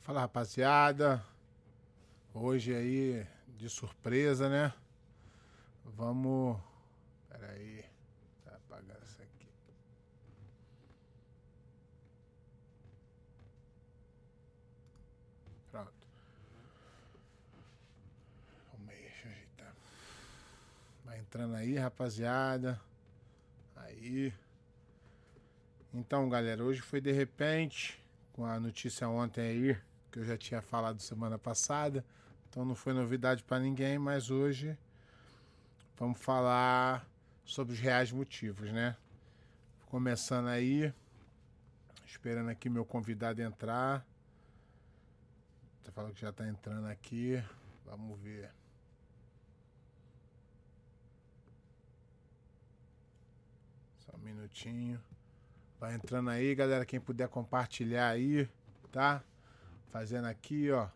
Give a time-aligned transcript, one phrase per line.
[0.00, 1.22] Fala rapaziada,
[2.32, 3.26] hoje aí
[3.58, 4.72] de surpresa, né?
[5.84, 6.58] Vamos.
[7.28, 7.84] Pera aí,
[8.42, 9.46] tá apagar isso aqui.
[15.70, 15.92] Pronto.
[18.72, 19.74] Vamos aí, deixa eu ajeitar.
[21.04, 22.80] Vai entrando aí, rapaziada.
[23.76, 24.32] Aí.
[25.92, 30.60] Então, galera, hoje foi de repente, com a notícia ontem aí, que eu já tinha
[30.60, 32.04] falado semana passada.
[32.48, 34.76] Então não foi novidade para ninguém, mas hoje
[35.96, 37.06] vamos falar
[37.44, 38.96] sobre os reais motivos, né?
[39.86, 40.92] Começando aí,
[42.06, 44.04] esperando aqui meu convidado entrar.
[45.84, 47.42] Tá falando que já tá entrando aqui.
[47.84, 48.50] Vamos ver.
[53.98, 55.00] Só um minutinho.
[55.78, 56.84] Vai entrando aí, galera.
[56.84, 58.48] Quem puder compartilhar aí,
[58.92, 59.24] tá?
[59.90, 60.88] Fazendo aqui, ó.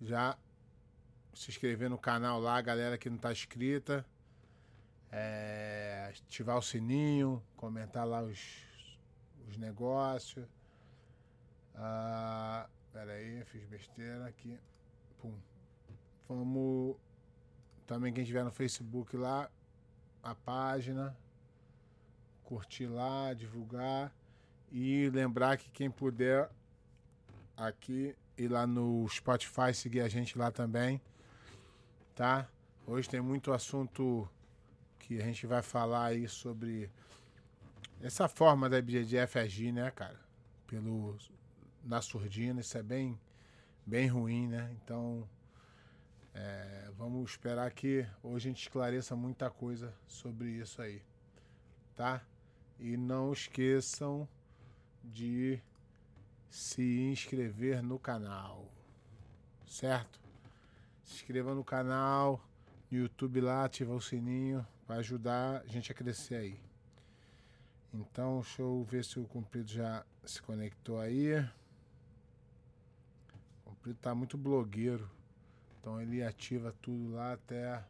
[0.00, 0.38] Já
[1.34, 4.06] se inscrever no canal lá, galera que não tá inscrita.
[5.10, 8.64] É, ativar o sininho, comentar lá os,
[9.48, 10.46] os negócios.
[11.74, 14.58] Ah, pera aí, fiz besteira aqui.
[15.18, 15.34] Pum.
[16.28, 16.96] Vamos.
[17.86, 19.50] Também quem estiver no Facebook lá,
[20.22, 21.16] a página.
[22.44, 24.14] Curtir lá, divulgar.
[24.70, 26.50] E lembrar que quem puder
[27.56, 31.00] aqui ir lá no Spotify, seguir a gente lá também,
[32.14, 32.48] tá?
[32.86, 34.28] Hoje tem muito assunto
[34.98, 36.90] que a gente vai falar aí sobre
[38.00, 40.18] essa forma da BJJF agir, né, cara?
[40.66, 41.18] Pelo
[41.84, 43.18] na surdina, isso é bem
[43.84, 44.70] bem ruim, né?
[44.82, 45.28] Então,
[46.34, 51.02] é, vamos esperar que hoje a gente esclareça muita coisa sobre isso aí,
[51.96, 52.22] tá?
[52.78, 54.28] E não esqueçam
[55.02, 55.60] de
[56.50, 58.70] se inscrever no canal,
[59.66, 60.20] certo?
[61.04, 62.40] Se inscreva no canal,
[62.90, 66.60] no YouTube lá, ativa o sininho para ajudar a gente a crescer aí.
[67.92, 71.38] Então, deixa eu ver se o Cumprido já se conectou aí.
[73.64, 75.10] O Cumprido tá muito blogueiro,
[75.80, 77.82] então ele ativa tudo lá até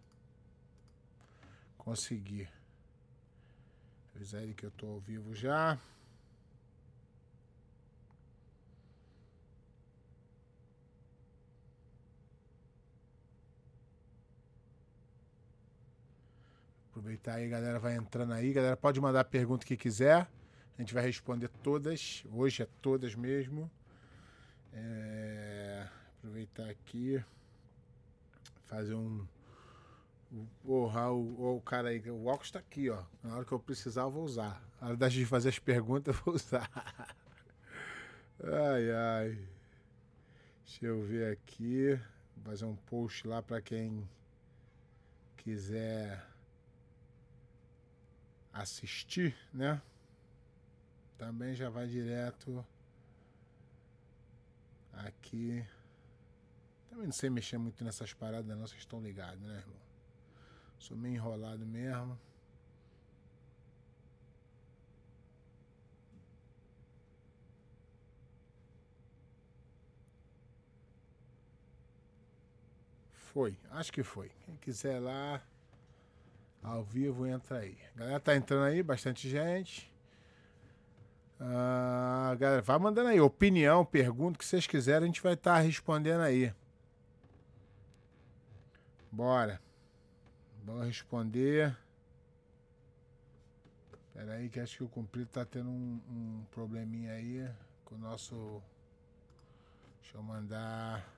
[1.76, 2.48] conseguir.
[4.14, 5.78] Avisar ele que eu tô ao vivo já.
[16.98, 18.52] Aproveitar aí, galera vai entrando aí.
[18.52, 20.28] Galera, pode mandar a pergunta que quiser.
[20.76, 22.24] A gente vai responder todas.
[22.32, 23.70] Hoje é todas mesmo.
[24.72, 25.86] É...
[26.18, 27.22] Aproveitar aqui.
[28.64, 29.24] Fazer um.
[30.64, 33.04] Porra, o, o cara aí, o óculos tá aqui, ó.
[33.22, 34.60] Na hora que eu precisar, eu vou usar.
[34.80, 36.68] Na hora de fazer as perguntas, eu vou usar.
[38.42, 39.48] Ai, ai.
[40.66, 41.96] Deixa eu ver aqui.
[42.42, 44.08] Fazer um post lá para quem
[45.36, 46.26] quiser
[48.60, 49.80] assistir, né?
[51.16, 52.64] Também já vai direto
[54.92, 55.64] aqui.
[56.90, 59.76] Também não sei mexer muito nessas paradas, não, vocês estão ligados, né, irmão?
[60.78, 62.18] Sou meio enrolado mesmo.
[73.12, 74.30] Foi, acho que foi.
[74.44, 75.40] Quem quiser lá,
[76.62, 77.76] ao vivo, entra aí.
[77.94, 79.92] Galera tá entrando aí, bastante gente.
[81.40, 85.60] Ah, galera, vai mandando aí opinião, pergunta, que vocês quiserem, a gente vai estar tá
[85.60, 86.52] respondendo aí.
[89.10, 89.60] Bora.
[90.64, 91.76] Vamos responder.
[94.12, 97.48] Pera aí que acho que o cumprido tá tendo um, um probleminha aí
[97.84, 98.60] com o nosso.
[100.02, 101.08] Deixa eu mandar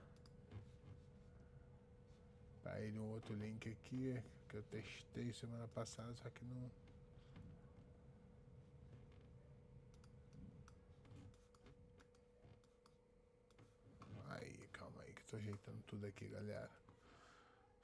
[2.63, 6.71] para ele um outro link aqui que eu testei semana passada, só que não.
[14.31, 16.71] Aí, calma aí que tô ajeitando tudo aqui, galera.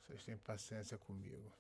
[0.07, 1.53] Vocês têm paciência comigo.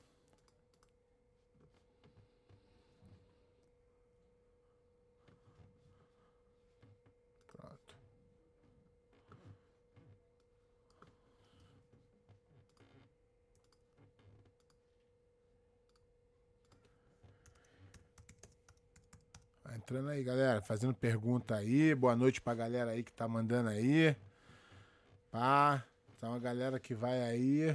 [19.86, 20.60] Entrando aí, galera.
[20.60, 21.94] Fazendo pergunta aí.
[21.94, 24.16] Boa noite pra galera aí que tá mandando aí.
[25.30, 25.84] Pá.
[26.20, 27.72] Tá uma galera que vai aí.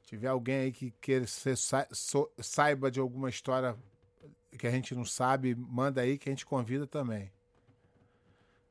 [0.00, 1.56] Se tiver alguém aí que queira ser,
[2.38, 3.76] saiba de alguma história
[4.56, 7.32] que a gente não sabe, manda aí que a gente convida também.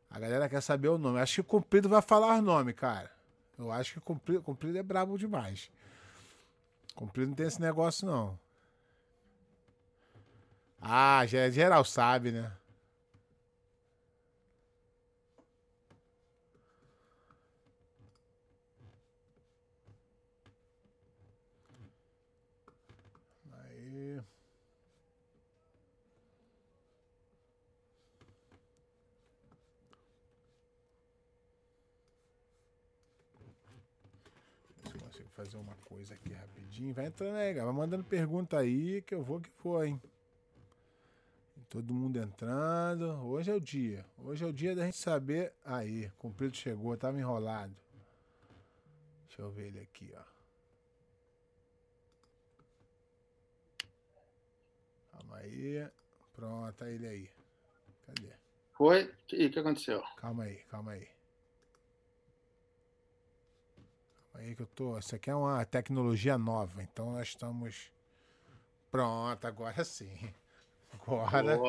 [0.09, 1.19] A galera quer saber o nome.
[1.19, 3.11] Acho que o Cumprido vai falar nome, cara.
[3.59, 5.69] Eu acho que o Cumprido, Cumprido é brabo demais.
[6.95, 8.39] Cumprido não tem esse negócio, não.
[10.81, 12.51] Ah, geral sabe, né?
[23.51, 24.21] Aí.
[34.99, 36.93] Consigo fazer uma coisa aqui rapidinho.
[36.93, 40.01] Vai entrando aí, Vai mandando pergunta aí que eu vou que for, hein?
[41.69, 43.05] Todo mundo entrando.
[43.25, 44.05] Hoje é o dia.
[44.17, 45.53] Hoje é o dia da gente saber.
[45.65, 47.75] Aí, cumprido chegou, tava enrolado.
[49.27, 50.23] Deixa eu ver ele aqui, ó.
[55.11, 55.87] Calma aí.
[56.33, 57.29] Pronto, tá ele aí.
[58.05, 58.31] Cadê?
[58.71, 59.13] Foi?
[59.33, 60.01] E o que aconteceu?
[60.15, 61.09] Calma aí, calma aí.
[64.31, 64.97] Calma aí que eu tô.
[64.97, 67.91] Isso aqui é uma tecnologia nova, então nós estamos.
[68.89, 70.33] Pronto, agora sim.
[71.05, 71.59] Agora,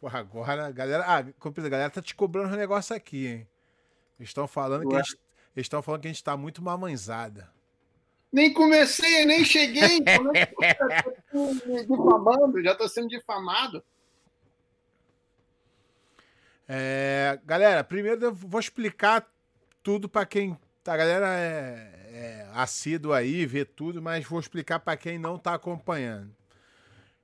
[0.00, 3.48] porra, agora, galera, ah, a galera tá te cobrando um negócio aqui, hein?
[4.18, 5.18] Eles estão falando que a gente,
[5.56, 7.50] estão falando que a gente tá muito mamãezada.
[8.32, 10.00] Nem comecei, nem cheguei.
[11.86, 13.82] difamando, já tô sendo difamado.
[16.68, 19.26] É, galera, primeiro eu vou explicar
[19.82, 20.58] tudo para quem.
[20.82, 25.38] Tá, a galera é, é assíduo aí, vê tudo, mas vou explicar para quem não
[25.38, 26.34] tá acompanhando.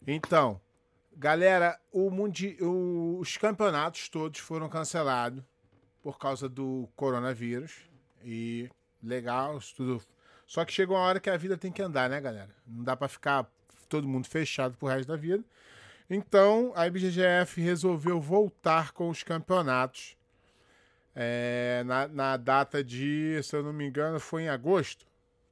[0.07, 0.61] Então,
[1.17, 2.57] Galera, o mundi...
[2.61, 5.43] Os campeonatos todos foram cancelados
[6.03, 7.73] por causa do coronavírus.
[8.25, 8.71] E
[9.03, 10.03] legal, tudo.
[10.47, 12.51] Só que chegou uma hora que a vida tem que andar, né, galera?
[12.67, 13.47] Não dá para ficar
[13.89, 15.45] todo mundo fechado pro resto da vida.
[16.09, 20.17] Então, a IBGF resolveu voltar com os campeonatos
[21.15, 25.07] é, na, na, data de, se eu não me engano, foi em agosto,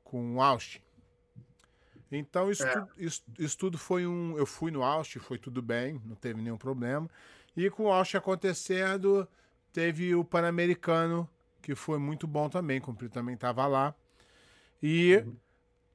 [0.05, 0.81] com Austin.
[2.11, 2.73] Então, isso, é.
[2.73, 4.37] tudo, isso, isso, tudo foi um.
[4.37, 7.09] Eu fui no Austin, foi tudo bem, não teve nenhum problema.
[7.57, 9.29] E com o Austin acontecendo,
[9.73, 11.29] teve o Pan-Americano,
[11.63, 13.95] que foi muito bom também, cumpri também estava lá.
[14.83, 15.37] E uhum.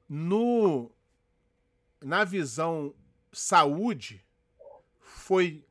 [0.08, 0.92] no
[2.02, 2.94] na visão
[3.32, 4.24] saúde,
[5.00, 5.66] foi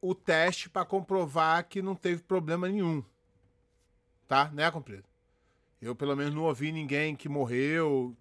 [0.00, 3.02] o teste para comprovar que não teve problema nenhum.
[4.26, 4.50] Tá?
[4.52, 5.04] Né, Cumprido?
[5.80, 8.16] Eu, pelo menos, não ouvi ninguém que morreu,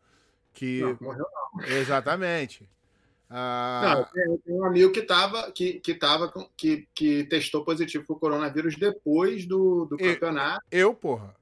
[0.57, 0.81] que...
[0.81, 1.65] Não, morreu não.
[1.65, 2.67] Exatamente.
[3.29, 4.07] Ah...
[4.15, 8.15] Não, eu tenho um amigo que tava, que, que, tava, que, que testou positivo para
[8.15, 10.65] o coronavírus depois do, do eu, campeonato.
[10.71, 11.35] Eu, porra.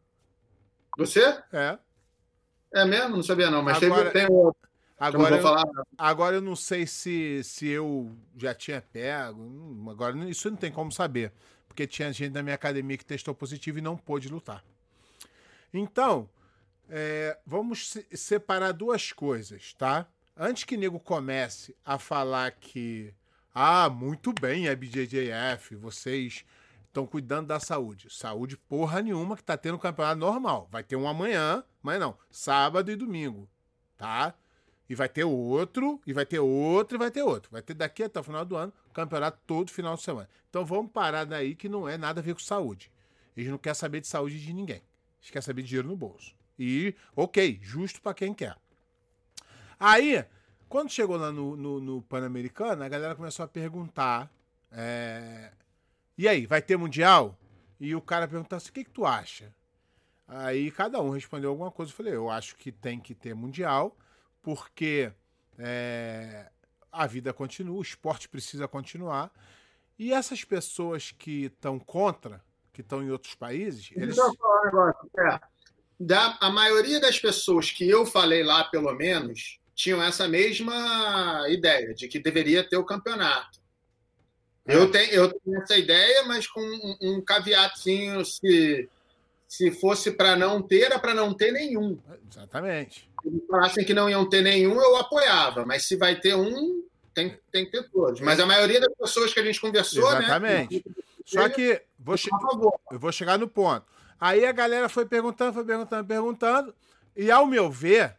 [0.98, 1.22] Você?
[1.54, 1.78] É.
[2.74, 3.16] É mesmo?
[3.16, 4.60] Não sabia não, mas agora, teve, tem outro.
[5.00, 5.66] Agora, eu, falar.
[5.98, 9.90] agora eu não sei se, se eu já tinha pego.
[9.90, 11.32] Agora isso não tem como saber.
[11.68, 14.64] Porque tinha gente da minha academia que testou positivo e não pôde lutar.
[15.74, 16.30] Então,
[16.90, 20.08] é, vamos se separar duas coisas, tá?
[20.38, 23.14] Antes que nego comece a falar que,
[23.54, 26.46] ah, muito bem, BJJF, vocês
[26.88, 28.08] estão cuidando da saúde.
[28.10, 30.68] Saúde porra nenhuma que tá tendo campeonato normal.
[30.72, 33.50] Vai ter um amanhã, mas não, sábado e domingo,
[33.98, 34.34] tá?
[34.90, 37.52] E vai ter outro, e vai ter outro, e vai ter outro.
[37.52, 40.30] Vai ter daqui até o final do ano, campeonato todo final de semana.
[40.50, 42.92] Então vamos parar daí que não é nada a ver com saúde.
[43.36, 44.82] Eles não querem saber de saúde de ninguém.
[45.20, 46.36] Eles querem saber de dinheiro no bolso.
[46.58, 48.56] E, ok, justo para quem quer.
[49.80, 50.26] Aí,
[50.70, 54.32] quando chegou lá no, no, no Pan-Americano, a galera começou a perguntar:
[54.72, 55.52] é,
[56.18, 57.38] e aí, vai ter Mundial?
[57.80, 59.54] E o cara perguntou assim: o que, que tu acha?
[60.28, 61.92] Aí cada um respondeu alguma coisa.
[61.92, 63.96] Eu falei: eu acho que tem que ter Mundial,
[64.42, 65.12] porque
[65.58, 66.50] é,
[66.92, 69.32] a vida continua, o esporte precisa continuar.
[70.00, 72.44] E essas pessoas que estão contra,
[72.74, 73.92] que estão em outros países.
[73.92, 74.16] Eles...
[74.16, 75.12] Deixa eu falar um negócio.
[75.18, 75.55] É
[76.00, 81.94] da, a maioria das pessoas que eu falei lá, pelo menos, tinham essa mesma ideia
[81.94, 83.60] de que deveria ter o campeonato.
[84.68, 84.76] É.
[84.76, 88.90] Eu, tenho, eu tenho essa ideia, mas com um, um se,
[89.48, 92.00] se fosse para não ter, era para não ter nenhum.
[92.30, 93.08] Exatamente.
[93.22, 96.84] Se eles falassem que não iam ter nenhum, eu apoiava, mas se vai ter um,
[97.14, 98.22] tem, tem que ter todos.
[98.22, 100.42] Mas a maioria das pessoas que a gente conversou, Exatamente.
[100.42, 100.68] né?
[100.72, 101.06] Exatamente.
[101.26, 102.16] Só que vou
[102.92, 103.86] eu vou chegar no ponto.
[104.20, 106.76] Aí a galera foi perguntando, foi perguntando, perguntando.
[107.16, 108.18] E ao meu ver,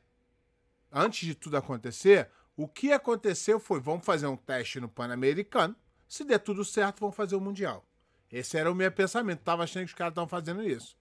[0.93, 5.75] antes de tudo acontecer, o que aconteceu foi: vamos fazer um teste no Pan-Americano.
[6.09, 7.85] Se der tudo certo, vamos fazer o Mundial.
[8.31, 9.41] Esse era o meu pensamento.
[9.41, 10.97] Tava achando que os caras estavam fazendo isso.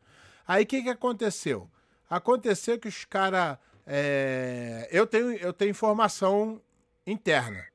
[0.48, 1.70] Aí o que, que aconteceu?
[2.10, 3.58] Aconteceu que os caras.
[3.86, 4.88] É...
[4.92, 6.62] Eu, tenho, eu tenho informação
[7.06, 7.66] interna.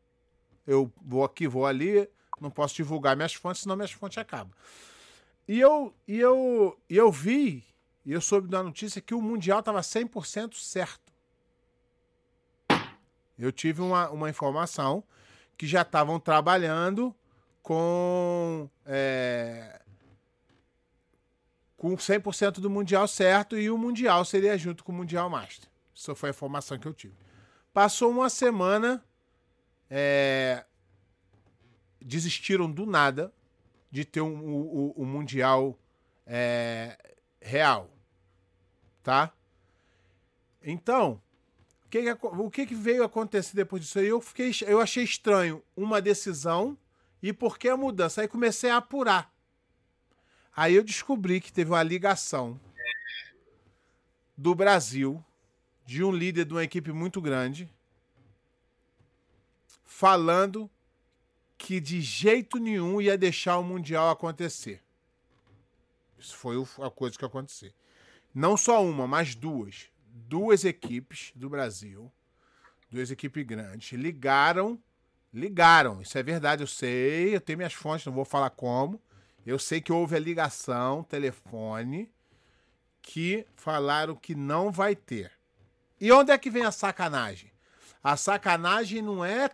[0.66, 2.08] Eu vou aqui, vou ali,
[2.40, 4.52] não posso divulgar minhas fontes, senão minhas fontes acabam.
[5.50, 7.64] E eu, e eu, e eu vi,
[8.06, 11.12] e eu soube da notícia que o Mundial estava 100% certo.
[13.36, 15.02] Eu tive uma, uma informação
[15.58, 17.12] que já estavam trabalhando
[17.64, 19.82] com, é,
[21.76, 25.68] com 100% do Mundial certo e o Mundial seria junto com o Mundial Master.
[25.92, 27.16] Isso foi a informação que eu tive.
[27.72, 29.04] Passou uma semana,
[29.90, 30.64] é,
[32.00, 33.32] desistiram do nada
[33.90, 35.78] de ter um, o, o, Mundial
[36.26, 36.96] é,
[37.40, 37.90] real.
[39.02, 39.32] Tá?
[40.62, 41.20] Então,
[41.84, 44.06] o que, que, o que, que veio acontecer depois disso aí?
[44.06, 46.78] Eu, fiquei, eu achei estranho uma decisão
[47.22, 48.20] e por que a mudança?
[48.20, 49.32] Aí comecei a apurar.
[50.54, 52.60] Aí eu descobri que teve uma ligação
[54.36, 55.22] do Brasil,
[55.84, 57.68] de um líder de uma equipe muito grande,
[59.84, 60.70] falando
[61.60, 64.82] que de jeito nenhum ia deixar o Mundial acontecer.
[66.18, 67.70] Isso foi a coisa que aconteceu.
[68.34, 69.90] Não só uma, mas duas.
[70.10, 72.10] Duas equipes do Brasil,
[72.90, 74.78] duas equipes grandes, ligaram.
[75.32, 79.00] Ligaram, isso é verdade, eu sei, eu tenho minhas fontes, não vou falar como.
[79.46, 82.10] Eu sei que houve a ligação, telefone,
[83.02, 85.30] que falaram que não vai ter.
[86.00, 87.52] E onde é que vem a sacanagem?
[88.02, 89.50] A sacanagem não é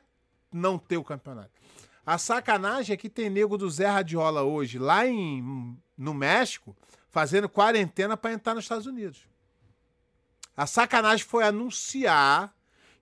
[0.52, 1.50] não ter o campeonato.
[2.06, 6.76] A sacanagem é que tem nego do Zé Radiola hoje, lá em, no México,
[7.10, 9.26] fazendo quarentena para entrar nos Estados Unidos.
[10.56, 12.54] A sacanagem foi anunciar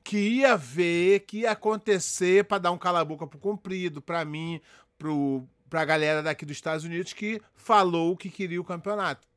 [0.02, 4.58] que ia ver, que ia acontecer para dar um cala-boca pro comprido, para mim,
[4.98, 9.28] pro, pra galera daqui dos Estados Unidos que falou que queria o campeonato.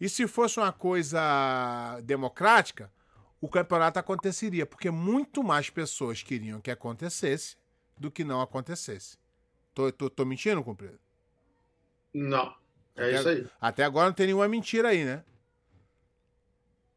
[0.00, 2.90] E se fosse uma coisa democrática,
[3.40, 7.59] o campeonato aconteceria, porque muito mais pessoas queriam que acontecesse
[8.00, 9.18] do que não acontecesse.
[9.74, 10.98] Tô, tô, tô mentindo, cumprido?
[12.14, 12.52] Não.
[12.96, 13.46] É até, isso aí.
[13.60, 15.22] Até agora não tem nenhuma mentira aí, né?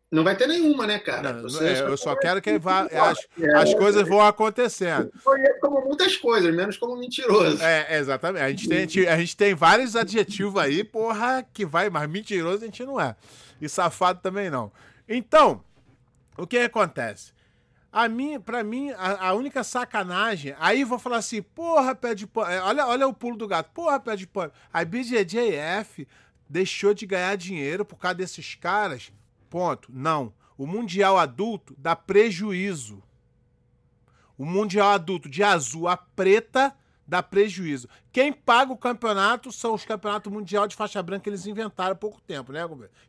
[0.10, 1.34] Não vai ter nenhuma, né, cara?
[1.34, 5.12] Não, é, eu só quero que vá, as, é, as coisas vão acontecendo.
[5.60, 7.62] Como muitas coisas, menos como mentiroso.
[7.62, 8.44] É, exatamente.
[8.44, 12.66] A gente, tem, a gente tem vários adjetivos aí, porra, que vai, mas mentiroso a
[12.68, 13.16] gente não é.
[13.60, 14.72] E safado também não.
[15.10, 15.64] Então,
[16.38, 17.34] o que acontece?
[17.94, 20.56] A mim, pra mim, a, a, única sacanagem.
[20.60, 22.50] Aí vou falar assim, porra, pé de pano.
[22.50, 23.70] É, olha, olha o pulo do gato.
[23.72, 24.52] Porra, pé de pano.
[24.74, 26.08] A BJJF
[26.50, 29.14] deixou de ganhar dinheiro por causa desses caras.
[29.48, 29.92] Ponto.
[29.94, 30.34] Não.
[30.58, 33.04] O Mundial Adulto dá prejuízo.
[34.40, 36.76] O Mundial Adulto de azul a preta
[37.08, 37.88] dá prejuízo.
[38.12, 41.96] Quem paga o campeonato são os campeonatos mundial de faixa branca que eles inventaram há
[41.96, 42.62] pouco tempo, né,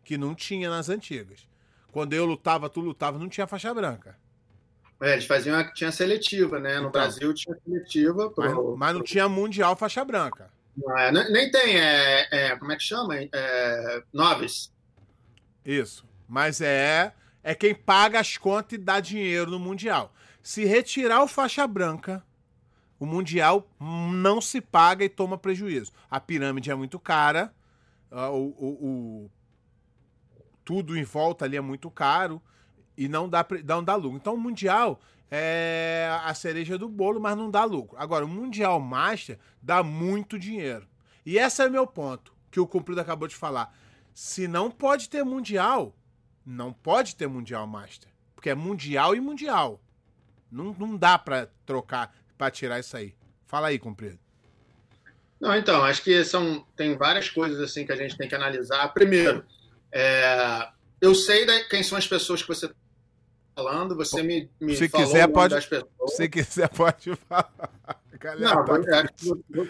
[0.05, 1.49] Que não tinha nas antigas.
[1.91, 4.23] Quando eu lutava, tu lutava, não tinha faixa branca.
[5.01, 6.75] É, eles faziam a, tinha seletiva, né?
[6.75, 8.31] No então, Brasil tinha seletiva.
[8.31, 10.51] Pro, mas, mas, não tinha mundial faixa branca.
[10.77, 13.15] Não, é, nem tem, é, é, como é que chama?
[13.17, 14.73] É, noves.
[15.65, 16.05] Isso.
[16.29, 20.13] Mas é, é quem paga as contas e dá dinheiro no mundial.
[20.43, 22.23] Se retirar o faixa branca,
[22.99, 25.93] o mundial não se paga e toma prejuízo.
[26.11, 27.53] A pirâmide é muito cara,
[28.11, 28.69] o, o,
[29.27, 29.31] o
[30.65, 32.41] tudo em volta ali é muito caro
[32.97, 34.17] e não dá, não dá lucro.
[34.17, 37.97] Então o Mundial é a cereja do bolo, mas não dá lucro.
[37.99, 40.87] Agora, o Mundial Master dá muito dinheiro.
[41.27, 43.75] E esse é meu ponto, que o Cumprido acabou de falar.
[44.13, 45.97] Se não pode ter Mundial,
[46.47, 48.09] não pode ter Mundial Master.
[48.35, 49.81] Porque é Mundial e Mundial.
[50.51, 53.15] Não, não dá para trocar, para tirar isso aí.
[53.47, 54.19] Fala aí, Cumprido.
[55.41, 58.87] Não, então, acho que são, tem várias coisas assim que a gente tem que analisar.
[58.95, 59.45] Primeiro,
[59.91, 60.69] é,
[61.01, 62.73] eu sei quem são as pessoas que você
[63.55, 65.55] falando, você me, me se quiser, pode,
[66.09, 67.53] Se quiser, pode falar.
[68.19, 69.09] Galera, não, tá...
[69.17, 69.29] se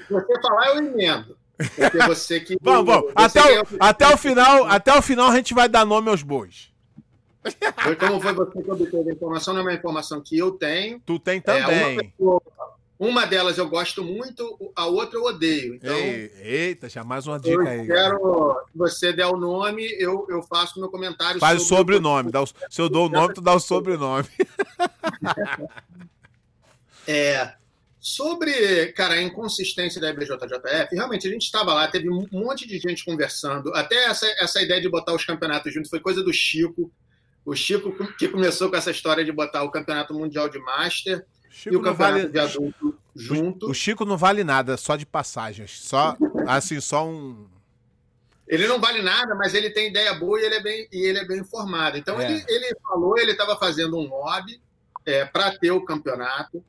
[0.08, 1.36] você falar, eu emendo.
[1.56, 2.56] Porque você que.
[2.62, 3.12] vamos, vamos.
[3.14, 6.72] Até, o, até, o final, até o final a gente vai dar nome aos bois.
[7.98, 9.54] Como foi você que obteve a informação?
[9.54, 11.00] Não é uma informação que eu tenho.
[11.00, 11.62] Tu tem também.
[11.62, 12.42] É, uma, pessoa,
[12.98, 15.74] uma, delas eu gosto muito, a outra eu odeio.
[15.74, 17.86] Então, eita, já mais uma dica aí.
[17.86, 21.40] Quero, se você der o nome, eu, eu faço meu comentário.
[21.40, 22.30] Faz sobre o sobrenome.
[22.30, 24.28] Dá o, se eu dou o nome, tu dá o sobrenome.
[27.06, 27.54] é.
[27.98, 32.78] Sobre, cara, a inconsistência da IBJJF, realmente a gente estava lá, teve um monte de
[32.78, 33.74] gente conversando.
[33.74, 36.92] Até essa, essa ideia de botar os campeonatos juntos foi coisa do Chico.
[37.46, 41.24] O Chico que começou com essa história de botar o Campeonato Mundial de Master
[41.54, 42.28] Chico e o Campeonato vale...
[42.28, 43.70] de Adulto junto.
[43.70, 45.80] O Chico não vale nada, só de passagens.
[45.80, 46.16] Só,
[46.48, 47.48] assim, só um.
[48.46, 51.18] Ele não vale nada, mas ele tem ideia boa e ele é bem, e ele
[51.20, 51.96] é bem informado.
[51.96, 52.24] Então, é.
[52.24, 54.60] ele, ele falou, ele estava fazendo um lobby
[55.06, 56.62] é, para ter o campeonato.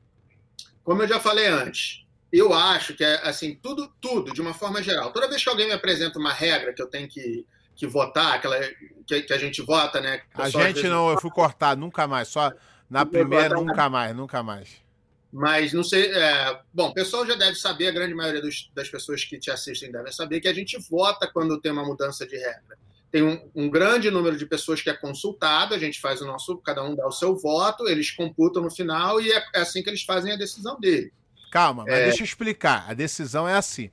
[0.83, 4.83] Como eu já falei antes, eu acho que é assim, tudo, tudo, de uma forma
[4.83, 5.11] geral.
[5.11, 7.43] Toda vez que alguém me apresenta uma regra que eu tenho que,
[7.75, 8.57] que votar, aquela
[9.05, 10.21] que, que a gente vota, né?
[10.35, 12.27] A gente não, eu fui cortar, nunca mais.
[12.27, 12.53] Só
[12.89, 14.85] na primeira, nunca mais, nunca mais.
[15.31, 16.11] Mas não sei.
[16.13, 16.59] É...
[16.73, 19.91] Bom, o pessoal já deve saber, a grande maioria dos, das pessoas que te assistem
[19.91, 22.77] devem saber, que a gente vota quando tem uma mudança de regra.
[23.11, 26.57] Tem um, um, grande número de pessoas que é consultado, a gente faz o nosso,
[26.57, 29.89] cada um dá o seu voto, eles computam no final e é, é assim que
[29.89, 31.13] eles fazem a decisão dele.
[31.51, 32.03] Calma, mas é...
[32.05, 32.85] deixa eu explicar.
[32.89, 33.89] A decisão é assim: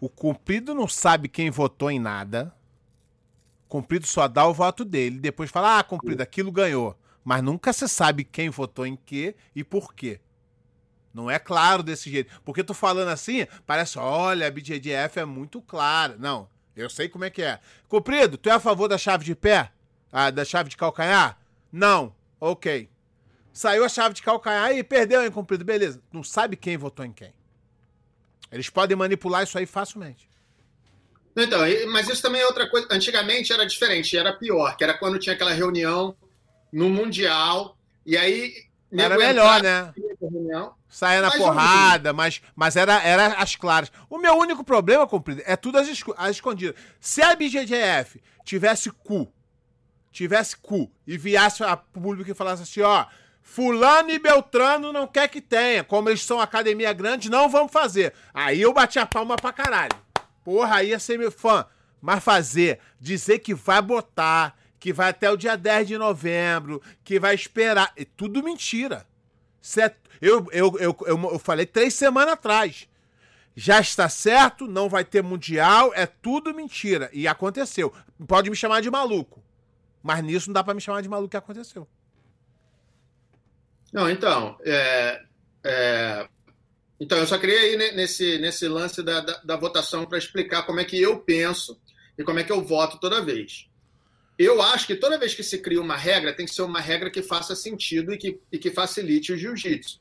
[0.00, 2.54] o cumprido não sabe quem votou em nada.
[3.64, 6.96] O cumprido só dá o voto dele, depois fala: ah, cumprido, aquilo ganhou.
[7.26, 10.20] Mas nunca se sabe quem votou em quê e por quê.
[11.12, 12.40] Não é claro desse jeito.
[12.44, 16.14] Porque tu falando assim, parece, olha, a BJDF é muito clara.
[16.20, 17.58] Não, eu sei como é que é.
[17.88, 19.72] Cumprido, tu é a favor da chave de pé?
[20.12, 21.36] Ah, da chave de calcanhar?
[21.72, 22.14] Não.
[22.40, 22.88] Ok.
[23.52, 25.64] Saiu a chave de calcanhar e perdeu, hein, cumprido.
[25.64, 26.00] Beleza.
[26.12, 27.34] Não sabe quem votou em quem.
[28.52, 30.30] Eles podem manipular isso aí facilmente.
[31.36, 32.86] Então, mas isso também é outra coisa.
[32.88, 36.16] Antigamente era diferente, era pior, que era quando tinha aquela reunião
[36.76, 38.52] no Mundial, e aí.
[38.92, 39.94] Era melhor, né?
[40.88, 43.90] Saia na porrada, mas, mas era, era as claras.
[44.10, 46.76] O meu único problema, cumprido, é tudo as, as escondidas.
[47.00, 49.26] Se a BGGF tivesse cu,
[50.12, 53.06] tivesse cu, e viesse a público e falasse assim, ó,
[53.40, 55.82] Fulano e Beltrano não quer que tenha.
[55.82, 58.12] Como eles são academia grande, não vamos fazer.
[58.34, 59.96] Aí eu bati a palma pra caralho.
[60.44, 61.64] Porra, aí ia ser meu fã.
[62.02, 64.54] Mas fazer, dizer que vai botar,
[64.86, 67.92] que vai até o dia 10 de novembro, que vai esperar.
[67.96, 69.04] É tudo mentira.
[69.76, 72.88] É, eu, eu, eu, eu, eu falei três semanas atrás.
[73.56, 77.10] Já está certo, não vai ter mundial, é tudo mentira.
[77.12, 77.92] E aconteceu.
[78.28, 79.42] Pode me chamar de maluco.
[80.04, 81.88] Mas nisso não dá para me chamar de maluco que aconteceu.
[83.92, 85.20] Não, então, é,
[85.64, 86.28] é,
[87.00, 90.78] então eu só queria ir nesse, nesse lance da, da, da votação para explicar como
[90.78, 91.76] é que eu penso
[92.16, 93.68] e como é que eu voto toda vez.
[94.38, 97.10] Eu acho que toda vez que se cria uma regra, tem que ser uma regra
[97.10, 99.98] que faça sentido e que, e que facilite o jiu-jitsu.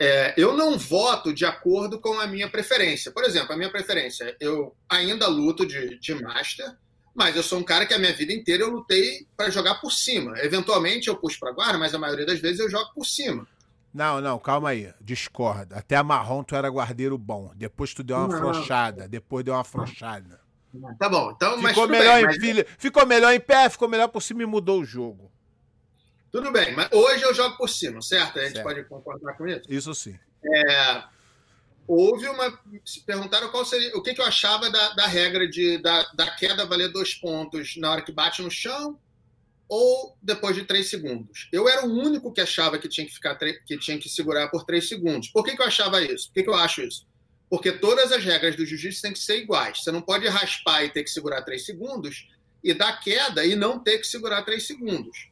[0.00, 3.10] É, eu não voto de acordo com a minha preferência.
[3.10, 6.76] Por exemplo, a minha preferência, eu ainda luto de, de master,
[7.14, 9.90] mas eu sou um cara que a minha vida inteira eu lutei para jogar por
[9.90, 10.38] cima.
[10.38, 13.46] Eventualmente eu puxo para guarda, mas a maioria das vezes eu jogo por cima.
[13.92, 14.92] Não, não, calma aí.
[15.00, 15.76] Discorda.
[15.76, 17.50] Até a marrom tu era guardeiro bom.
[17.56, 19.08] Depois tu deu uma afrouxada.
[19.08, 20.40] Depois deu uma afrouxada.
[20.98, 21.60] Tá bom, então.
[21.62, 22.36] Ficou, melhor bem, em, mas...
[22.36, 25.32] filha, ficou melhor em pé, ficou melhor por cima e mudou o jogo.
[26.30, 28.38] Tudo bem, mas hoje eu jogo por cima, certo?
[28.38, 28.66] A gente certo.
[28.66, 29.62] pode concordar com isso?
[29.68, 30.18] Isso sim.
[30.44, 31.02] É,
[31.86, 32.58] houve uma.
[32.84, 36.30] Se perguntaram qual seria, o que, que eu achava da, da regra de, da, da
[36.30, 38.98] queda valer dois pontos na hora que bate no chão
[39.68, 41.48] ou depois de três segundos.
[41.52, 44.64] Eu era o único que achava que tinha que ficar que tinha que segurar por
[44.64, 45.28] três segundos.
[45.28, 46.28] Por que, que eu achava isso?
[46.28, 47.06] Por que, que eu acho isso?
[47.48, 49.82] Porque todas as regras do jiu-jitsu têm que ser iguais.
[49.82, 52.28] Você não pode raspar e ter que segurar três segundos
[52.62, 55.30] e dar queda e não ter que segurar três segundos.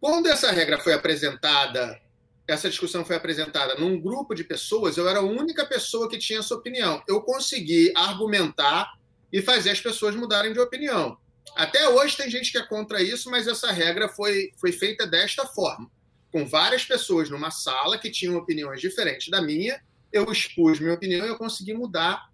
[0.00, 2.00] Quando essa regra foi apresentada
[2.46, 6.38] essa discussão foi apresentada num grupo de pessoas, eu era a única pessoa que tinha
[6.38, 7.02] essa opinião.
[7.08, 8.92] Eu consegui argumentar
[9.32, 11.18] e fazer as pessoas mudarem de opinião.
[11.56, 15.44] Até hoje tem gente que é contra isso, mas essa regra foi, foi feita desta
[15.44, 15.90] forma.
[16.30, 19.80] Com várias pessoas numa sala que tinham opiniões diferentes da minha,
[20.16, 22.28] eu expus minha opinião e eu consegui mudar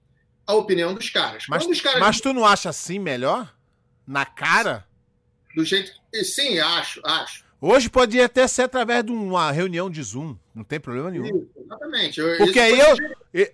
[0.47, 1.45] a opinião dos caras.
[1.49, 2.01] Mas, caras...
[2.01, 3.55] mas tu não acha assim melhor?
[4.07, 4.87] Na cara?
[5.55, 5.93] Do jeito.
[6.25, 7.45] Sim, acho, acho.
[7.61, 11.27] Hoje podia até ser através de uma reunião de Zoom, não tem problema nenhum.
[11.27, 12.21] Isso, exatamente.
[12.39, 12.97] Porque aí eu.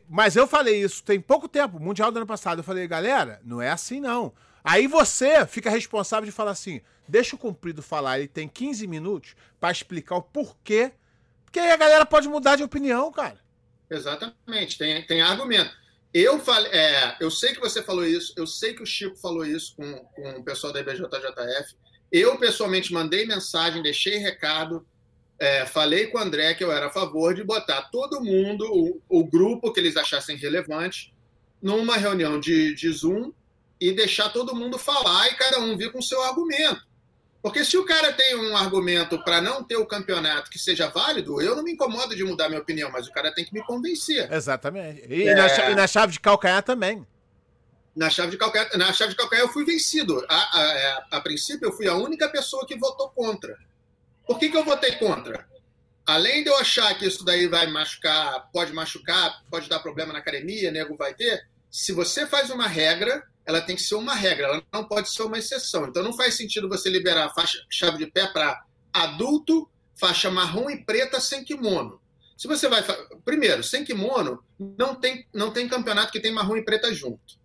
[0.08, 2.60] Mas eu falei isso tem pouco tempo, Mundial do ano passado.
[2.60, 4.32] Eu falei, galera, não é assim não.
[4.64, 9.36] Aí você fica responsável de falar assim: deixa o cumprido falar, ele tem 15 minutos
[9.60, 10.92] para explicar o porquê.
[11.44, 13.38] Porque aí a galera pode mudar de opinião, cara.
[13.90, 15.70] Exatamente, tem, tem argumento.
[16.12, 19.44] Eu falei, é, eu sei que você falou isso, eu sei que o Chico falou
[19.44, 21.76] isso com, com o pessoal da IBJJF.
[22.10, 24.86] Eu, pessoalmente, mandei mensagem, deixei recado,
[25.38, 29.00] é, falei com o André que eu era a favor de botar todo mundo, o,
[29.08, 31.14] o grupo que eles achassem relevante,
[31.60, 33.32] numa reunião de, de Zoom
[33.80, 36.87] e deixar todo mundo falar e cada um vir com o seu argumento.
[37.40, 41.40] Porque se o cara tem um argumento para não ter o campeonato que seja válido,
[41.40, 44.30] eu não me incomodo de mudar minha opinião, mas o cara tem que me convencer.
[44.32, 45.06] Exatamente.
[45.08, 45.34] E, é...
[45.34, 47.06] na, e na chave de calcanhar também
[47.98, 50.24] na chave de calcanhar, na chave de calcanhar eu fui vencido.
[50.28, 53.58] A, a, a, é, a, princípio, eu fui a única pessoa que votou contra.
[54.24, 55.44] Por que, que eu votei contra?
[56.06, 60.20] Além de eu achar que isso daí vai machucar, pode machucar, pode dar problema na
[60.20, 64.46] academia, nego vai ter, se você faz uma regra, ela tem que ser uma regra,
[64.46, 65.86] ela não pode ser uma exceção.
[65.86, 69.66] Então não faz sentido você liberar faixa, chave de pé para adulto,
[69.98, 71.98] faixa marrom e preta sem kimono.
[72.36, 72.84] Se você vai.
[73.24, 77.38] Primeiro, sem kimono, não tem, não tem campeonato que tem marrom e preta junto.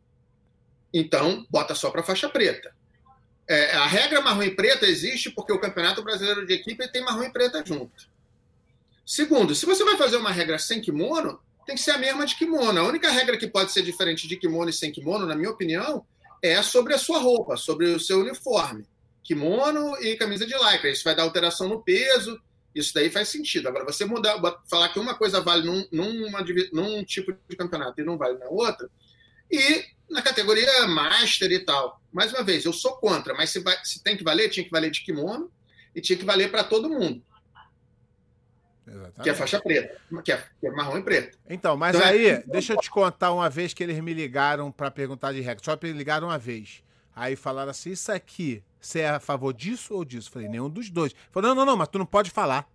[0.94, 2.76] Então, bota só para faixa preta.
[3.48, 7.24] É, a regra marrom e preta existe porque o Campeonato Brasileiro de Equipe tem marrom
[7.24, 8.10] e preta junto.
[9.06, 12.36] Segundo, se você vai fazer uma regra sem kimono, tem que ser a mesma de
[12.36, 12.80] kimono.
[12.80, 16.06] A única regra que pode ser diferente de kimono e sem kimono, na minha opinião,
[16.42, 18.86] é sobre a sua roupa, sobre o seu uniforme.
[19.24, 20.90] Kimono e camisa de lycra.
[20.90, 22.40] Isso vai dar alteração no peso,
[22.76, 23.68] isso daí faz sentido.
[23.68, 28.04] Agora, você mudar, falar que uma coisa vale num, numa, num tipo de campeonato e
[28.04, 28.90] não vale na outra,
[29.50, 32.02] e na categoria Master e tal.
[32.12, 34.72] Mais uma vez, eu sou contra, mas se, vai, se tem que valer, tinha que
[34.72, 35.52] valer de kimono
[35.96, 37.24] e tinha que valer para todo mundo.
[38.94, 39.24] Exatamente.
[39.24, 41.38] Que é faixa preta, que é, que é marrom e preto.
[41.50, 42.44] Então, mas então, é aí, é...
[42.46, 45.64] deixa eu te contar uma vez que eles me ligaram para perguntar de regra.
[45.64, 46.84] Só me ligaram uma vez.
[47.16, 50.30] Aí falaram assim: Isso aqui, você é a favor disso ou disso?
[50.30, 51.14] Falei: Nenhum dos dois.
[51.32, 52.70] Falei: Não, não, não, mas tu não pode falar.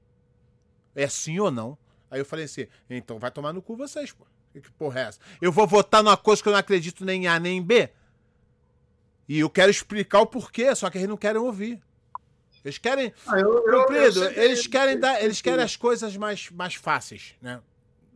[0.94, 1.78] É sim ou não?
[2.10, 4.26] Aí eu falei assim: Então vai tomar no cu vocês, pô.
[4.52, 5.20] Que porra é essa?
[5.40, 7.90] Eu vou votar numa coisa que eu não acredito nem em A nem em B?
[9.28, 11.80] E eu quero explicar o porquê, só que eles não querem ouvir.
[12.64, 13.12] Eles querem.
[13.26, 15.22] Ah, eu, eu, eu eles querem dar.
[15.22, 17.60] Eles querem as coisas mais, mais fáceis, né?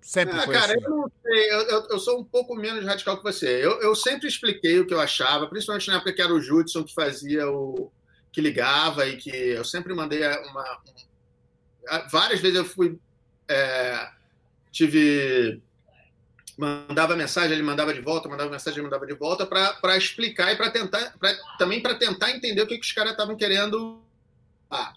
[0.00, 0.85] Sempre ah, foi cara, assim.
[0.85, 3.64] eu não sei, eu, eu, sou um pouco menos radical que você.
[3.64, 6.83] Eu, eu sempre expliquei o que eu achava, principalmente na época que era o Judson
[6.83, 7.90] que fazia o.
[8.33, 10.81] que ligava e que eu sempre mandei uma.
[11.88, 12.98] Um, várias vezes eu fui.
[13.48, 14.09] É,
[14.72, 15.62] tive
[16.59, 20.57] mandava mensagem, ele mandava de volta, mandava mensagem, ele mandava de volta para explicar e
[20.57, 24.02] para tentar, pra, também para tentar entender o que, que os caras estavam querendo,
[24.73, 24.95] ah,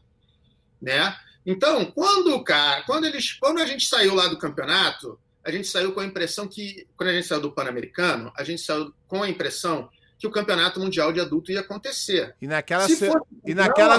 [0.82, 1.16] né?
[1.46, 5.68] Então, quando o cara, quando eles, quando a gente saiu lá do campeonato, a gente
[5.68, 9.22] saiu com a impressão que, quando a gente saiu do Pan-Americano, a gente saiu com
[9.22, 12.36] a impressão que o campeonato mundial de adulto ia acontecer.
[12.42, 13.12] E naquela, se se...
[13.46, 13.98] e naquela,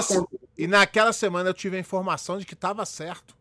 [0.57, 3.37] e naquela semana eu tive a informação de que estava certo.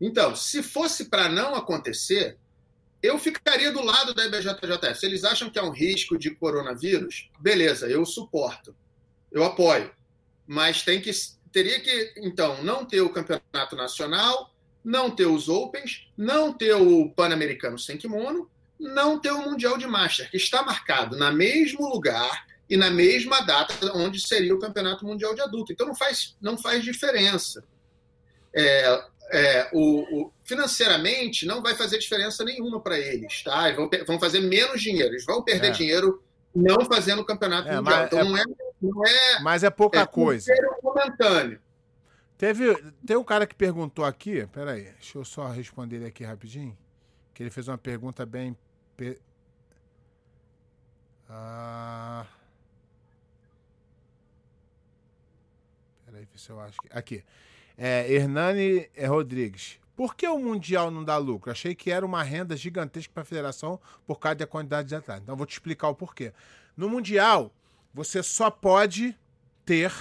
[0.00, 2.38] Então, se fosse para não acontecer,
[3.02, 4.94] eu ficaria do lado da IBJJF.
[4.94, 8.74] Se eles acham que é um risco de coronavírus, beleza, eu suporto,
[9.30, 9.90] eu apoio.
[10.48, 11.10] Mas tem que
[11.52, 17.10] teria que então não ter o campeonato nacional, não ter os Opens, não ter o
[17.10, 22.46] Pan-Americano sem kimono, não ter o Mundial de Master, que está marcado na mesmo lugar
[22.70, 25.72] e na mesma data onde seria o Campeonato Mundial de Adulto.
[25.72, 27.62] Então não faz, não faz diferença.
[28.54, 33.70] É, é, o, o, financeiramente não vai fazer diferença nenhuma para eles, tá?
[33.72, 35.70] Vão, vão, fazer menos dinheiro, eles vão perder é.
[35.70, 36.22] dinheiro
[36.54, 38.06] não fazendo o campeonato é, mundial.
[38.06, 38.44] Então é não é,
[38.80, 39.40] não é.
[39.40, 40.52] Mas é pouca é coisa.
[40.82, 41.60] momentâneo.
[42.36, 46.78] Teve, tem um cara que perguntou aqui, peraí, deixa eu só responder ele aqui rapidinho,
[47.34, 48.56] que ele fez uma pergunta bem.
[48.96, 49.20] Pe...
[51.28, 52.24] Ah...
[56.06, 56.88] Peraí, se eu acho que.
[56.90, 57.24] Aqui.
[57.76, 59.78] É, Hernani Rodrigues.
[59.94, 61.50] Por que o Mundial não dá lucro?
[61.50, 65.24] Achei que era uma renda gigantesca para a federação por causa da quantidade de atletas.
[65.24, 66.32] Então, vou te explicar o porquê.
[66.76, 67.52] No Mundial,
[67.92, 69.16] você só pode
[69.64, 69.92] ter.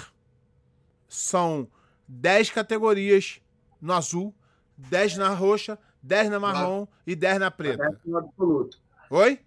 [1.07, 1.67] São
[2.07, 3.41] 10 categorias
[3.81, 4.35] no azul,
[4.77, 7.85] 10 na roxa, 10 na marrom e 10 na preta.
[7.85, 8.77] A décima é absoluto.
[9.09, 9.39] Oi?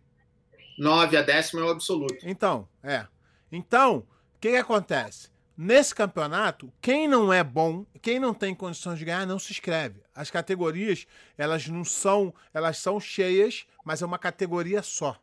[0.79, 2.17] 9, a décima é o absoluto.
[2.23, 3.07] Então, é.
[3.53, 5.29] Então, o que, que acontece?
[5.57, 10.03] Nesse campeonato, quem não é bom, quem não tem condições de ganhar, não se inscreve.
[10.15, 15.21] As categorias, elas não são, elas são cheias, mas é uma categoria só.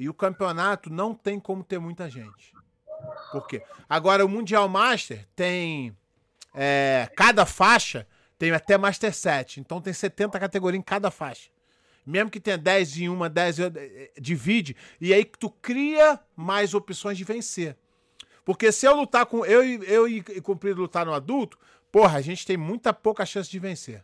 [0.00, 2.54] E o campeonato não tem como ter muita gente.
[3.30, 3.62] Por quê?
[3.86, 5.94] Agora, o Mundial Master tem.
[6.54, 8.08] É, cada faixa
[8.38, 9.60] tem até Master 7.
[9.60, 11.50] Então tem 70 categorias em cada faixa.
[12.06, 14.74] Mesmo que tenha 10 em uma, 10 em outra, é, divide.
[14.98, 17.76] E aí tu cria mais opções de vencer.
[18.42, 19.44] Porque se eu lutar com.
[19.44, 21.58] Eu, eu e cumprir lutar no adulto,
[21.92, 24.02] porra, a gente tem muita pouca chance de vencer.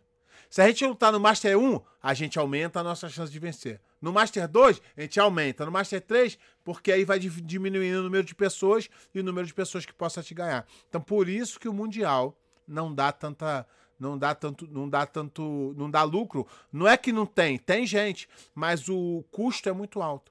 [0.50, 3.80] Se a gente lutar no Master 1, a gente aumenta a nossa chance de vencer.
[4.06, 5.66] No Master 2, a gente aumenta.
[5.66, 9.52] No Master 3, porque aí vai diminuindo o número de pessoas e o número de
[9.52, 10.64] pessoas que possa te ganhar.
[10.88, 12.38] Então, por isso que o Mundial
[12.68, 13.66] não dá tanta.
[13.98, 14.64] Não dá tanto.
[14.70, 15.74] Não dá tanto.
[15.76, 16.46] Não dá lucro.
[16.72, 20.30] Não é que não tem, tem gente, mas o custo é muito alto.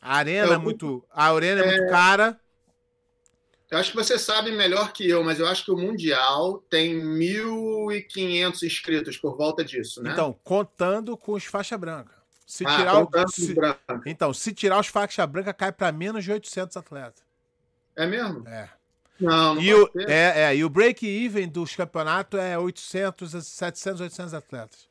[0.00, 1.04] A arena é, é muito.
[1.08, 2.40] A arena é, é muito cara.
[3.70, 7.00] Eu acho que você sabe melhor que eu, mas eu acho que o Mundial tem
[7.00, 10.10] 1.500 inscritos por volta disso, né?
[10.10, 12.21] Então, contando com os faixa branca.
[12.52, 13.54] Se ah, tirar o, se,
[14.04, 17.24] então, se tirar os faixa branca, cai para menos de 800 atletas.
[17.96, 18.46] É mesmo?
[18.46, 18.68] É.
[19.18, 24.34] Não, não e o, é, é, e o break-even dos campeonatos é 800, 700, 800
[24.34, 24.86] atletas.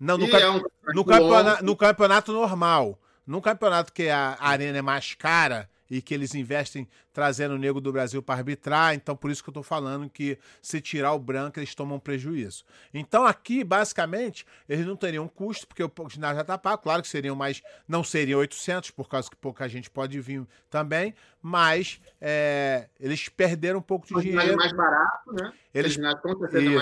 [0.00, 0.62] Não, no, é um
[0.94, 2.98] no, campeonato, no campeonato normal.
[3.26, 7.80] No campeonato que a arena é mais cara, e que eles investem trazendo o negro
[7.80, 8.94] do Brasil para arbitrar.
[8.94, 12.64] Então, por isso que eu estou falando que se tirar o branco, eles tomam prejuízo.
[12.94, 16.82] Então, aqui, basicamente, eles não teriam custo, porque o ginásio já está pago.
[16.82, 21.14] Claro que seriam mais, não seriam 800, por causa que pouca gente pode vir também,
[21.42, 24.56] mas é, eles perderam um pouco de dinheiro.
[24.56, 25.52] mais barato, né?
[25.74, 25.96] Eles,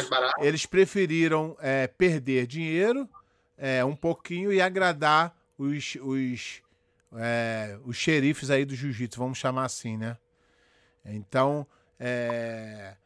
[0.09, 0.45] barato.
[0.45, 3.09] eles preferiram é, perder dinheiro
[3.57, 6.63] é, um pouquinho e agradar os, os
[7.17, 10.17] é, os xerifes aí do jiu-jitsu, vamos chamar assim, né?
[11.05, 11.67] Então,
[11.99, 12.97] é,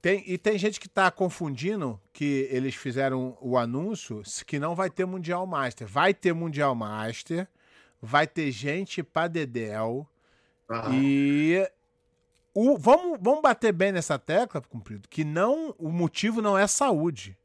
[0.00, 4.88] tem, e tem gente que está confundindo que eles fizeram o anúncio que não vai
[4.88, 5.86] ter Mundial Master.
[5.86, 7.48] Vai ter Mundial Master,
[8.00, 10.08] vai ter gente para Dedel.
[10.92, 11.68] E
[12.54, 17.36] o, vamos, vamos bater bem nessa tecla, cumprido, que não o motivo não é saúde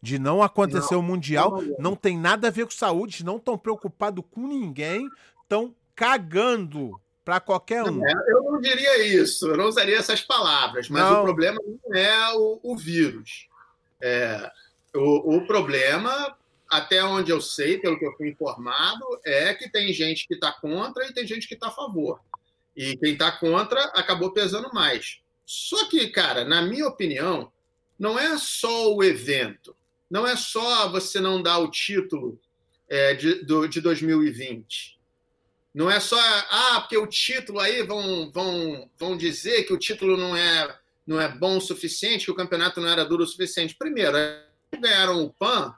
[0.00, 1.62] de não acontecer não, o Mundial.
[1.62, 5.08] Não, não, tem nada a ver com saúde, não estão preocupados com ninguém,
[5.42, 8.06] estão cagando para qualquer um.
[8.06, 12.34] É, eu não diria isso, eu não usaria essas palavras, mas o problema não é
[12.34, 13.48] o, o vírus.
[14.00, 14.50] É,
[14.94, 16.34] o, o, problema,
[16.70, 20.52] até onde eu sei, pelo que eu fui informado, é que tem gente que está
[20.52, 22.20] contra e tem gente que está a favor.
[22.74, 25.20] E quem está contra acabou pesando mais.
[25.44, 27.52] Só que, cara, na minha opinião,
[27.98, 29.74] não é só o evento
[30.10, 32.40] não é só você não dar o título
[32.88, 34.98] é, de, do, de 2020.
[35.74, 40.16] Não é só, ah, porque o título aí vão, vão, vão dizer que o título
[40.16, 43.76] não é, não é bom o suficiente, que o campeonato não era duro o suficiente.
[43.78, 44.16] Primeiro,
[44.80, 45.74] ganharam o PAN,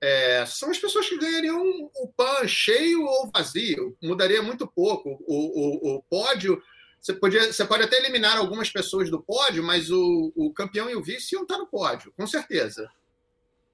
[0.00, 1.62] é, são as pessoas que ganhariam
[1.94, 3.96] o PAN cheio ou vazio.
[4.02, 5.22] Mudaria muito pouco.
[5.26, 6.62] O, o, o pódio,
[6.98, 10.96] você, podia, você pode até eliminar algumas pessoas do pódio, mas o, o campeão e
[10.96, 12.90] o vice iam estar no pódio, com certeza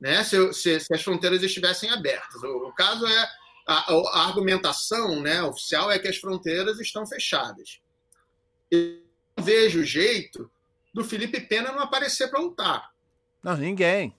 [0.01, 2.43] né, se, se, se as fronteiras estivessem abertas.
[2.43, 3.29] O, o caso é
[3.67, 7.81] a, a, argumentação né, oficial é que as fronteiras estão fechadas.
[8.71, 9.03] Eu
[9.37, 10.51] não vejo jeito
[10.93, 12.91] do Felipe Pena não aparecer para lutar.
[13.43, 14.15] Não, ninguém.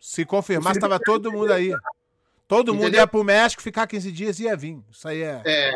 [0.00, 1.72] Se confirmar, estava todo mundo aí.
[2.46, 2.84] Todo Entendeu?
[2.84, 4.78] mundo ia para o México, ficar 15 dias e ia vir.
[4.90, 5.42] Isso aí é...
[5.44, 5.72] é.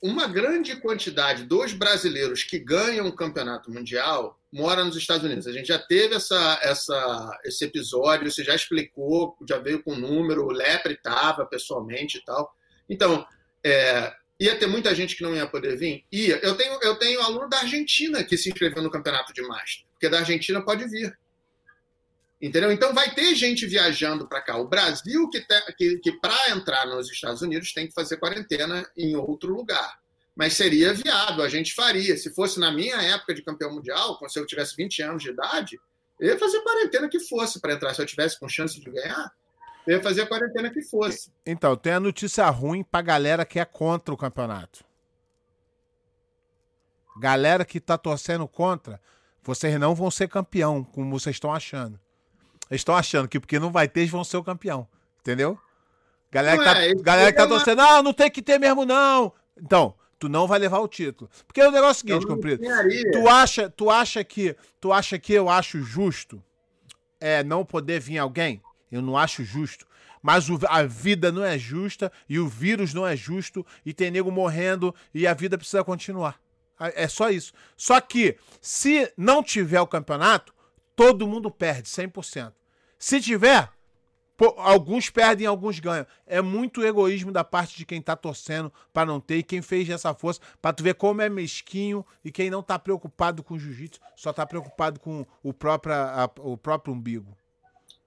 [0.00, 5.46] Uma grande quantidade dos brasileiros que ganham o campeonato mundial mora nos Estados Unidos.
[5.46, 9.98] A gente já teve essa, essa, esse episódio, você já explicou, já veio com o
[9.98, 12.50] número, o Lepre estava pessoalmente e tal.
[12.88, 13.26] Então,
[13.64, 16.04] é, ia ter muita gente que não ia poder vir?
[16.12, 16.38] Ia.
[16.42, 20.08] Eu tenho, eu tenho aluno da Argentina que se inscreveu no campeonato de Master, porque
[20.08, 21.16] da Argentina pode vir.
[22.40, 22.70] Entendeu?
[22.70, 24.56] Então vai ter gente viajando para cá.
[24.56, 25.44] O Brasil, que,
[25.76, 29.98] que, que para entrar nos Estados Unidos, tem que fazer quarentena em outro lugar
[30.38, 32.16] mas seria viável, a gente faria.
[32.16, 35.80] Se fosse na minha época de campeão mundial, se eu tivesse 20 anos de idade,
[36.20, 37.92] eu ia fazer quarentena que fosse para entrar.
[37.92, 39.32] Se eu tivesse com chance de ganhar,
[39.84, 41.32] eu ia fazer a quarentena que fosse.
[41.44, 44.84] Então, tem a notícia ruim para galera que é contra o campeonato.
[47.20, 49.00] Galera que tá torcendo contra,
[49.42, 51.98] vocês não vão ser campeão, como vocês estão achando.
[52.70, 54.86] Eles estão achando que porque não vai ter, eles vão ser o campeão.
[55.20, 55.58] Entendeu?
[56.30, 59.32] Galera, que tá, é, galera que tá torcendo, não, não tem que ter mesmo, não.
[59.56, 61.30] Então, tu não vai levar o título.
[61.46, 62.62] Porque o negócio é o seguinte, comprido.
[63.12, 66.42] Tu acha, tu acha que, tu acha que eu acho justo
[67.20, 68.62] é não poder vir alguém?
[68.90, 69.86] Eu não acho justo.
[70.22, 74.10] Mas o, a vida não é justa e o vírus não é justo e tem
[74.10, 76.40] nego morrendo e a vida precisa continuar.
[76.78, 77.52] É só isso.
[77.76, 80.54] Só que se não tiver o campeonato,
[80.94, 82.52] todo mundo perde 100%.
[82.98, 83.70] Se tiver,
[84.56, 86.06] alguns perdem, alguns ganham.
[86.26, 89.88] É muito egoísmo da parte de quem tá torcendo para não ter e quem fez
[89.88, 94.00] essa força para tu ver como é mesquinho e quem não tá preocupado com jiu-jitsu,
[94.16, 97.36] só tá preocupado com o próprio, a, o próprio umbigo.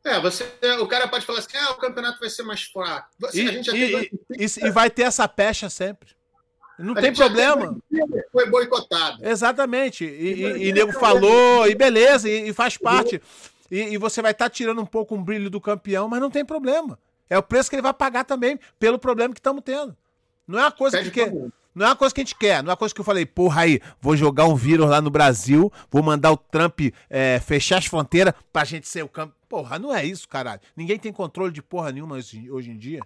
[0.04, 3.10] É, você, o cara pode falar assim: ah, o campeonato vai ser mais fraco.
[3.20, 6.10] Você, e, e, e, e, vai ter essa pecha sempre.
[6.80, 7.78] Não a tem problema.
[8.32, 9.24] Foi boicotado.
[9.24, 10.04] Exatamente.
[10.04, 13.22] E, e, e nego falou, e beleza, e, faz parte.
[13.72, 16.30] E, e você vai estar tá tirando um pouco um brilho do campeão, mas não
[16.30, 17.00] tem problema.
[17.30, 19.96] É o preço que ele vai pagar também pelo problema que estamos tendo.
[20.46, 21.32] Não é uma coisa que.
[21.74, 23.26] Não é uma coisa que a gente quer, não é uma coisa que eu falei,
[23.26, 27.78] porra aí, vou jogar um vírus lá no Brasil, vou mandar o Trump é, fechar
[27.78, 29.34] as fronteiras pra gente ser o campo.
[29.48, 30.60] Porra, não é isso, caralho.
[30.76, 33.00] Ninguém tem controle de porra nenhuma hoje em dia.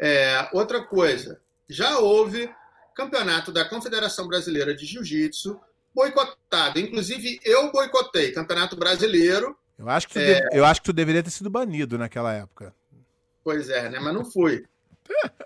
[0.00, 2.52] É, outra coisa, já houve
[2.92, 5.60] campeonato da Confederação Brasileira de Jiu-Jitsu
[5.94, 6.78] boicotado.
[6.78, 9.56] Inclusive, eu boicotei Campeonato Brasileiro.
[9.78, 10.48] Eu acho, que tu é...
[10.52, 12.74] eu acho que tu deveria ter sido banido naquela época.
[13.42, 13.98] Pois é, né?
[13.98, 14.64] Mas não fui.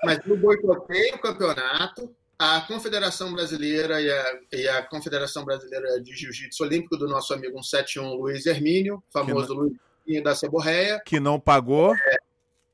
[0.05, 2.15] Mas eu boicotei o campeonato.
[2.39, 7.63] A Confederação Brasileira e a, e a Confederação Brasileira de Jiu-Jitsu Olímpico do nosso amigo
[7.63, 9.63] 171 Luiz Hermínio, famoso não...
[9.63, 11.01] Luiz da Ceborreia.
[11.07, 11.95] Que não pagou.
[11.95, 12.19] É,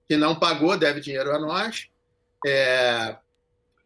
[0.09, 1.87] que não pagou, deve dinheiro a nós.
[2.45, 3.17] É,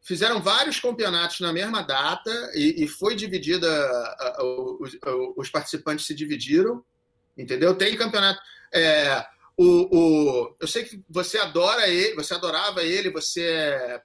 [0.07, 4.97] fizeram vários campeonatos na mesma data e, e foi dividida, a, a, os,
[5.37, 6.85] os, participantes se dividiram,
[7.37, 7.75] entendeu?
[7.75, 8.41] Tem campeonato.
[8.73, 14.03] É, o, o, eu sei que você adora ele, você adorava ele, você é,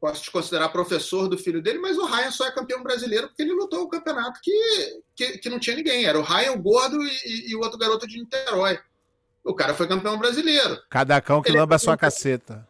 [0.00, 3.42] posso te considerar professor do filho dele, mas o Ryan só é campeão brasileiro porque
[3.42, 6.06] ele lutou o campeonato que, que, que não tinha ninguém.
[6.06, 8.80] Era o Ryan, o Gordo e, e, o outro garoto de Niterói.
[9.44, 10.82] O cara foi campeão brasileiro.
[10.90, 12.68] Cada cão que ele lamba é a sua caceta.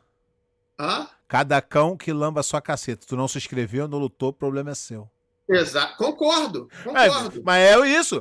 [0.78, 1.08] Hã?
[1.30, 3.06] Cada cão que lamba a sua caceta.
[3.06, 5.08] Tu não se inscreveu, não lutou, o problema é seu.
[5.48, 5.96] Exato.
[5.96, 6.68] Concordo.
[6.82, 7.38] Concordo.
[7.38, 8.20] É, mas é isso.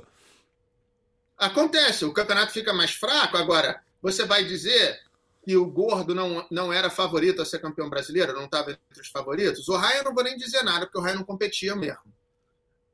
[1.36, 2.06] Acontece.
[2.06, 3.36] O campeonato fica mais fraco.
[3.36, 5.00] Agora, você vai dizer
[5.44, 9.08] que o Gordo não, não era favorito a ser campeão brasileiro, não estava entre os
[9.08, 9.68] favoritos.
[9.68, 12.14] O Ryan não vou nem dizer nada, porque o Ryan não competia mesmo.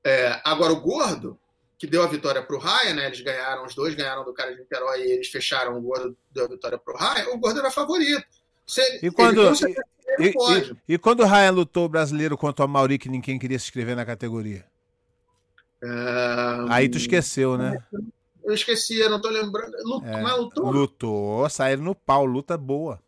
[0.01, 1.38] É, agora, o Gordo,
[1.78, 3.08] que deu a vitória para o Ryan, né?
[3.08, 6.45] Eles ganharam, os dois ganharam do cara de Niterói e eles fecharam o Gordo, deu
[6.45, 7.34] a vitória para o Ryan.
[7.34, 8.25] O Gordo era favorito.
[8.65, 9.75] Você, e quando, ele,
[10.19, 13.60] e, e, e, quando o Ryan lutou o brasileiro contra o Mauri, que ninguém queria
[13.60, 14.65] se inscrever na categoria?
[15.84, 15.88] É...
[16.69, 17.78] Aí tu esqueceu, né?
[18.43, 19.71] Eu esqueci, eu não tô lembrando.
[19.84, 20.71] Lutou, é, mas lutou?
[20.71, 22.99] Lutou, saíram no pau, luta boa.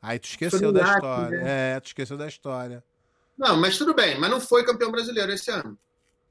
[0.00, 1.38] Aí tu esqueceu da história.
[1.40, 1.76] Né?
[1.76, 2.84] É, tu esqueceu da história.
[3.36, 5.78] Não, mas tudo bem, mas não foi campeão brasileiro esse ano.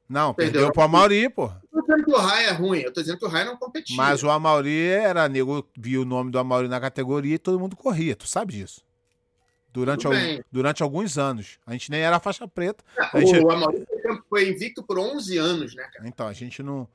[0.08, 1.52] Não, perdeu, perdeu pro Amauri, pô.
[1.74, 3.58] Eu tô dizendo que o Rai é ruim, eu tô dizendo que o Rai não
[3.58, 3.96] competia.
[3.98, 7.76] Mas o Amauri era, nego viu o nome do Amauri na categoria e todo mundo
[7.76, 8.82] corria, tu sabe disso.
[9.74, 11.58] Durante, algum, durante alguns anos.
[11.66, 12.84] A gente nem era faixa preta.
[13.12, 13.40] É, gente...
[13.40, 13.84] O Amauri
[14.30, 16.08] foi invicto por 11 anos, né, cara?
[16.08, 16.88] Então, a gente não.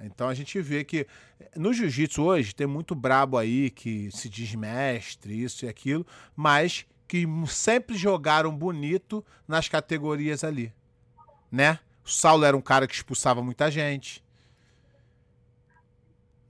[0.00, 1.06] Então a gente vê que
[1.54, 6.84] no jiu-jitsu hoje tem muito brabo aí que se diz mestre, isso e aquilo, mas
[7.06, 10.72] que sempre jogaram bonito nas categorias ali,
[11.50, 11.78] né?
[12.04, 14.22] O Saulo era um cara que expulsava muita gente.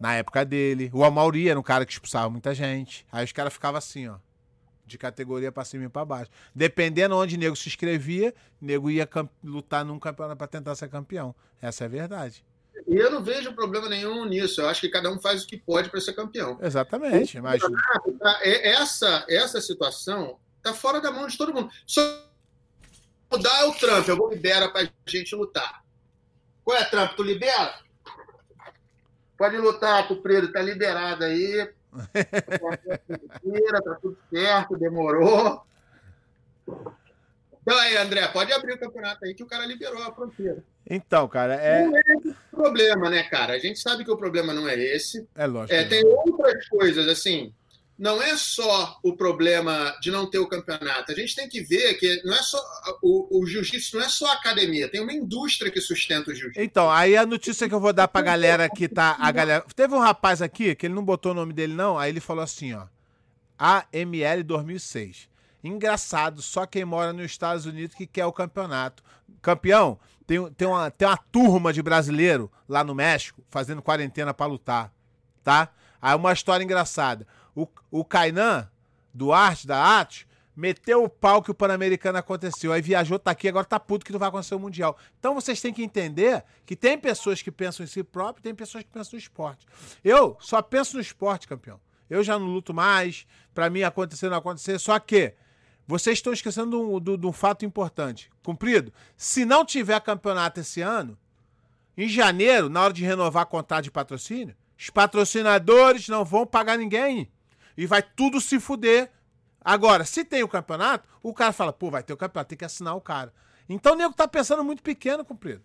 [0.01, 0.91] Na época dele.
[0.93, 3.07] O Amauri era um cara que expulsava muita gente.
[3.13, 4.17] Aí os caras ficavam assim, ó.
[4.87, 6.31] De categoria para cima e para baixo.
[6.55, 9.09] Dependendo onde o nego se inscrevia, o nego ia
[9.43, 11.35] lutar num campeonato para tentar ser campeão.
[11.61, 12.45] Essa é a verdade.
[12.87, 14.61] E eu não vejo problema nenhum nisso.
[14.61, 16.59] Eu acho que cada um faz o que pode para ser campeão.
[16.61, 17.41] Exatamente.
[17.41, 17.63] Mas...
[17.63, 21.71] Tá, é, essa, essa situação está fora da mão de todo mundo.
[21.87, 22.03] Só
[23.31, 25.83] mudar o Trump, eu vou liberar para a gente lutar.
[26.63, 27.13] Qual é, Trump?
[27.13, 27.75] Tu libera?
[29.37, 31.69] Pode lutar, Cuprido, tá liberado aí.
[33.83, 35.63] Tá tudo certo, demorou.
[37.63, 40.63] Então aí, André, pode abrir o campeonato aí que o cara liberou a fronteira.
[40.89, 41.87] Então, cara, é.
[41.87, 43.55] Não é esse o problema, né, cara?
[43.55, 45.27] A gente sabe que o problema não é esse.
[45.35, 45.75] É lógico.
[45.75, 47.55] É, tem outras coisas, assim.
[47.97, 51.13] Não é só o problema de não ter o campeonato.
[51.13, 52.59] A gente tem que ver que não é só
[53.01, 56.61] o, o jiu-jitsu não é só academia, tem uma indústria que sustenta o jiu-jitsu.
[56.61, 59.17] Então, aí a notícia que eu vou dar pra galera que tá.
[59.21, 59.65] A galera...
[59.77, 61.97] Teve um rapaz aqui que ele não botou o nome dele, não.
[61.97, 62.87] Aí ele falou assim, ó.
[63.57, 65.29] AML 2006.
[65.63, 69.03] Engraçado, só quem mora nos Estados Unidos que quer o campeonato.
[69.41, 74.47] Campeão, tem, tem, uma, tem uma turma de brasileiro lá no México fazendo quarentena para
[74.47, 74.93] lutar,
[75.43, 75.71] tá?
[76.03, 77.27] Aí uma história engraçada.
[77.55, 78.69] O, o Kainan,
[79.13, 82.73] do Arte, da Arte, meteu o pau que o Pan-Americano aconteceu.
[82.73, 84.97] Aí viajou, tá aqui, agora tá puto que não vai acontecer o Mundial.
[85.19, 88.85] Então vocês têm que entender que tem pessoas que pensam em si próprio tem pessoas
[88.85, 89.67] que pensam no esporte.
[90.03, 91.81] Eu só penso no esporte, campeão.
[92.09, 95.35] Eu já não luto mais, para mim acontecer não acontecer, só que
[95.87, 98.31] vocês estão esquecendo de um fato importante.
[98.43, 98.93] Cumprido?
[99.17, 101.19] Se não tiver campeonato esse ano,
[101.97, 107.31] em janeiro, na hora de renovar contrato de patrocínio, os patrocinadores não vão pagar ninguém.
[107.77, 109.11] E vai tudo se fuder.
[109.61, 112.65] Agora, se tem o campeonato, o cara fala, pô, vai ter o campeonato, tem que
[112.65, 113.33] assinar o cara.
[113.69, 115.63] Então o nego tá pensando muito pequeno, cumprido.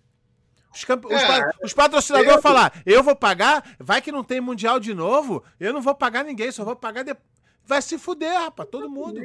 [0.74, 1.06] Os, camp...
[1.10, 1.52] é, os, pa...
[1.64, 5.74] os patrocinadores vão falar, eu vou pagar, vai que não tem mundial de novo, eu
[5.74, 7.28] não vou pagar ninguém, só vou pagar depois.
[7.66, 9.22] Vai se fuder, rapaz, todo mundo.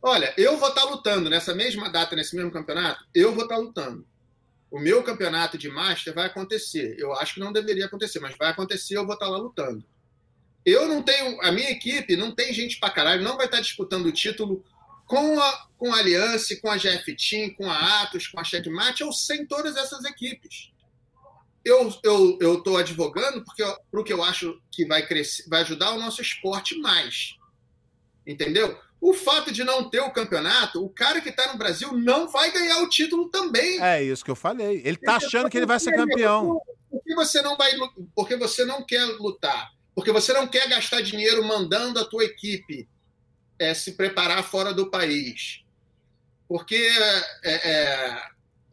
[0.00, 3.56] Olha, eu vou estar tá lutando nessa mesma data, nesse mesmo campeonato, eu vou estar
[3.56, 4.06] tá lutando.
[4.70, 6.96] O meu campeonato de Master vai acontecer.
[6.98, 9.84] Eu acho que não deveria acontecer, mas vai acontecer, eu vou estar tá lá lutando.
[10.68, 11.40] Eu não tenho.
[11.42, 14.64] A minha equipe não tem gente pra caralho, não vai estar disputando o título
[15.06, 19.02] com a, com a Aliança, com a GF Team, com a Atos, com a Checkmate,
[19.02, 20.70] ou sem todas essas equipes.
[21.64, 25.92] Eu estou eu, eu advogando porque o que eu acho que vai, crescer, vai ajudar
[25.92, 27.36] o nosso esporte mais.
[28.26, 28.78] Entendeu?
[29.00, 32.50] O fato de não ter o campeonato, o cara que está no Brasil não vai
[32.52, 33.80] ganhar o título também.
[33.82, 34.82] É isso que eu falei.
[34.84, 36.60] Ele está achando que ele vai ser campeão.
[36.90, 37.72] Por que você não vai?
[38.14, 39.70] Porque você não quer lutar.
[39.98, 42.88] Porque você não quer gastar dinheiro mandando a tua equipe
[43.58, 45.64] é, se preparar fora do país.
[46.46, 46.88] Porque
[47.42, 48.22] é, é,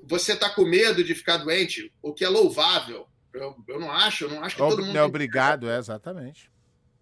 [0.03, 3.07] você está com medo de ficar doente, o que é louvável.
[3.33, 4.95] Eu, eu não acho, eu não acho que todo mundo.
[4.95, 6.51] É obrigado, é exatamente.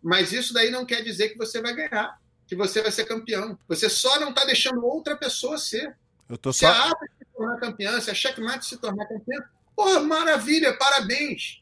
[0.02, 2.18] Mas isso daí não quer dizer que você vai ganhar
[2.48, 3.60] que você vai ser campeão.
[3.68, 5.98] Você só não está deixando outra pessoa ser.
[6.30, 6.68] Eu tô se só...
[6.68, 9.44] a Atlas se tornar campeã, se a Checkmate se tornar campeã,
[9.76, 11.62] porra, maravilha, parabéns.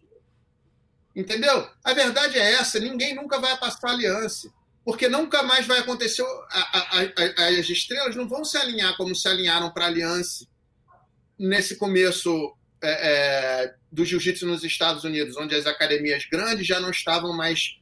[1.15, 1.67] Entendeu?
[1.83, 4.51] A verdade é essa: ninguém nunca vai passar a aliança.
[4.83, 6.23] Porque nunca mais vai acontecer.
[6.49, 10.45] A, a, a, as estrelas não vão se alinhar como se alinharam para a aliança
[11.37, 16.89] nesse começo é, é, do jiu-jitsu nos Estados Unidos, onde as academias grandes já não
[16.89, 17.77] estavam mais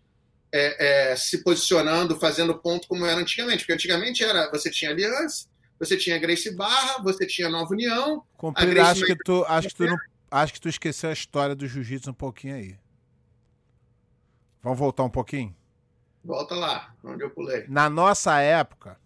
[0.51, 3.59] é, é se posicionando, fazendo ponto como era antigamente.
[3.59, 5.47] Porque antigamente era você tinha aliança,
[5.79, 8.23] você tinha Grace Barra, você tinha Nova União.
[8.35, 9.97] Compreendo, acho, que tu, acho, que tu não,
[10.29, 12.75] acho que tu esqueceu a história do jiu-jitsu um pouquinho aí.
[14.61, 15.55] Vamos voltar um pouquinho?
[16.23, 17.65] Volta lá, onde eu pulei.
[17.67, 18.99] Na nossa época,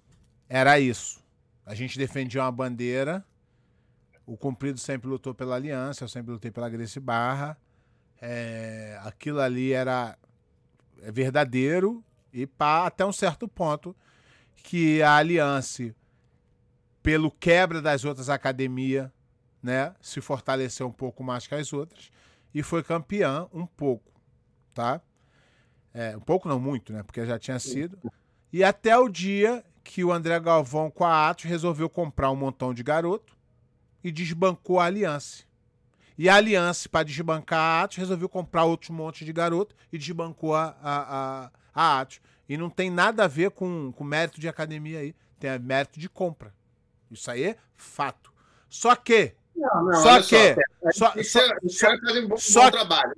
[0.49, 1.24] era isso.
[1.66, 3.24] A gente defendia uma bandeira.
[4.26, 7.58] O Cumprido sempre lutou pela aliança, eu sempre lutei pela Grace Barra.
[8.22, 10.18] É, aquilo ali era
[11.01, 13.95] é verdadeiro e pá, até um certo ponto
[14.56, 15.93] que a aliança,
[17.01, 19.12] pelo quebra das outras academias,
[19.62, 22.10] né, se fortaleceu um pouco mais que as outras
[22.54, 24.14] e foi campeã um pouco,
[24.74, 25.01] tá?
[25.94, 27.04] É, um pouco não muito, né?
[27.04, 27.98] Porque já tinha sido.
[28.52, 32.74] E até o dia que o André Galvão com a Atos resolveu comprar um montão
[32.74, 33.36] de garoto
[34.04, 35.44] e desbancou a Aliança.
[36.18, 40.56] E a Aliança, para desbancar a Atos, resolveu comprar outro monte de garoto e desbancou
[40.56, 42.22] a, a, a, a Atos.
[42.48, 45.16] E não tem nada a ver com, com mérito de academia aí.
[45.39, 46.54] Tem mérito de compra.
[47.10, 48.32] Isso aí é fato.
[48.70, 49.36] Só que.
[49.56, 50.56] Não, não, só que.
[50.91, 53.16] Só, só, só, um bom, só, bom trabalho.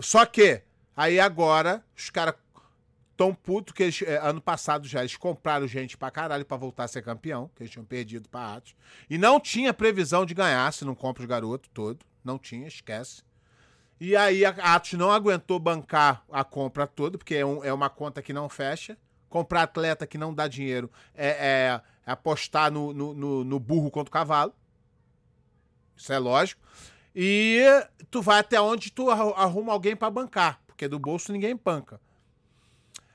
[0.00, 0.62] Só que
[0.98, 2.34] Aí agora os caras
[3.16, 6.84] tão puto que eles, é, ano passado já eles compraram gente pra caralho pra voltar
[6.84, 8.74] a ser campeão, que eles tinham perdido pra Atos.
[9.08, 12.04] E não tinha previsão de ganhar se não compra os garotos todo.
[12.24, 13.22] Não tinha, esquece.
[14.00, 17.88] E aí a Atos não aguentou bancar a compra toda, porque é, um, é uma
[17.88, 18.98] conta que não fecha.
[19.28, 24.10] Comprar atleta que não dá dinheiro é, é, apostar no, no, no, no burro contra
[24.10, 24.52] o cavalo.
[25.96, 26.60] Isso é lógico.
[27.14, 27.62] E
[28.10, 32.00] tu vai até onde tu arruma alguém para bancar porque do bolso ninguém panca.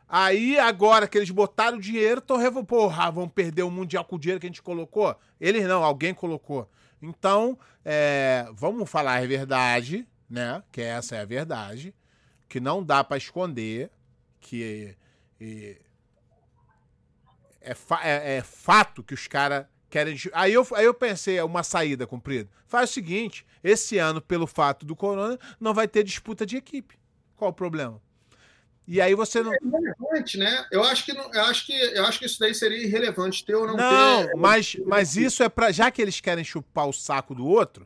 [0.08, 2.68] Aí, agora que eles botaram o dinheiro, estão revoltados.
[2.68, 5.16] Porra, vão perder o Mundial com o dinheiro que a gente colocou?
[5.40, 6.70] Eles não, alguém colocou.
[7.02, 10.62] Então, é, vamos falar a verdade, né?
[10.74, 11.96] Que essa é a verdade.
[12.50, 13.90] Que não dá para esconder.
[14.42, 14.96] Que
[15.40, 15.78] é,
[17.62, 20.18] é, é, é fato que os caras querem.
[20.34, 22.50] Aí eu, aí eu pensei, é uma saída cumprida.
[22.68, 27.02] Faz o seguinte: esse ano, pelo fato do Corona, não vai ter disputa de equipe.
[27.44, 28.02] Qual o problema?
[28.88, 29.54] E aí você não.
[29.54, 30.66] É irrelevante, né?
[30.72, 33.56] Eu acho que não, eu acho que eu acho que isso daí seria irrelevante ter
[33.56, 34.36] ou não, não ter.
[34.38, 37.86] mas mas isso é para já que eles querem chupar o saco do outro,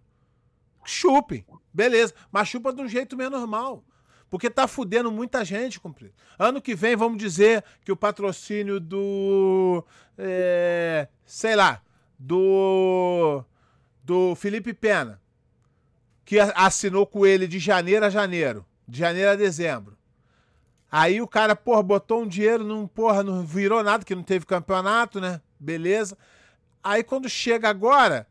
[0.85, 1.43] chupem,
[1.73, 2.13] beleza?
[2.31, 3.83] Mas chupa de um jeito meio normal.
[4.29, 6.13] Porque tá fudendo muita gente, cumprido.
[6.37, 9.83] Ano que vem, vamos dizer que o patrocínio do.
[10.19, 11.81] É, sei lá,
[12.19, 13.43] do.
[14.03, 15.19] Do Felipe Pena,
[16.23, 19.97] que assinou com ele de janeiro a janeiro de janeiro a dezembro.
[20.89, 24.45] Aí o cara, porra, botou um dinheiro, não, porra, não virou nada, que não teve
[24.45, 25.41] campeonato, né?
[25.59, 26.17] Beleza.
[26.81, 28.25] Aí quando chega agora,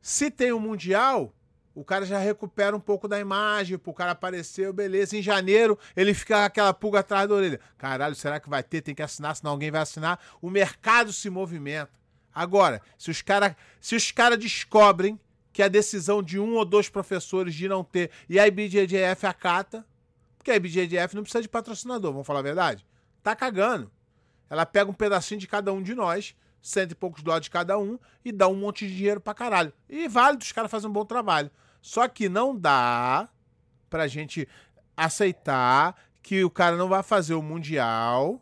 [0.00, 1.34] se tem um Mundial,
[1.74, 5.16] o cara já recupera um pouco da imagem, o cara apareceu, beleza.
[5.16, 7.60] Em janeiro, ele fica aquela pulga atrás da orelha.
[7.76, 8.82] Caralho, será que vai ter?
[8.82, 10.20] Tem que assinar, senão alguém vai assinar.
[10.40, 11.90] O mercado se movimenta.
[12.32, 13.56] Agora, se os caras
[14.14, 15.18] cara descobrem
[15.52, 19.84] que a decisão de um ou dois professores de não ter e a IBJJF acata,
[20.38, 22.86] porque a IBJJF não precisa de patrocinador, vamos falar a verdade?
[23.22, 23.90] Tá cagando.
[24.48, 27.78] Ela pega um pedacinho de cada um de nós, cento e poucos dólares de cada
[27.78, 29.72] um, e dá um monte de dinheiro pra caralho.
[29.88, 31.50] E válido, os caras fazem um bom trabalho.
[31.80, 33.28] Só que não dá
[33.88, 34.48] pra gente
[34.96, 38.40] aceitar que o cara não vai fazer o Mundial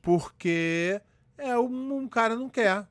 [0.00, 1.00] porque
[1.38, 2.86] é, um, um cara não quer.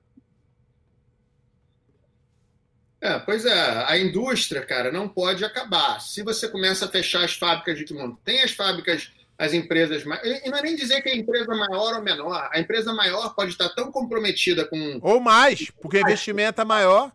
[3.02, 6.00] É, pois é, a indústria, cara, não pode acabar.
[6.00, 10.04] Se você começa a fechar as fábricas de kimono, tem as fábricas, as empresas.
[10.24, 12.48] E não é nem dizer que a empresa maior ou menor.
[12.54, 15.00] A empresa maior pode estar tão comprometida com.
[15.02, 17.12] Ou mais, porque o investimento é maior.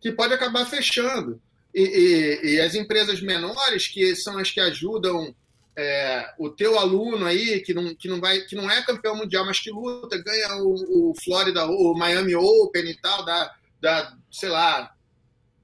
[0.00, 1.42] Que pode acabar fechando.
[1.74, 5.34] E, e, e as empresas menores, que são as que ajudam
[5.76, 9.44] é, o teu aluno aí, que não, que, não vai, que não é campeão mundial,
[9.44, 14.48] mas que luta, ganha o, o Florida, o Miami Open e tal, dá dá, sei
[14.48, 14.94] lá,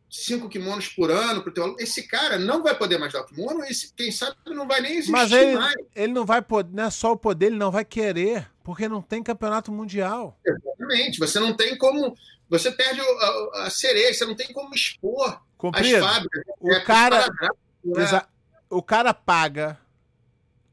[0.08, 1.80] cinco kimonos por ano para o teu aluno.
[1.80, 4.92] Esse cara não vai poder mais dar o kimono, esse, quem sabe não vai nem
[4.92, 5.76] existir Mas ele, mais.
[5.94, 9.02] ele não vai poder, não é só o poder, ele não vai querer, porque não
[9.02, 10.38] tem campeonato mundial.
[10.44, 12.16] Exatamente, você não tem como.
[12.48, 16.04] Você perde a, a sereia, você não tem como expor Comprido.
[16.04, 16.42] as fábricas.
[16.60, 17.26] O é, cara.
[17.84, 18.22] Né?
[18.68, 19.78] O cara paga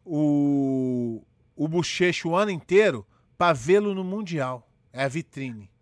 [0.05, 1.23] o,
[1.55, 3.05] o bochecho o ano inteiro
[3.37, 4.67] para vê-lo no Mundial.
[4.91, 5.72] É a vitrine.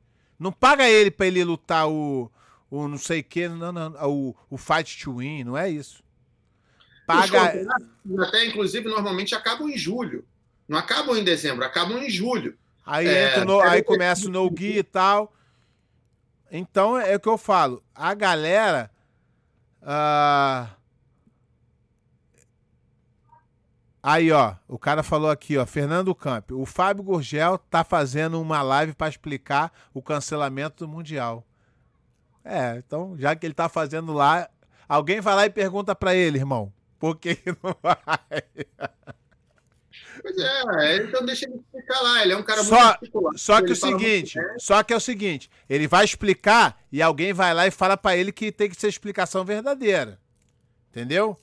[0.41, 2.27] Não paga ele pra ele lutar o,
[2.67, 6.03] o não sei o que, não, não, o, o Fight to Win, não é isso.
[7.05, 7.53] Paga.
[8.19, 10.25] Até, inclusive, normalmente acabam em julho.
[10.67, 12.57] Não acabam em dezembro, acabam em julho.
[12.83, 15.31] Aí, é, no, aí começa o no guia e tal.
[16.51, 17.83] Então é o que eu falo.
[17.93, 18.89] A galera.
[19.83, 20.80] Uh...
[24.03, 26.51] Aí, ó, o cara falou aqui, ó, Fernando Camp.
[26.51, 31.45] O Fábio Gurgel tá fazendo uma live para explicar o cancelamento do Mundial.
[32.43, 34.49] É, então, já que ele tá fazendo lá,
[34.89, 38.43] alguém vai lá e pergunta para ele, irmão, por que não vai?
[40.21, 42.23] Pois é, então deixa ele explicar lá.
[42.23, 43.33] Ele é um cara só, muito particular.
[43.37, 47.53] Só que o seguinte, só que é o seguinte, ele vai explicar e alguém vai
[47.53, 50.19] lá e fala para ele que tem que ser explicação verdadeira.
[50.89, 51.39] Entendeu?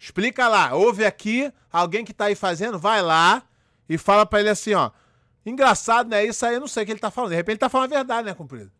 [0.00, 3.42] Explica lá, ouve aqui, alguém que tá aí fazendo, vai lá
[3.86, 4.90] e fala para ele assim, ó.
[5.44, 6.24] Engraçado, né?
[6.24, 7.30] Isso aí eu não sei o que ele tá falando.
[7.30, 8.72] De repente ele tá falando a verdade, né, cumprido?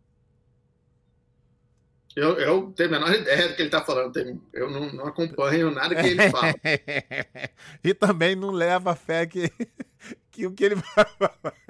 [2.16, 4.16] Eu, eu tenho a menor ideia do que ele está falando.
[4.53, 6.55] Eu não, não, acompanho nada que ele fala.
[7.85, 9.53] e também não leva fé que,
[10.33, 11.66] que o que ele vai falar.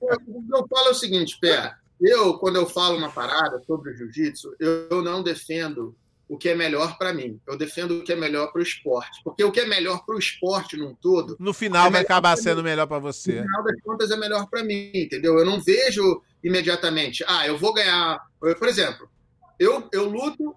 [0.00, 1.76] o que eu falo é o seguinte, Pé.
[2.00, 5.96] Eu, quando eu falo uma parada sobre o jiu-jitsu, eu, eu não defendo
[6.32, 7.38] o que é melhor para mim.
[7.46, 9.20] Eu defendo o que é melhor para o esporte.
[9.22, 11.36] Porque o que é melhor para o esporte num todo.
[11.38, 13.34] No final é vai acabar sendo melhor para você.
[13.34, 15.38] No final das contas é melhor para mim, entendeu?
[15.38, 18.18] Eu não vejo imediatamente, ah, eu vou ganhar.
[18.40, 19.10] Por exemplo,
[19.58, 20.54] eu, eu luto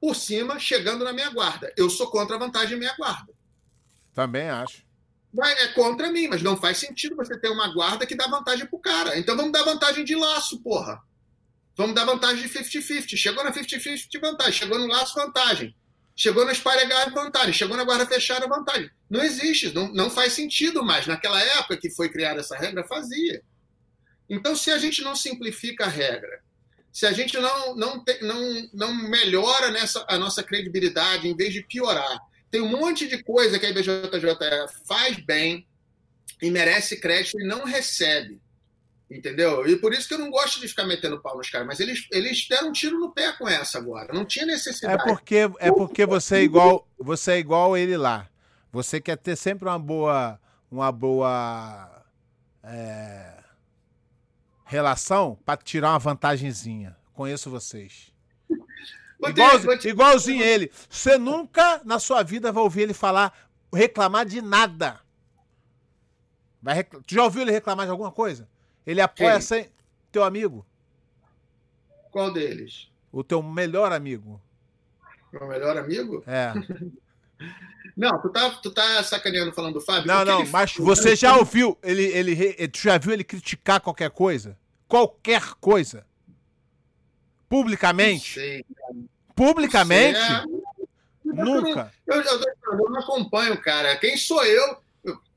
[0.00, 1.70] por cima, chegando na minha guarda.
[1.76, 3.30] Eu sou contra a vantagem minha guarda.
[4.14, 4.86] Também acho.
[5.38, 8.78] É contra mim, mas não faz sentido você ter uma guarda que dá vantagem pro
[8.78, 9.18] cara.
[9.18, 11.02] Então vamos dar vantagem de laço, porra.
[11.80, 13.16] Vamos dar vantagem de 50-50.
[13.16, 14.52] Chegou na 50-50, vantagem.
[14.52, 15.74] Chegou no laço, vantagem.
[16.14, 17.54] Chegou na esparegar, vantagem.
[17.54, 18.90] Chegou na guarda fechada, vantagem.
[19.08, 21.06] Não existe, não, não faz sentido mais.
[21.06, 23.42] Naquela época que foi criada essa regra, fazia.
[24.28, 26.42] Então, se a gente não simplifica a regra
[26.92, 31.62] se a gente não, não, não, não melhora nessa, a nossa credibilidade, em vez de
[31.62, 32.18] piorar.
[32.50, 34.10] Tem um monte de coisa que a IBJJ
[34.86, 35.66] faz bem
[36.42, 38.40] e merece crédito e não recebe.
[39.10, 39.66] Entendeu?
[39.66, 41.66] E por isso que eu não gosto de ficar metendo pau nos caras.
[41.66, 44.12] Mas eles, eles deram um tiro no pé com essa agora.
[44.14, 45.02] Não tinha necessidade.
[45.02, 48.28] É porque, é porque você é igual você é igual ele lá.
[48.70, 50.38] Você quer ter sempre uma boa.
[50.70, 52.04] Uma boa.
[52.62, 53.40] É
[54.70, 56.96] relação para tirar uma vantagenzinha.
[57.12, 58.14] Conheço vocês.
[59.20, 59.50] Igual,
[59.84, 60.70] igualzinho ele.
[60.88, 63.36] Você nunca na sua vida vai ouvir ele falar,
[63.74, 65.00] reclamar de nada.
[66.62, 66.98] Vai recl...
[67.04, 68.48] Tu já ouviu ele reclamar de alguma coisa?
[68.86, 69.40] Ele apoia Quem?
[69.40, 69.70] sem.
[70.10, 70.66] Teu amigo.
[72.10, 72.90] Qual deles?
[73.12, 74.40] O teu melhor amigo.
[75.32, 76.24] Meu melhor amigo?
[76.26, 76.52] É.
[77.96, 80.06] Não, tu tá, tu tá sacaneando falando do Fábio?
[80.06, 84.10] Não, não, mas você já ouviu ele, ele, ele, tu já viu ele criticar qualquer
[84.10, 84.56] coisa?
[84.88, 86.06] Qualquer coisa.
[87.48, 88.34] Publicamente?
[88.34, 88.64] Sei,
[89.34, 90.18] Publicamente?
[90.18, 91.44] Sei, é...
[91.44, 91.92] Nunca.
[92.06, 92.40] Eu, eu,
[92.72, 93.96] eu, não acompanho, cara.
[93.96, 94.78] Quem sou eu?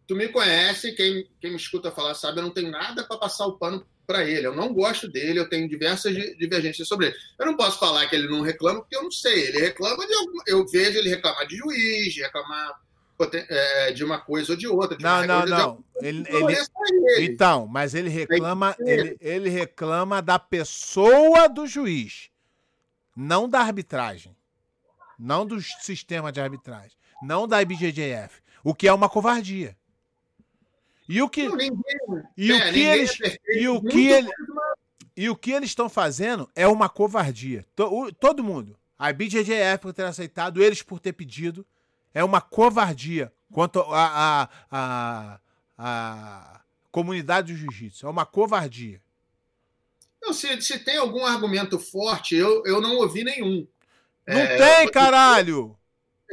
[0.07, 3.45] Tu me conhece, quem, quem me escuta falar sabe, eu não tenho nada para passar
[3.47, 4.47] o pano para ele.
[4.47, 7.15] Eu não gosto dele, eu tenho diversas divergências sobre ele.
[7.39, 9.47] Eu não posso falar que ele não reclama, porque eu não sei.
[9.47, 10.43] Ele reclama de alguma.
[10.45, 12.81] Eu vejo ele reclamar de juiz, reclamar
[13.31, 14.97] é, de uma coisa ou de outra.
[14.97, 15.83] De não, não, não.
[16.01, 17.25] Ele, ele...
[17.25, 22.29] Então, mas ele reclama, ele, ele reclama da pessoa do juiz,
[23.15, 24.35] não da arbitragem,
[25.17, 29.77] não do sistema de arbitragem, não da IBJJF, o que é uma covardia.
[31.07, 31.71] E o que, ninguém,
[32.37, 34.29] e é, o que eles, é e o que ele,
[35.15, 37.65] e o que eles estão fazendo é uma covardia.
[38.19, 41.65] Todo mundo, a IBJJF por ter aceitado, eles por ter pedido,
[42.13, 45.39] é uma covardia quanto a, a, a,
[45.77, 48.05] a comunidade do jiu-jitsu.
[48.07, 49.01] É uma covardia.
[50.21, 53.67] Não, se, se tem algum argumento forte, eu, eu não ouvi nenhum.
[54.25, 55.77] Não é, tem, eu, caralho!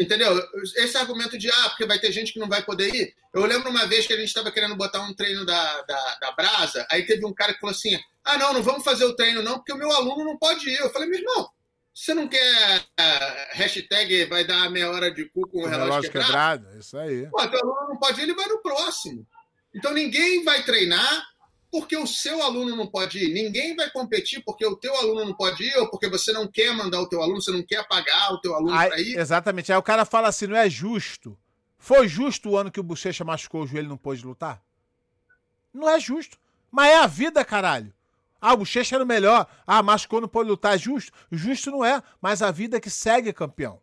[0.00, 0.42] Entendeu?
[0.76, 3.14] Esse argumento de, ah, porque vai ter gente que não vai poder ir.
[3.34, 6.32] Eu lembro uma vez que a gente estava querendo botar um treino da, da, da
[6.32, 9.42] Brasa, aí teve um cara que falou assim: ah, não, não vamos fazer o treino
[9.42, 10.80] não, porque o meu aluno não pode ir.
[10.80, 11.50] Eu falei, meu irmão,
[11.92, 16.12] você não quer uh, hashtag vai dar meia hora de cu com o, relógio, relógio
[16.12, 16.64] quebrado?
[16.64, 16.80] quebrado?
[16.80, 17.26] Isso aí.
[17.28, 19.26] Pô, teu aluno não pode ir, ele vai no próximo.
[19.74, 21.26] Então ninguém vai treinar
[21.70, 23.32] porque o seu aluno não pode ir.
[23.32, 26.74] Ninguém vai competir porque o teu aluno não pode ir ou porque você não quer
[26.74, 29.16] mandar o teu aluno, você não quer pagar o teu aluno para ir.
[29.16, 29.72] Exatamente.
[29.72, 31.38] Aí o cara fala assim, não é justo.
[31.78, 34.62] Foi justo o ano que o Bochecha machucou o joelho e não pôde lutar?
[35.72, 36.38] Não é justo.
[36.70, 37.94] Mas é a vida, caralho.
[38.40, 39.46] Ah, o Bochecha era o melhor.
[39.66, 40.76] Ah, machucou, não pode lutar.
[40.78, 41.12] Justo?
[41.30, 43.80] Justo não é, mas a vida é que segue, campeão.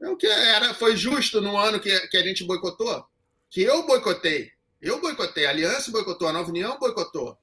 [0.00, 3.04] É o que era, foi justo no ano que, que a gente boicotou?
[3.50, 4.52] Que eu boicotei.
[4.80, 5.46] Eu boicotei.
[5.46, 7.36] A Aliança boicotou, a Nova União boicotou.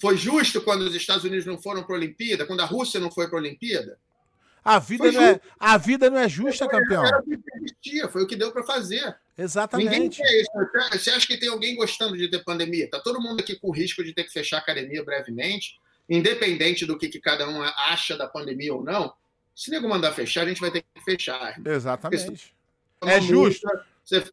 [0.00, 3.10] Foi justo quando os Estados Unidos não foram para a Olimpíada, quando a Rússia não
[3.10, 3.98] foi para a Olimpíada?
[4.64, 7.04] A vida, não é, a vida não é justa, campeão.
[7.04, 9.14] Era o que existia, foi o que deu para fazer.
[9.36, 9.90] Exatamente.
[9.90, 10.50] Ninguém quer isso.
[10.90, 12.88] Você acha que tem alguém gostando de ter pandemia?
[12.90, 16.96] Tá todo mundo aqui com risco de ter que fechar a academia brevemente, independente do
[16.96, 19.12] que, que cada um acha da pandemia ou não.
[19.54, 21.60] Se nego mandar fechar, a gente vai ter que fechar.
[21.64, 22.54] Exatamente.
[23.02, 23.68] É justo.
[24.04, 24.24] Você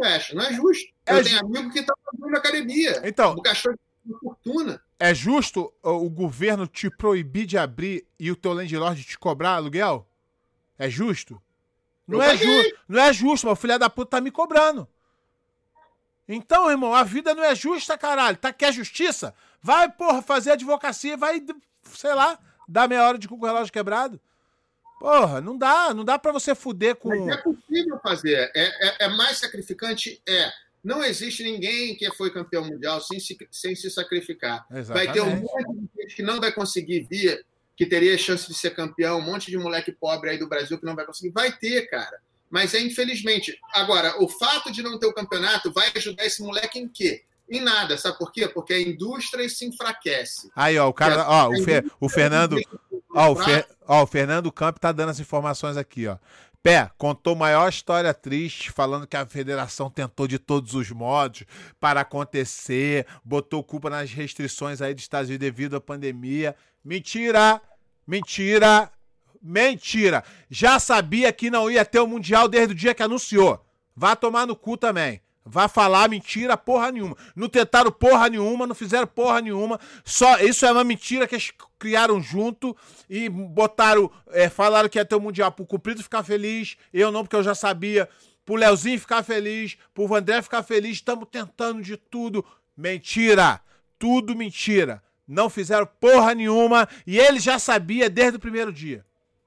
[0.00, 0.34] fecha.
[0.34, 0.92] Não é justo.
[1.06, 1.24] É Eu ju...
[1.24, 3.00] tenho amigo que está fazendo academia.
[3.04, 3.32] Então.
[3.34, 3.78] O cachorro
[4.20, 4.82] fortuna.
[4.98, 10.06] É justo o governo te proibir de abrir e o teu landlord te cobrar aluguel?
[10.78, 11.40] É justo?
[12.06, 12.46] Não é, ju
[12.88, 14.88] não é justo, mas o filho da puta tá me cobrando.
[16.28, 18.36] Então, irmão, a vida não é justa, caralho.
[18.36, 19.34] Tá, quer justiça?
[19.60, 21.44] Vai, porra, fazer advocacia, vai,
[21.92, 22.38] sei lá,
[22.68, 24.20] dar meia hora de com o relógio quebrado.
[25.02, 27.08] Porra, não dá, não dá para você fuder com.
[27.08, 28.52] Mas é possível fazer.
[28.54, 30.22] É, é, é mais sacrificante?
[30.24, 30.48] É.
[30.82, 34.64] Não existe ninguém que foi campeão mundial sem se, sem se sacrificar.
[34.70, 35.06] Exatamente.
[35.06, 37.44] Vai ter um monte de gente que não vai conseguir vir,
[37.76, 40.86] que teria chance de ser campeão, um monte de moleque pobre aí do Brasil que
[40.86, 41.32] não vai conseguir.
[41.32, 42.20] Vai ter, cara.
[42.48, 43.58] Mas é infelizmente.
[43.74, 47.24] Agora, o fato de não ter o campeonato vai ajudar esse moleque em quê?
[47.50, 48.46] Em nada, sabe por quê?
[48.46, 50.48] Porque a indústria se enfraquece.
[50.54, 52.56] Aí, ó, o cara, ó, o, o Fernando,
[53.14, 56.16] ó, o, Fer, ó, o Fernando Campo tá dando as informações aqui, ó.
[56.62, 61.44] Pé contou maior história triste, falando que a federação tentou de todos os modos
[61.80, 66.54] para acontecer, botou culpa nas restrições aí dos Estados Unidos devido à pandemia.
[66.84, 67.60] Mentira!
[68.06, 68.92] Mentira!
[69.42, 70.22] Mentira!
[70.48, 73.64] Já sabia que não ia ter o Mundial desde o dia que anunciou.
[73.96, 75.20] Vá tomar no cu também.
[75.44, 77.16] Vá falar mentira porra nenhuma.
[77.34, 79.78] Não tentaram porra nenhuma, não fizeram porra nenhuma.
[80.04, 82.76] Só isso é uma mentira que eles criaram junto
[83.10, 87.24] e botaram, é, falaram que ia ter o mundial pro Cumprido ficar feliz, eu não
[87.24, 88.08] porque eu já sabia.
[88.44, 92.44] Pro Leozinho ficar feliz, pro Vandré ficar feliz, estamos tentando de tudo.
[92.76, 93.60] Mentira!
[93.98, 95.02] Tudo mentira.
[95.26, 99.04] Não fizeram porra nenhuma e ele já sabia desde o primeiro dia.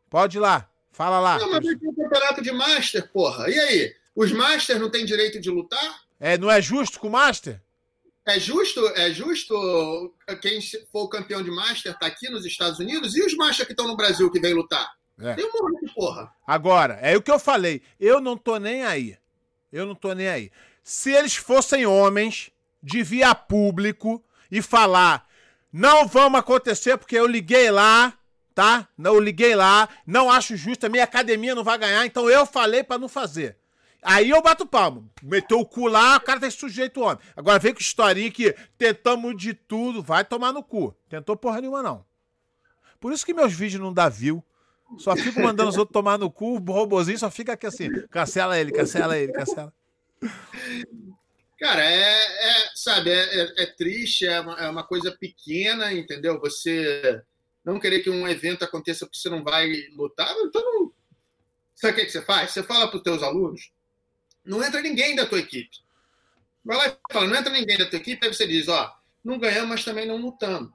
[0.10, 1.38] Pode ir lá, fala lá.
[1.38, 3.50] Não, mas tem um campeonato de Master, porra.
[3.50, 3.96] E aí?
[4.16, 6.02] Os Masters não têm direito de lutar?
[6.20, 7.62] É, não é justo com o Master?
[8.26, 10.60] É justo, é justo quem
[10.92, 13.96] for campeão de Master tá aqui nos Estados Unidos e os Masters que estão no
[13.96, 14.90] Brasil que vem lutar?
[15.20, 15.36] É.
[15.36, 16.32] Tem um monte de porra.
[16.48, 17.82] Agora, é o que eu falei.
[18.00, 19.18] Eu não tô nem aí.
[19.72, 20.52] Eu não tô nem aí.
[20.84, 22.52] Se eles fossem homens,
[22.82, 25.28] devia público e falar:
[25.72, 28.14] não vamos acontecer porque eu liguei lá,
[28.54, 28.88] tá?
[28.98, 32.46] Não, eu liguei lá, não acho justo, a minha academia não vai ganhar, então eu
[32.46, 33.58] falei para não fazer.
[34.06, 35.12] Aí eu bato palmo.
[35.24, 37.18] Meteu o cu lá, o cara tá sujeito homem.
[37.36, 40.96] Agora vem com historinha que tentamos de tudo, vai tomar no cu.
[41.10, 42.06] Tentou porra nenhuma, não.
[43.00, 44.44] Por isso que meus vídeos não dá view.
[45.00, 47.90] Só fico mandando os outros tomar no cu, o robozinho só fica aqui assim.
[48.10, 49.74] Cancela ele, cancela ele, cancela.
[51.60, 56.40] Cara, é, é sabe, é, é, é triste, é uma, é uma, coisa pequena, entendeu?
[56.40, 57.22] Você
[57.64, 60.94] não querer que um evento aconteça porque você não vai lutar, então não...
[61.74, 62.52] Sabe o que, que você faz?
[62.52, 63.72] Você fala para os teus alunos,
[64.46, 65.78] não entra ninguém da tua equipe.
[66.64, 69.40] Vai lá e fala, não entra ninguém da tua equipe, aí você diz, ó, não
[69.40, 70.72] ganhamos, mas também não lutamos.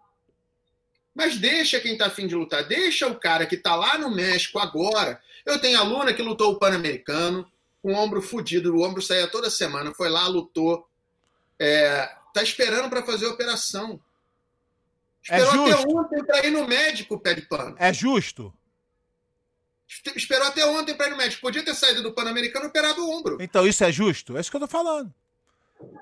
[1.14, 4.58] Mas deixa quem está afim de lutar, deixa o cara que está lá no México
[4.58, 5.20] agora.
[5.44, 7.50] Eu tenho aluna que lutou o Pan-Americano,
[7.82, 10.86] com o ombro fudido, o ombro saía toda semana, foi lá, lutou.
[11.58, 14.00] É, tá esperando para fazer a operação.
[15.28, 17.76] É Esperou é até ontem para ir no médico, pé de pano.
[17.78, 18.54] É justo?
[20.14, 21.42] Esperou até ontem para ir no médico.
[21.42, 23.38] Podia ter saído do Pan-Americano e operado o ombro.
[23.40, 24.36] Então isso é justo?
[24.36, 25.12] É isso que eu tô falando.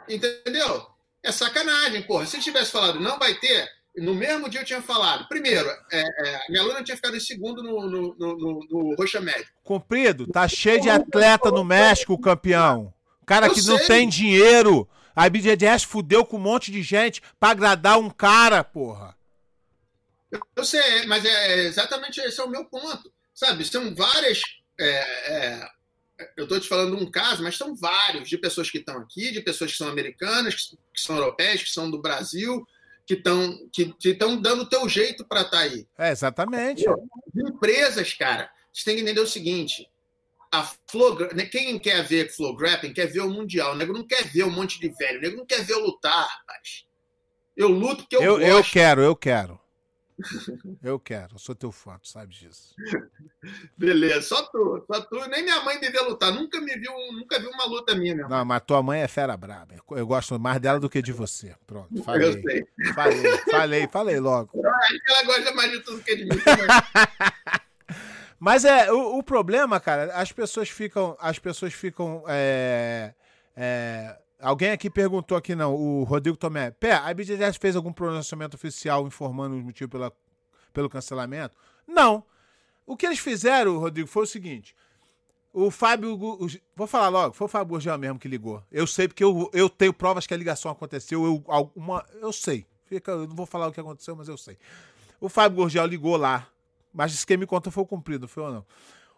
[0.09, 0.86] Entendeu?
[1.22, 2.26] É sacanagem, porra.
[2.26, 5.26] Se tivesse falado não vai ter, no mesmo dia eu tinha falado.
[5.28, 9.53] Primeiro, é, é, minha aluna tinha ficado em segundo no, no, no, no Roxa Médico.
[9.64, 12.93] Comprido, tá cheio de atleta no México, campeão.
[13.26, 13.74] Cara eu que sei.
[13.74, 14.89] não tem dinheiro.
[15.14, 19.16] A BJJS fudeu com um monte de gente para agradar um cara, porra.
[20.55, 23.11] Eu sei, mas é exatamente esse é o meu ponto.
[23.39, 24.43] Sabe, são várias.
[24.80, 25.68] É, é,
[26.36, 29.41] eu estou te falando um caso, mas são vários de pessoas que estão aqui, de
[29.41, 30.57] pessoas que são americanas,
[30.93, 32.66] que são europeias, que são do Brasil,
[33.07, 35.86] que estão que estão dando o teu jeito para estar tá aí.
[35.97, 36.84] É, exatamente.
[37.36, 39.89] Empresas, cara, você tem que entender o seguinte:
[40.51, 43.74] a Flow, né, quem quer ver Flow Grappling quer ver o Mundial.
[43.74, 45.84] O nego não quer ver um monte de velho, o nego não quer ver eu
[45.84, 46.86] lutar, rapaz.
[47.57, 48.51] Eu luto porque eu, eu gosto.
[48.51, 49.68] Eu quero, eu quero.
[50.83, 52.75] Eu quero, eu sou teu fã, tu sabe disso.
[53.77, 55.16] Beleza, só tu, só tu.
[55.29, 58.29] Nem minha mãe devia lutar, nunca me viu, nunca viu uma luta minha.
[58.29, 59.75] Não, mas tua mãe é fera braba.
[59.91, 61.55] Eu gosto mais dela do que de você.
[61.66, 62.29] Pronto, falei.
[62.29, 62.66] Eu sei.
[62.95, 64.51] Falei, falei, falei logo.
[65.09, 66.31] Ela gosta mais de tudo que de mim
[68.41, 71.16] Mas é, o, o, problema, cara, as pessoas ficam.
[71.21, 72.23] As pessoas ficam.
[72.29, 73.12] É,
[73.57, 76.70] é, Alguém aqui perguntou aqui, não, o Rodrigo Tomé.
[76.70, 80.12] Pé, a BGS fez algum pronunciamento oficial informando os motivos pela,
[80.72, 81.57] pelo cancelamento?
[81.86, 82.24] Não.
[82.86, 84.76] O que eles fizeram, Rodrigo, foi o seguinte.
[85.53, 86.16] O Fábio.
[86.76, 88.62] Vou falar logo, foi o Fábio Gurgel mesmo que ligou.
[88.70, 91.24] Eu sei, porque eu, eu tenho provas que a ligação aconteceu.
[91.24, 92.64] Eu, alguma, eu sei.
[92.84, 94.57] Fica, eu não vou falar o que aconteceu, mas eu sei.
[95.20, 96.47] O Fábio Gurgel ligou lá.
[96.93, 98.66] Mas quem me conta foi o cumprido, foi ou não?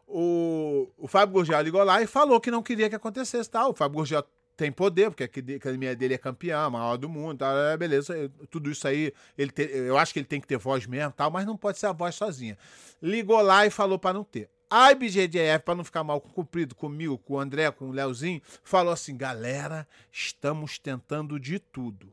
[0.06, 3.70] O, o Fábio Gurgel ligou lá e falou que não queria que acontecesse tal.
[3.70, 4.24] O Fábio Gurgel
[4.60, 8.86] tem poder, porque a academia dele é campeã, maior do mundo, tá, beleza, tudo isso
[8.86, 11.56] aí, ele te, eu acho que ele tem que ter voz mesmo, tal, mas não
[11.56, 12.58] pode ser a voz sozinha.
[13.00, 14.50] Ligou lá e falou para não ter.
[14.68, 18.92] A IBGDF, para não ficar mal cumprido comigo, com o André, com o Leozinho, falou
[18.92, 22.12] assim: galera, estamos tentando de tudo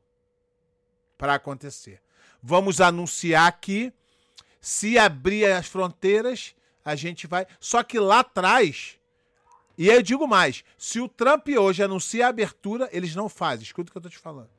[1.18, 2.02] para acontecer.
[2.42, 3.94] Vamos anunciar que
[4.62, 7.46] se abrir as fronteiras, a gente vai.
[7.60, 8.97] Só que lá atrás
[9.78, 13.64] e eu digo mais: se o Trump hoje anuncia a abertura, eles não fazem.
[13.64, 14.50] Escuta o que eu tô te falando.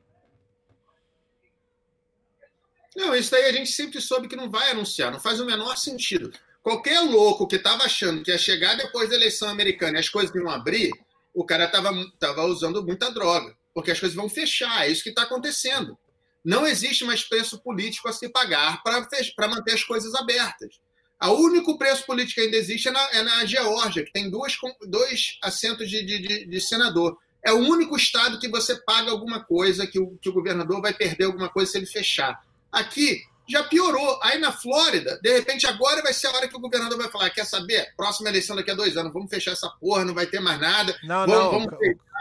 [2.95, 5.77] Não, isso daí a gente sempre soube que não vai anunciar, não faz o menor
[5.77, 6.33] sentido.
[6.61, 10.35] Qualquer louco que estava achando que ia chegar depois da eleição americana e as coisas
[10.35, 10.91] iam abrir,
[11.33, 15.09] o cara estava tava usando muita droga, porque as coisas vão fechar, é isso que
[15.09, 15.97] está acontecendo.
[16.43, 20.79] Não existe mais preço político a se pagar para manter as coisas abertas.
[21.27, 24.55] O único preço político que ainda existe é na, é na Geórgia, que tem dois,
[24.87, 27.17] dois assentos de, de, de, senador.
[27.43, 30.93] É o único estado que você paga alguma coisa, que o, que o governador vai
[30.93, 32.41] perder alguma coisa se ele fechar.
[32.71, 34.19] Aqui já piorou.
[34.23, 37.29] Aí na Flórida, de repente, agora vai ser a hora que o governador vai falar:
[37.31, 37.93] quer saber?
[37.97, 40.95] Próxima eleição daqui a dois anos, vamos fechar essa porra, não vai ter mais nada.
[41.03, 41.51] Não, vamos, não.
[41.51, 41.67] Vamos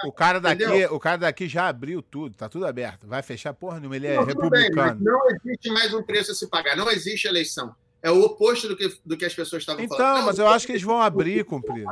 [0.05, 3.07] o, o, cara daqui, o cara daqui já abriu tudo, tá tudo aberto.
[3.07, 4.94] Vai fechar porra nenhuma, ele é não, republicano.
[4.94, 7.74] Bem, não existe mais um preço a se pagar, não existe eleição.
[8.03, 10.16] É o oposto do que, do que as pessoas estavam então, falando.
[10.16, 11.90] Então, mas eu acho que eles vão abrir, cumprido.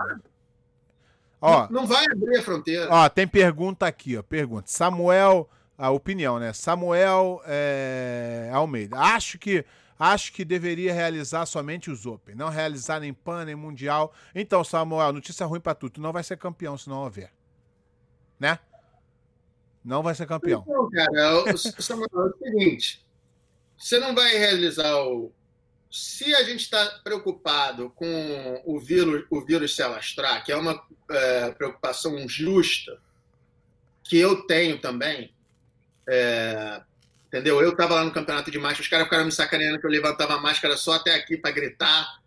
[1.40, 2.88] Ó, não, não vai abrir a fronteira.
[2.90, 4.22] Ó, tem pergunta aqui, ó.
[4.22, 4.68] Pergunta.
[4.68, 6.52] Samuel, a opinião, né?
[6.52, 8.96] Samuel é, Almeida.
[8.98, 9.64] Acho que
[9.98, 14.12] acho que deveria realizar somente os Open, não realizar nem PAN, nem Mundial.
[14.34, 15.90] Então, Samuel, notícia ruim para tu.
[15.90, 17.32] Tu não vai ser campeão se não houver.
[18.38, 18.59] Né?
[19.84, 20.64] Não vai ser campeão.
[20.66, 23.07] Não, cara, Samuel, é o seguinte.
[23.78, 25.32] Você não vai realizar o,
[25.97, 30.78] se a gente está preocupado com o vírus, o vírus se alastrar, que é uma
[31.11, 33.01] é, preocupação justa,
[34.05, 35.32] que eu tenho também,
[36.07, 36.82] é,
[37.28, 37.62] entendeu?
[37.62, 40.34] Eu estava lá no campeonato de máscara, os caras ficaram me sacaneando que eu levantava
[40.34, 42.20] a máscara só até aqui para gritar.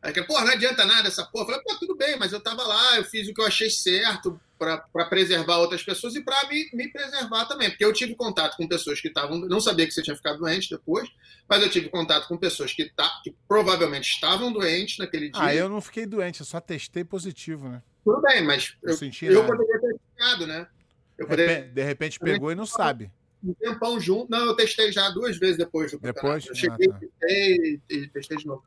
[0.00, 1.42] Aí, porra, não adianta nada essa porra.
[1.42, 3.68] Eu falei, pô, tudo bem, mas eu estava lá, eu fiz o que eu achei
[3.68, 7.70] certo, para preservar outras pessoas e para me, me preservar também.
[7.70, 9.38] Porque eu tive contato com pessoas que estavam.
[9.38, 11.08] Não sabia que você tinha ficado doente depois,
[11.48, 15.42] mas eu tive contato com pessoas que, tá, que provavelmente estavam doentes naquele dia.
[15.42, 17.82] Ah, eu não fiquei doente, eu só testei positivo, né?
[18.04, 20.68] Tudo bem, mas eu, eu, eu poderia ter ficado, né?
[21.16, 21.62] Eu poderia...
[21.62, 23.10] De repente pegou e não sabe.
[23.42, 24.30] Um tempão junto.
[24.30, 26.46] Não, eu testei já duas vezes depois do Depois?
[26.46, 26.98] Eu cheguei, ah, tá.
[26.98, 28.62] testei e testei de novo.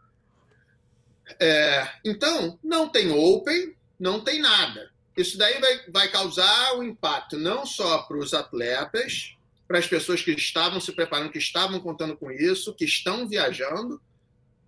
[1.40, 4.92] É, então, não tem Open, não tem nada.
[5.16, 9.36] Isso daí vai, vai causar um impacto não só para os atletas,
[9.68, 14.02] para as pessoas que estavam se preparando, que estavam contando com isso, que estão viajando,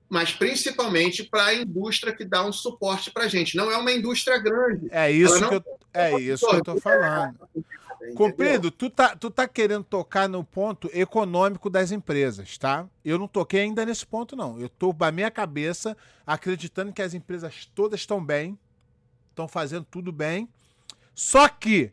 [0.07, 3.57] mas principalmente para a indústria que dá um suporte para a gente.
[3.57, 4.87] Não é uma indústria grande.
[4.91, 7.35] É isso que eu, é isso que eu estou falando.
[8.13, 12.87] Cumprido, tu tá, tu tá querendo tocar no ponto econômico das empresas, tá?
[13.03, 14.59] Eu não toquei ainda nesse ponto, não.
[14.59, 18.57] Eu tô, na minha cabeça, acreditando que as empresas todas estão bem,
[19.35, 20.49] estão fazendo tudo bem.
[21.13, 21.91] Só que,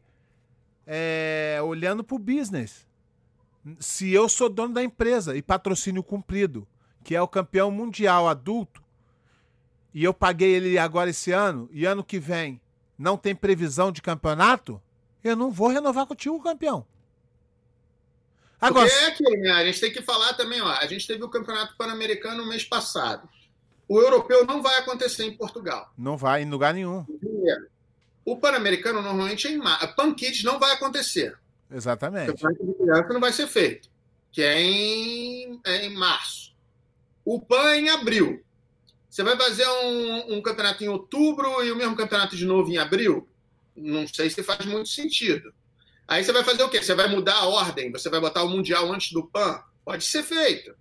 [0.86, 2.86] é, olhando para o business,
[3.78, 6.66] se eu sou dono da empresa e patrocínio cumprido,
[7.04, 8.82] que é o campeão mundial adulto,
[9.92, 12.60] e eu paguei ele agora esse ano, e ano que vem
[12.96, 14.80] não tem previsão de campeonato,
[15.22, 16.86] eu não vou renovar contigo, campeão.
[18.60, 19.50] Agora, Porque é aqui, né?
[19.50, 20.68] A gente tem que falar também, ó.
[20.68, 23.28] A gente teve o Campeonato Pan-Americano no mês passado.
[23.88, 25.92] O europeu não vai acontecer em Portugal.
[25.98, 27.04] Não vai em lugar nenhum.
[28.24, 29.94] O Pan-Americano normalmente é em março.
[29.96, 31.36] Pan Kids não vai acontecer.
[31.70, 32.30] Exatamente.
[32.30, 33.88] O de criança não vai ser feito,
[34.30, 36.54] que é em, é em março.
[37.24, 38.42] O PAN é em abril.
[39.08, 42.78] Você vai fazer um, um, campeonato em outubro e o mesmo campeonato de novo em
[42.78, 43.28] abril?
[43.76, 45.52] Não sei se faz muito sentido.
[46.06, 46.82] Aí você vai fazer o quê?
[46.82, 47.92] Você vai mudar a ordem?
[47.92, 49.62] Você vai botar o Mundial antes do PAN?
[49.84, 50.74] Pode ser feito.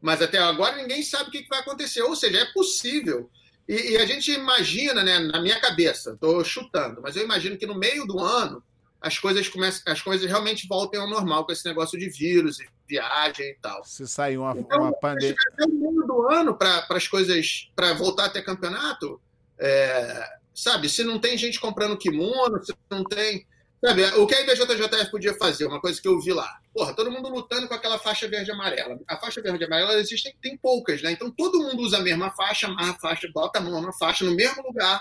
[0.00, 2.02] Mas até agora ninguém sabe o que vai acontecer.
[2.02, 3.30] Ou seja, é possível.
[3.68, 7.66] E, e a gente imagina, né, na minha cabeça, estou chutando, mas eu imagino que
[7.66, 8.62] no meio do ano
[9.00, 12.58] as coisas começam, as coisas realmente voltem ao normal com esse negócio de vírus,
[12.88, 13.84] viagem e tal.
[13.84, 15.36] Se sair uma, então, uma pandemia.
[15.52, 19.20] Até o meio do ano para as coisas, para voltar a ter campeonato,
[19.58, 20.88] é, sabe?
[20.88, 23.46] Se não tem gente comprando kimono, se não tem
[23.84, 26.60] Sabe, o que a IBJJF podia fazer, uma coisa que eu vi lá.
[26.74, 28.98] Porra, todo mundo lutando com aquela faixa verde amarela.
[29.06, 31.12] A faixa verde amarela existem, tem poucas, né?
[31.12, 34.24] Então todo mundo usa a mesma faixa, amarra a faixa, bota a mão na faixa
[34.24, 35.00] no mesmo lugar.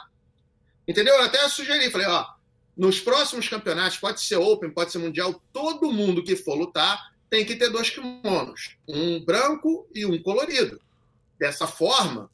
[0.87, 1.15] Entendeu?
[1.15, 2.25] Eu até sugeri, falei, ó,
[2.77, 7.43] nos próximos campeonatos, pode ser Open, pode ser Mundial, todo mundo que for lutar tem
[7.43, 10.79] que ter dois kimonos, um branco e um colorido.
[11.39, 12.29] Dessa forma,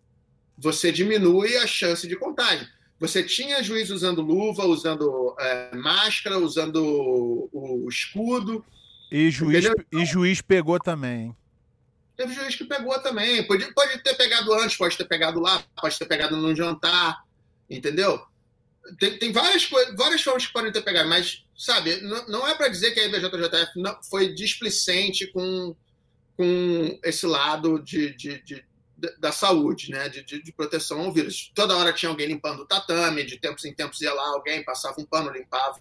[0.57, 2.67] você diminui a chance de contagem.
[3.03, 8.63] Você tinha juiz usando luva, usando é, máscara, usando o, o escudo.
[9.11, 11.35] E juiz, e juiz pegou também.
[12.15, 13.45] Teve juiz que pegou também.
[13.45, 17.25] Pode, pode ter pegado antes, pode ter pegado lá, pode ter pegado no jantar,
[17.69, 18.25] entendeu?
[18.97, 22.69] Tem, tem várias, várias formas que podem ter pegado, mas, sabe, não, não é para
[22.69, 25.75] dizer que a IBJJF não, foi displicente com,
[26.37, 28.65] com esse lado de, de, de
[29.19, 30.09] da saúde, né?
[30.09, 31.51] De, de, de, proteção ao vírus.
[31.53, 34.99] Toda hora tinha alguém limpando o tatame, de tempos em tempos ia lá alguém, passava
[34.99, 35.79] um pano, limpava,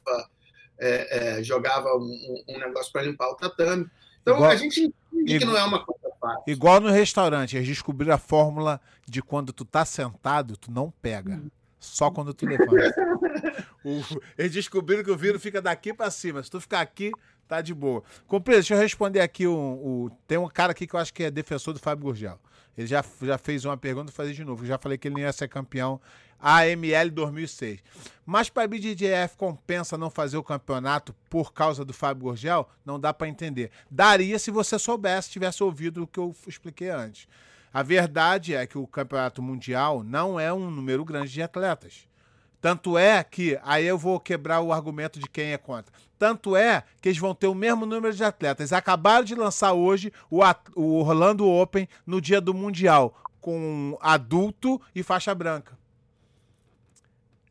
[0.79, 3.87] é, é, jogava um, um negócio para limpar o tatame.
[4.23, 6.43] Então igual, a gente entende que não é uma coisa fácil.
[6.47, 11.43] Igual no restaurante, eles descobriram a fórmula de quando tu tá sentado, tu não pega.
[11.79, 12.95] Só quando tu levanta.
[13.85, 14.01] o,
[14.39, 16.41] eles descobriram que o vírus fica daqui para cima.
[16.41, 17.11] Se tu ficar aqui,
[17.49, 18.05] tá de boa.
[18.29, 19.49] Compreendo, deixa eu responder aqui.
[19.49, 22.39] O, o, tem um cara aqui que eu acho que é defensor do Fábio Gurgel.
[22.77, 24.63] Ele já, já fez uma pergunta, vou fazer de novo.
[24.63, 26.01] Eu já falei que ele não ia ser campeão
[26.41, 27.81] AML 2006.
[28.27, 32.69] Mas para a BDJF compensa não fazer o campeonato por causa do Fábio Gorgel?
[32.85, 33.71] Não dá para entender.
[33.91, 37.29] Daria se você soubesse, tivesse ouvido o que eu expliquei antes.
[37.73, 42.07] A verdade é que o campeonato mundial não é um número grande de atletas.
[42.63, 45.93] Tanto é que, aí eu vou quebrar o argumento de quem é contra.
[46.17, 48.73] Tanto é que eles vão ter o mesmo número de atletas.
[48.73, 50.43] Acabaram de lançar hoje o,
[50.77, 55.77] o Orlando Open no dia do Mundial, com adulto e faixa branca.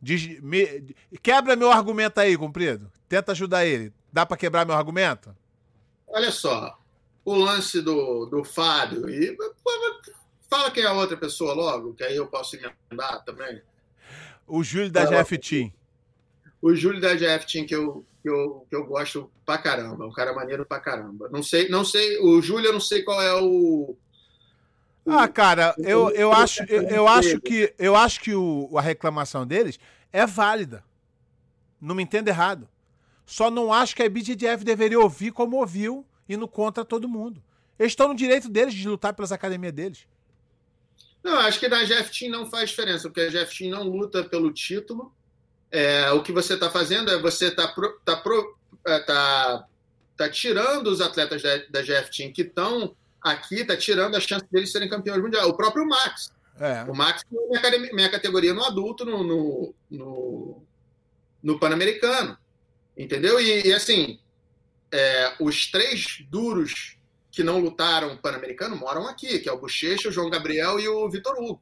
[0.01, 2.89] Diz, me, quebra meu argumento aí, comprido.
[3.09, 3.91] Tenta ajudar ele.
[4.13, 5.35] Dá para quebrar meu argumento?
[6.07, 6.79] Olha só,
[7.25, 9.09] o lance do, do Fábio.
[9.09, 9.37] E,
[10.49, 13.61] fala quem é a outra pessoa logo, que aí eu posso emendar também.
[14.51, 15.71] O Júlio da GF Team.
[16.61, 20.05] O Júlio da GF Team, que eu que eu, que eu gosto pra caramba.
[20.05, 21.29] Um cara maneiro pra caramba.
[21.29, 23.95] Não sei, não sei, o Júlio, eu não sei qual é o.
[25.07, 29.47] Ah, cara, eu, eu acho, eu, eu acho que eu acho que o, a reclamação
[29.47, 29.79] deles
[30.11, 30.83] é válida.
[31.79, 32.67] Não me entenda errado.
[33.25, 37.41] Só não acho que a BGDF deveria ouvir como ouviu, indo contra todo mundo.
[37.79, 40.07] Eles estão no direito deles de lutar pelas academias deles.
[41.23, 45.13] Não, acho que na GF não faz diferença, porque a GF não luta pelo título
[45.71, 47.65] é, o que você está fazendo é você está
[48.03, 48.23] tá,
[48.85, 49.65] é, tá,
[50.17, 54.45] tá tirando os atletas da, da GF Team que estão aqui, está tirando a chance
[54.51, 55.47] deles serem campeões mundiais.
[55.47, 56.33] O próprio Max.
[56.59, 56.83] É.
[56.83, 57.23] O Max
[57.63, 60.63] é minha, minha categoria no adulto no, no, no,
[61.41, 62.37] no Pan-Americano.
[62.97, 63.39] Entendeu?
[63.39, 64.19] E, e assim,
[64.91, 66.97] é, os três duros
[67.31, 71.09] que não lutaram Pan-Americano moram aqui, que é o Bochecha, o João Gabriel e o
[71.09, 71.61] Vitor Hugo.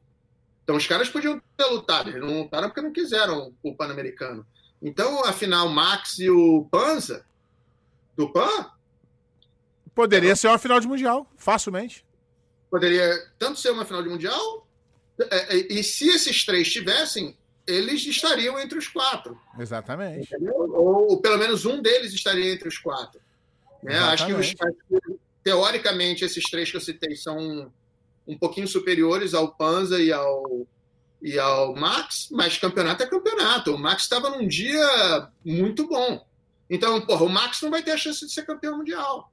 [0.64, 4.46] Então os caras podiam ter lutado, eles não lutaram porque não quiseram o Pan-Americano.
[4.82, 7.24] Então, afinal, o Max e o Panza,
[8.16, 8.70] do Pan.
[9.94, 12.04] Poderia ser uma final de Mundial, facilmente.
[12.70, 14.66] Poderia tanto ser uma final de Mundial,
[15.30, 19.38] é, é, e se esses três tivessem, eles estariam entre os quatro.
[19.58, 20.34] Exatamente.
[20.54, 23.20] Ou, ou, pelo menos um deles estaria entre os quatro.
[23.82, 23.98] Né?
[23.98, 24.54] Acho que, os,
[25.42, 27.72] teoricamente, esses três que eu citei são
[28.26, 30.66] um pouquinho superiores ao Panza e ao,
[31.20, 33.74] e ao Max, mas campeonato é campeonato.
[33.74, 36.26] O Max estava num dia muito bom.
[36.68, 39.32] Então, porra, o Max não vai ter a chance de ser campeão mundial.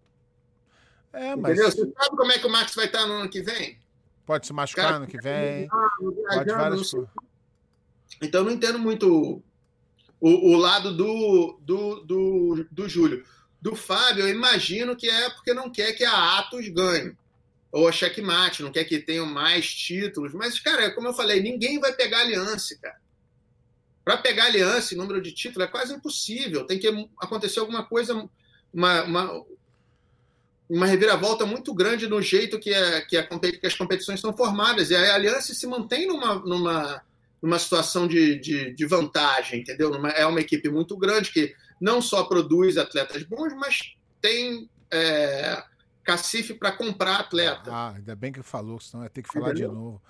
[1.13, 1.53] É, mas...
[1.53, 1.71] Entendeu?
[1.71, 3.79] Você sabe como é que o Max vai estar no ano que vem?
[4.25, 5.67] Pode se machucar no ano que vem.
[5.67, 6.91] Pode várias.
[8.21, 9.43] Então, não entendo muito
[10.19, 13.23] o, o lado do, do, do, do Júlio.
[13.61, 17.15] Do Fábio, eu imagino que é porque não quer que a Atos ganhe
[17.71, 20.33] ou a checkmate, não quer que tenham mais títulos.
[20.33, 22.97] Mas, cara, como eu falei, ninguém vai pegar aliança, cara.
[24.03, 26.65] Para pegar aliança e número de títulos é quase impossível.
[26.65, 26.87] Tem que
[27.19, 28.29] acontecer alguma coisa,
[28.73, 29.45] uma, uma,
[30.69, 34.89] uma reviravolta muito grande no jeito que, a, que, a, que as competições são formadas.
[34.89, 37.01] E a aliança se mantém numa, numa,
[37.41, 39.93] numa situação de, de, de vantagem, entendeu?
[40.07, 44.69] É uma equipe muito grande que não só produz atletas bons, mas tem.
[44.89, 45.63] É,
[46.07, 47.69] cacife para comprar atleta.
[47.69, 49.69] Ah, ainda bem que falou, senão ia ter que falar Entendeu?
[49.69, 50.01] de novo.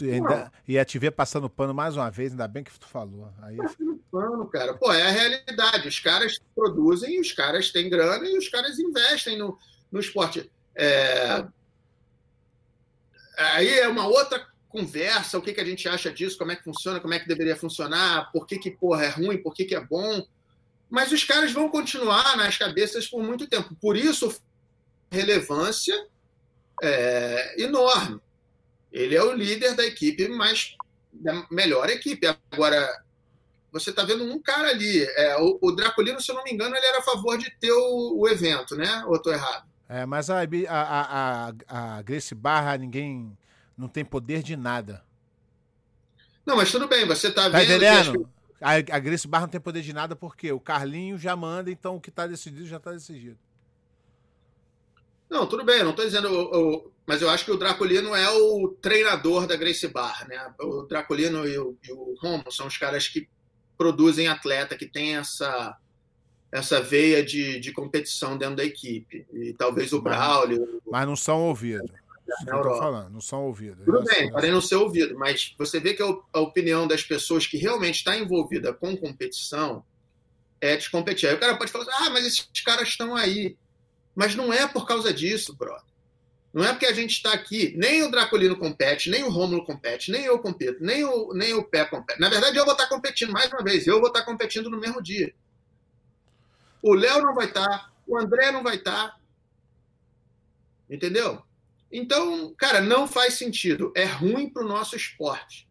[0.00, 3.28] Ainda, ia te ver passando pano mais uma vez, ainda bem que tu falou.
[3.42, 3.56] Aí...
[3.56, 4.74] Passando pano, cara.
[4.74, 5.88] Pô, é a realidade.
[5.88, 9.58] Os caras produzem, os caras têm grana e os caras investem no,
[9.90, 10.50] no esporte.
[10.74, 11.44] É...
[13.36, 16.62] Aí é uma outra conversa, o que, que a gente acha disso, como é que
[16.62, 19.74] funciona, como é que deveria funcionar, por que, que porra, é ruim, por que, que
[19.74, 20.24] é bom.
[20.90, 23.74] Mas os caras vão continuar nas cabeças por muito tempo.
[23.76, 24.34] Por isso,
[25.10, 25.94] relevância
[26.82, 28.20] é, enorme.
[28.92, 30.76] Ele é o líder da equipe, mas
[31.12, 32.26] da melhor equipe.
[32.50, 33.04] Agora,
[33.70, 35.04] você está vendo um cara ali.
[35.16, 37.70] É, o, o, Draculino, se eu não me engano, ele era a favor de ter
[37.70, 39.04] o, o evento, né?
[39.06, 39.68] Ou estou errado?
[39.88, 43.36] É, mas a, a, a, a Grace Barra, ninguém
[43.76, 45.04] não tem poder de nada.
[46.44, 47.84] Não, mas tudo bem, você está tá vendo.
[47.84, 48.30] Entendendo?
[48.60, 51.96] A, a Grace Barra não tem poder de nada porque o Carlinho já manda, então
[51.96, 53.38] o que está decidido já está decidido.
[55.30, 56.92] Não, tudo bem, não estou dizendo.
[57.06, 60.54] Mas eu acho que o Draculino é o treinador da Grace Barra, né?
[60.60, 63.28] O Draculino e o, e o Romo são os caras que
[63.78, 65.76] produzem atleta, que tem essa,
[66.52, 69.24] essa veia de, de competição dentro da equipe.
[69.32, 70.82] E talvez o Braulio.
[70.90, 71.90] Mas não são ouvidos.
[72.34, 73.84] Isso que eu tô falando, não são ouvidos.
[73.84, 77.56] Tudo bem, podem não ser ouvidos, mas você vê que a opinião das pessoas que
[77.56, 79.84] realmente está envolvida com competição
[80.60, 81.28] é descompetir.
[81.28, 83.56] Aí o cara pode falar assim, ah, mas esses caras estão aí.
[84.14, 85.90] Mas não é por causa disso, brother.
[86.52, 90.10] Não é porque a gente está aqui, nem o Draculino compete, nem o Rômulo compete,
[90.10, 92.20] nem eu compito, nem o, nem o Pé compete.
[92.20, 94.68] Na verdade, eu vou estar tá competindo mais uma vez, eu vou estar tá competindo
[94.68, 95.32] no mesmo dia.
[96.82, 99.20] O Léo não vai estar, tá, o André não vai estar.
[100.88, 101.40] Entendeu?
[101.92, 103.92] Então, cara, não faz sentido.
[103.96, 105.68] É ruim para o nosso esporte.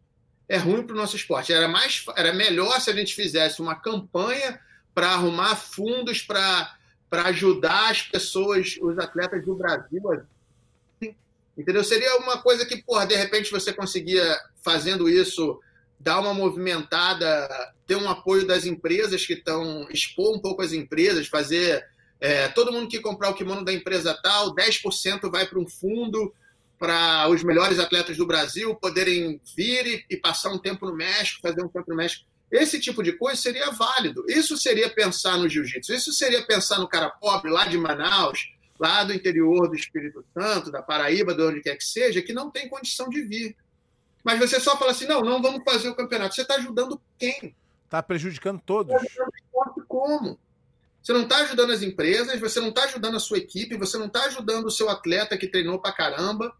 [0.48, 1.52] É ruim para o nosso esporte.
[1.52, 4.60] Era, mais, era melhor se a gente fizesse uma campanha
[4.94, 6.76] para arrumar fundos para
[7.10, 10.02] ajudar as pessoas, os atletas do Brasil.
[11.56, 11.84] Entendeu?
[11.84, 15.60] Seria uma coisa que, porra, de repente você conseguia, fazendo isso,
[15.98, 17.48] dar uma movimentada,
[17.86, 21.86] ter um apoio das empresas que estão, expor um pouco as empresas, fazer
[22.20, 26.32] é, todo mundo que comprar o kimono da empresa tal, 10% vai para um fundo
[26.78, 31.40] para os melhores atletas do Brasil poderem vir e, e, passar um tempo no México,
[31.42, 32.24] fazer um tempo no México.
[32.50, 34.24] Esse tipo de coisa seria válido.
[34.28, 35.92] Isso seria pensar no jiu-jitsu.
[35.92, 40.70] Isso seria pensar no cara pobre lá de Manaus, lá do interior do Espírito Santo,
[40.70, 43.56] da Paraíba, de onde quer que seja, que não tem condição de vir.
[44.24, 46.34] Mas você só fala assim: não, não vamos fazer o campeonato.
[46.34, 47.54] Você está ajudando quem?
[47.84, 48.94] Está prejudicando todos.
[48.94, 50.38] Ajudando como?
[51.02, 54.06] Você não está ajudando as empresas, você não está ajudando a sua equipe, você não
[54.06, 56.54] está ajudando o seu atleta que treinou pra caramba,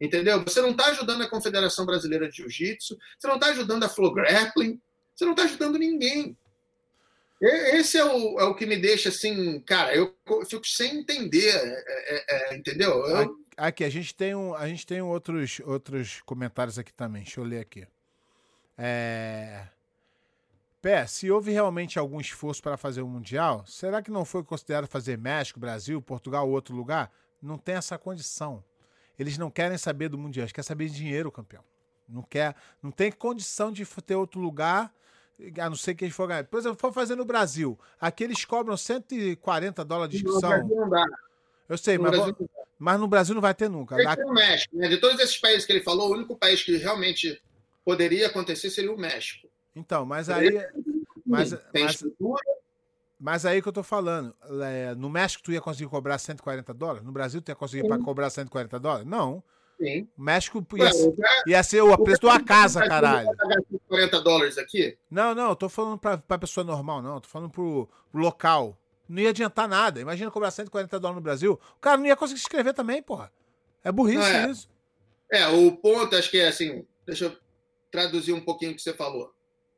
[0.00, 0.42] entendeu?
[0.44, 4.12] Você não está ajudando a Confederação Brasileira de Jiu-Jitsu, você não está ajudando a Flow
[4.12, 4.80] Grappling,
[5.14, 6.36] você não está ajudando ninguém.
[7.40, 10.16] Esse é o, é o que me deixa assim, cara, eu
[10.48, 13.04] fico sem entender, é, é, é, entendeu?
[13.06, 13.36] Eu...
[13.56, 17.44] Aqui, a gente tem, um, a gente tem outros, outros comentários aqui também, deixa eu
[17.44, 17.86] ler aqui.
[18.78, 19.66] É...
[20.84, 24.86] Pé, se houve realmente algum esforço para fazer o Mundial, será que não foi considerado
[24.86, 27.10] fazer México, Brasil, Portugal ou outro lugar?
[27.40, 28.62] Não tem essa condição.
[29.18, 31.64] Eles não querem saber do Mundial, eles querem saber de dinheiro, campeão.
[32.06, 34.94] Não, quer, não tem condição de ter outro lugar,
[35.58, 36.44] a não ser que eles for ganhar.
[36.44, 40.68] Por exemplo, for fazer no Brasil, aqui eles cobram 140 dólares de inscrição.
[41.66, 43.96] Eu sei, no mas, Brasil, mas no Brasil não vai ter nunca.
[43.96, 44.76] Tem o México.
[44.76, 44.88] Né?
[44.88, 47.42] De todos esses países que ele falou, o único país que realmente
[47.82, 49.48] poderia acontecer seria o México.
[49.74, 50.52] Então, mas aí.
[51.26, 52.04] Mas, mas,
[53.18, 54.34] mas aí que eu tô falando.
[54.62, 57.02] É, no México tu ia conseguir cobrar 140 dólares?
[57.02, 59.06] No Brasil tu ia conseguir para cobrar 140 dólares?
[59.06, 59.42] Não.
[59.80, 60.08] Sim.
[60.16, 60.90] O México ia,
[61.46, 63.28] ia ser o preço de uma casa, caralho.
[63.88, 64.96] 40 dólares aqui?
[65.10, 67.16] Não, não, eu tô falando pra, pra pessoa normal, não.
[67.16, 68.78] Eu tô falando pro, pro local.
[69.08, 70.00] Não ia adiantar nada.
[70.00, 71.60] Imagina cobrar 140 dólares no Brasil.
[71.76, 73.32] O cara não ia conseguir escrever também, porra.
[73.82, 74.48] É burrice é.
[74.48, 74.68] isso.
[75.30, 76.86] É, o ponto, acho que é assim.
[77.04, 77.36] Deixa eu
[77.90, 79.34] traduzir um pouquinho o que você falou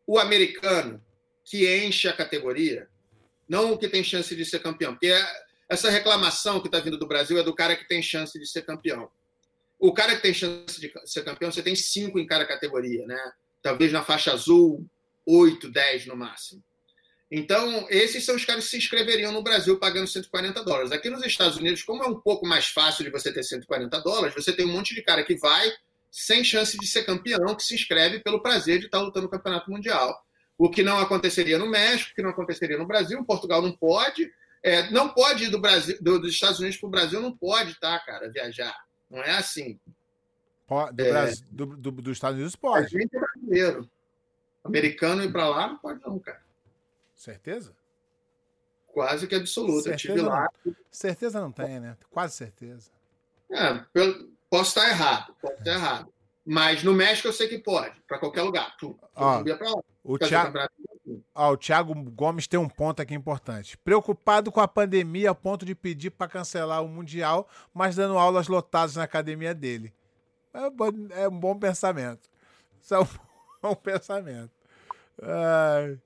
[0.07, 1.03] o americano
[1.45, 2.89] que enche a categoria,
[3.49, 4.93] não o que tem chance de ser campeão.
[4.93, 5.13] Porque
[5.69, 8.63] essa reclamação que está vindo do Brasil é do cara que tem chance de ser
[8.63, 9.11] campeão.
[9.79, 13.19] O cara que tem chance de ser campeão, você tem cinco em cada categoria, né?
[13.61, 14.87] Talvez na faixa azul,
[15.27, 16.63] oito, dez no máximo.
[17.31, 20.93] Então, esses são os caras que se inscreveriam no Brasil pagando 140 dólares.
[20.93, 24.35] Aqui nos Estados Unidos, como é um pouco mais fácil de você ter 140 dólares,
[24.35, 25.73] você tem um monte de cara que vai,
[26.19, 29.71] sem chance de ser campeão, que se inscreve pelo prazer de estar lutando no Campeonato
[29.71, 30.19] Mundial.
[30.57, 34.33] O que não aconteceria no México, o que não aconteceria no Brasil, Portugal não pode.
[34.63, 37.79] É, não pode ir do Brasil, do, dos Estados Unidos para o Brasil, não pode,
[37.79, 38.75] tá, cara, viajar.
[39.11, 39.79] Não é assim.
[40.67, 42.87] Do é, Brasil, do, do, dos Estados Unidos pode.
[42.87, 43.91] A gente é brasileiro.
[44.65, 46.43] Americano ir para lá não pode, não, cara.
[47.15, 47.77] Certeza?
[48.87, 49.99] Quase que absoluta.
[49.99, 50.49] Certeza, lá.
[50.91, 51.95] certeza não tem, né?
[52.11, 52.91] Quase certeza.
[53.51, 56.13] É, pelo, Posso estar errado, posso estar errado.
[56.45, 58.77] Mas no México eu sei que pode, para qualquer lugar.
[58.77, 59.43] Tu, ó,
[60.05, 60.59] o, Thiago,
[61.35, 63.77] ó, o Thiago Gomes tem um ponto aqui importante.
[63.79, 68.47] Preocupado com a pandemia a ponto de pedir para cancelar o Mundial, mas dando aulas
[68.47, 69.93] lotadas na academia dele.
[70.55, 72.31] É, bom, é um bom pensamento.
[72.81, 73.09] Isso é um
[73.61, 74.53] bom pensamento.
[75.21, 75.97] É,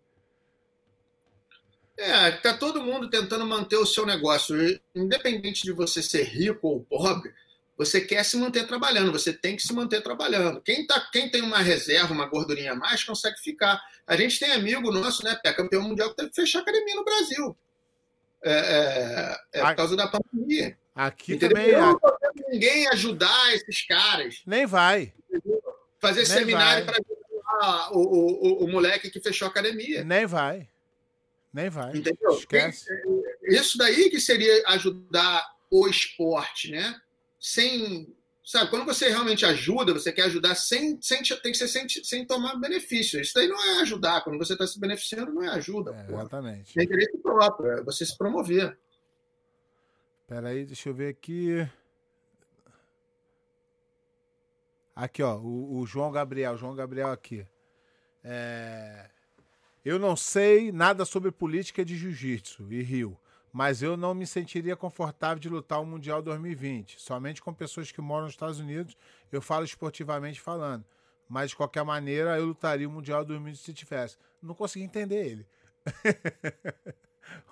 [1.99, 4.57] É, tá todo mundo tentando manter o seu negócio.
[4.95, 7.35] Independente de você ser rico ou pobre,
[7.81, 10.61] você quer se manter trabalhando, você tem que se manter trabalhando.
[10.61, 13.81] Quem, tá, quem tem uma reserva, uma gordurinha a mais, consegue ficar.
[14.07, 17.05] A gente tem amigo nosso, né, Pé, campeão mundial, que teve que fechar academia no
[17.05, 17.57] Brasil.
[18.45, 20.77] É, é, é por causa da pandemia.
[20.95, 21.57] Aqui Entendeu?
[21.57, 21.71] também.
[21.71, 24.43] Eu não tô vendo ninguém ajudar esses caras.
[24.45, 25.15] Nem vai.
[25.99, 26.99] Fazer Nem seminário para
[27.93, 30.05] o, o, o, o moleque que fechou a academia.
[30.05, 30.69] Nem vai.
[31.51, 31.97] Nem vai.
[31.97, 32.33] Entendeu?
[32.33, 32.85] Esquece.
[33.45, 37.01] Isso daí que seria ajudar o esporte, né?
[37.41, 38.15] Sem.
[38.45, 42.27] Sabe, quando você realmente ajuda, você quer ajudar sem, sem tem que ser sem, sem
[42.27, 43.21] tomar benefício.
[43.21, 44.23] Isso daí não é ajudar.
[44.23, 45.95] Quando você está se beneficiando, não é ajuda.
[45.95, 46.79] É, exatamente.
[46.79, 48.79] É interesse próprio, é você se promover.
[50.27, 51.69] Peraí, deixa eu ver aqui.
[54.95, 57.47] Aqui, ó, o, o João Gabriel, João Gabriel aqui.
[58.23, 59.11] É...
[59.85, 63.19] Eu não sei nada sobre política de jiu-jitsu e Rio,
[63.53, 67.01] mas eu não me sentiria confortável de lutar o Mundial 2020.
[67.01, 68.97] Somente com pessoas que moram nos Estados Unidos,
[69.33, 70.85] eu falo esportivamente falando.
[71.29, 74.17] Mas de qualquer maneira, eu lutaria o Mundial 2020 se tivesse.
[74.43, 75.47] Não consegui entender ele.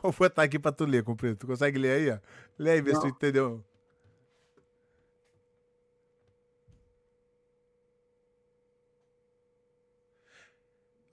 [0.03, 1.36] Vou botar aqui pra tu ler, Cumprido.
[1.36, 2.11] Tu consegue ler aí?
[2.11, 2.18] Ó?
[2.59, 3.01] Lê aí, vê não.
[3.01, 3.64] se tu entendeu.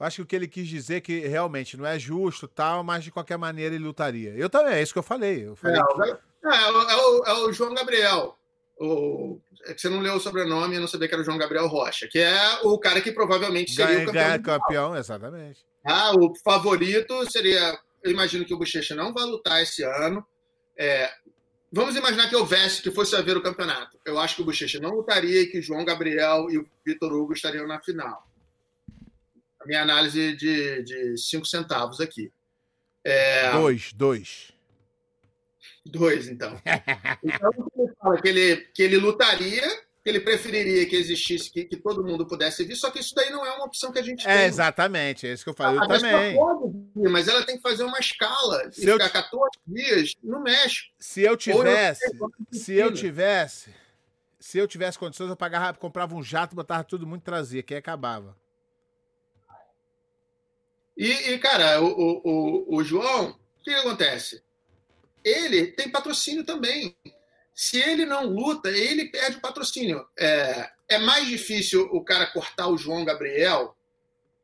[0.06, 3.04] Acho que o que ele quis dizer é que realmente não é justo tal, mas
[3.04, 4.34] de qualquer maneira ele lutaria.
[4.36, 5.48] Eu também, é isso que eu falei.
[5.48, 6.12] Eu falei é, que...
[6.48, 8.38] é, é, o, é, o, João Gabriel.
[8.78, 11.38] O, é que você não leu o sobrenome, eu não sabia que era o João
[11.38, 14.28] Gabriel Rocha, que é o cara que provavelmente seria ganha, o campeão.
[14.28, 15.66] Ganha campeão, exatamente.
[15.84, 17.78] Ah, o favorito seria.
[18.04, 20.26] Eu imagino que o Bochecha não vai lutar esse ano.
[20.78, 21.10] É,
[21.72, 23.98] vamos imaginar que houvesse, que fosse haver o campeonato.
[24.06, 27.12] Eu acho que o Bochecha não lutaria e que o João Gabriel e o Vitor
[27.14, 28.26] Hugo estariam na final
[29.66, 32.32] minha análise de, de cinco centavos aqui.
[33.04, 33.52] É...
[33.52, 34.52] Dois, dois.
[35.86, 36.60] Dois, então.
[37.24, 39.62] então, ele fala que ele, que ele lutaria,
[40.04, 43.30] que ele preferiria que existisse, que, que todo mundo pudesse vir, só que isso daí
[43.30, 44.46] não é uma opção que a gente é, tem.
[44.46, 45.80] Exatamente, é isso que eu falei.
[45.80, 46.36] eu também.
[46.36, 50.42] Pode vir, mas ela tem que fazer uma escala se e ficar 14 dias no
[50.42, 50.92] México.
[51.00, 52.02] Se eu tivesse,
[52.52, 53.70] se eu tivesse,
[54.40, 57.80] se eu tivesse condições, eu pagava, comprava um jato, botava tudo muito trazia, que aí
[57.80, 58.36] acabava.
[60.98, 64.44] E, e cara, o, o, o, João, o que, acontece?
[65.24, 66.96] Ele tem patrocínio também.
[67.54, 70.06] Se ele não luta, ele perde o patrocínio.
[70.18, 73.76] É, é mais difícil o cara cortar o João Gabriel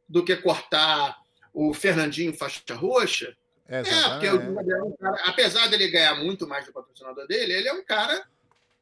[0.07, 1.17] do que cortar
[1.53, 3.35] o Fernandinho Faixa Roxa.
[3.67, 6.73] É, é porque o João Gabriel, é um cara, apesar dele ganhar muito mais do
[6.73, 8.27] patrocinador dele, ele é um cara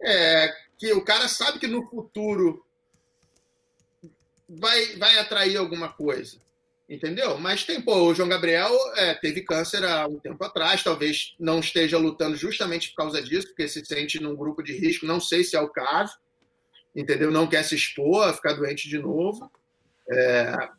[0.01, 2.65] é, que o cara sabe que no futuro
[4.47, 6.39] vai, vai atrair alguma coisa.
[6.89, 7.37] Entendeu?
[7.37, 11.59] Mas tem, pô, o João Gabriel é, teve câncer há um tempo atrás, talvez não
[11.59, 15.43] esteja lutando justamente por causa disso, porque se sente num grupo de risco, não sei
[15.43, 16.17] se é o caso,
[16.95, 17.29] entendeu?
[17.29, 19.51] Não quer se expor ficar doente de novo.
[20.09, 20.69] É...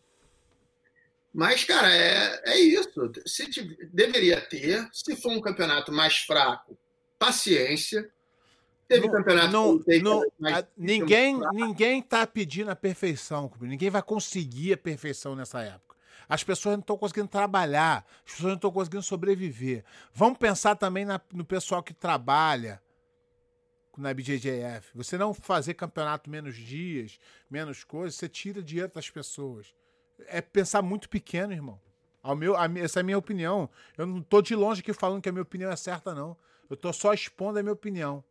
[1.32, 2.90] Mas, cara, é, é isso.
[3.24, 3.48] Se
[3.92, 6.76] deveria ter, se for um campeonato mais fraco,
[7.20, 8.10] paciência.
[8.88, 10.64] Teve não, campeonato não, não, mais...
[10.76, 15.89] ninguém ninguém está pedindo a perfeição, ninguém vai conseguir a perfeição nessa época.
[16.30, 19.84] As pessoas não estão conseguindo trabalhar, as pessoas não estão conseguindo sobreviver.
[20.14, 22.80] Vamos pensar também na, no pessoal que trabalha
[23.96, 24.90] na BJJF.
[24.94, 27.18] Você não fazer campeonato menos dias,
[27.50, 29.74] menos coisas, você tira dinheiro das pessoas.
[30.28, 31.80] É pensar muito pequeno, irmão.
[32.22, 33.68] Ao meu, a, essa é a minha opinião.
[33.98, 36.36] Eu não estou de longe aqui falando que a minha opinião é certa, não.
[36.68, 38.22] Eu estou só expondo a minha opinião.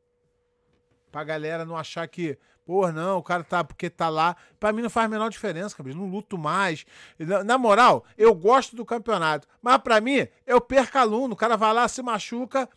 [1.12, 2.38] Pra galera não achar que,
[2.70, 4.36] pô, não, o cara tá porque tá lá.
[4.60, 5.90] Pra mim não faz a menor diferença, cara.
[5.90, 6.86] Não luto mais.
[7.44, 9.48] Na, moral, eu gosto do campeonato.
[9.60, 11.34] Mas pra mim, eu perco aluno.
[11.34, 12.70] O cara vai lá, se machuca,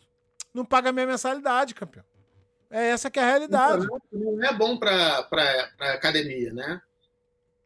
[0.51, 2.03] não paga a minha mensalidade, campeão.
[2.71, 3.85] É essa que é a realidade.
[4.11, 6.81] Não é bom pra, pra, pra academia, né?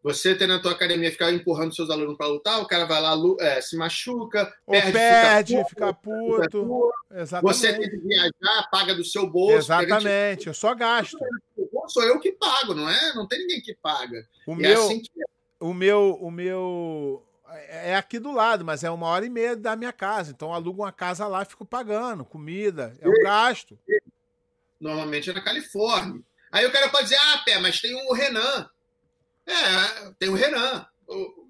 [0.04, 3.16] Você ter na tua academia ficar empurrando seus alunos para lutar, o cara vai lá,
[3.40, 6.92] é, se machuca, Ou perde, perde fica, puto, fica puto.
[7.10, 7.58] Exatamente.
[7.58, 9.56] Você tem que viajar, paga do seu bolso.
[9.56, 10.48] Exatamente, gente...
[10.48, 11.18] eu só gasto.
[11.88, 13.14] Sou eu que pago, não é?
[13.14, 14.28] Não tem ninguém que paga.
[14.46, 15.26] O e é meu, é assim que é.
[15.60, 17.28] O meu, o meu
[17.68, 20.32] é aqui do lado, mas é uma hora e meia da minha casa.
[20.32, 23.78] Então alugo uma casa lá e fico pagando, comida, é o gasto.
[24.80, 26.22] Normalmente é na Califórnia.
[26.52, 28.70] Aí o cara pode dizer, ah, pé, mas tem o Renan.
[29.46, 30.86] É, tem o Renan.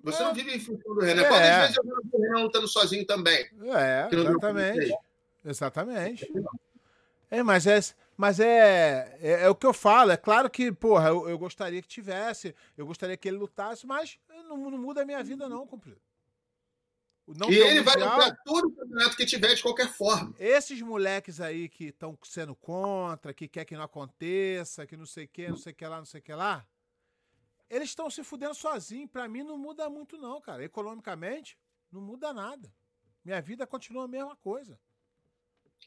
[0.04, 0.26] Você é.
[0.26, 1.24] não vive em função do Renan.
[1.24, 1.28] É.
[1.28, 3.50] Quantas vezes eu vi o Renan lutando sozinho também?
[3.76, 4.96] É, exatamente.
[5.46, 6.32] Exatamente.
[7.30, 7.80] É, mas é,
[8.18, 10.12] mas é, é, é, o que eu falo.
[10.12, 14.18] É claro que, porra, eu, eu, gostaria que tivesse, eu gostaria que ele lutasse, mas
[14.28, 16.02] não, não muda a minha vida, não, cumprido.
[17.28, 20.34] Não e ele mundial, vai lutar todo o campeonato que tiver de qualquer forma.
[20.40, 25.26] Esses moleques aí que estão sendo contra, que quer que não aconteça, que não sei
[25.26, 26.66] o que, não sei o que lá, não sei o que lá,
[27.70, 29.12] eles estão se fudendo sozinhos.
[29.12, 30.64] Para mim não muda muito não, cara.
[30.64, 31.58] Economicamente,
[31.92, 32.74] não muda nada.
[33.24, 34.80] Minha vida continua a mesma coisa.